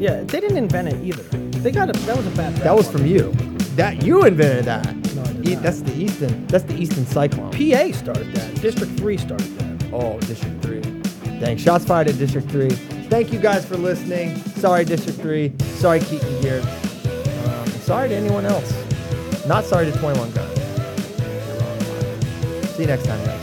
Yeah, 0.00 0.20
they 0.22 0.38
didn't 0.38 0.58
invent 0.58 0.88
it 0.88 1.02
either. 1.04 1.22
They 1.58 1.72
got 1.72 1.88
it. 1.88 1.96
That 2.06 2.16
was 2.16 2.26
a 2.26 2.30
bad. 2.30 2.54
That 2.58 2.76
was 2.76 2.88
from 2.88 3.04
you. 3.04 3.32
That 3.74 4.02
you 4.04 4.24
invented 4.24 4.66
that. 4.66 4.86
No, 5.16 5.22
I 5.22 5.32
did 5.32 5.48
E- 5.48 5.54
not. 5.54 5.62
that's 5.64 5.80
the 5.80 5.92
Easton. 5.94 6.46
That's 6.46 6.64
the 6.64 6.74
Easton 6.74 7.04
Cyclone. 7.04 7.50
PA 7.50 7.90
started 7.96 8.32
that. 8.34 8.60
District 8.60 8.92
Three 8.96 9.16
started 9.16 9.58
that. 9.58 9.92
Oh, 9.92 10.20
District 10.20 10.62
3. 10.62 10.80
Dang, 11.40 11.56
shots 11.56 11.84
fired 11.84 12.06
at 12.08 12.16
District 12.18 12.48
3. 12.48 12.68
Thank 13.12 13.30
you 13.30 13.38
guys 13.38 13.66
for 13.66 13.76
listening. 13.76 14.38
Sorry, 14.56 14.86
District 14.86 15.20
3. 15.20 15.52
Sorry, 15.76 16.00
Keaton 16.00 16.40
Gear. 16.40 16.62
Um, 17.44 17.66
sorry 17.82 18.08
to 18.08 18.14
anyone 18.14 18.46
else. 18.46 18.72
Not 19.46 19.66
sorry 19.66 19.84
to 19.84 19.98
21 19.98 20.30
Guns. 20.32 20.58
See 22.70 22.84
you 22.84 22.86
next 22.86 23.04
time, 23.04 23.22
guys. 23.26 23.41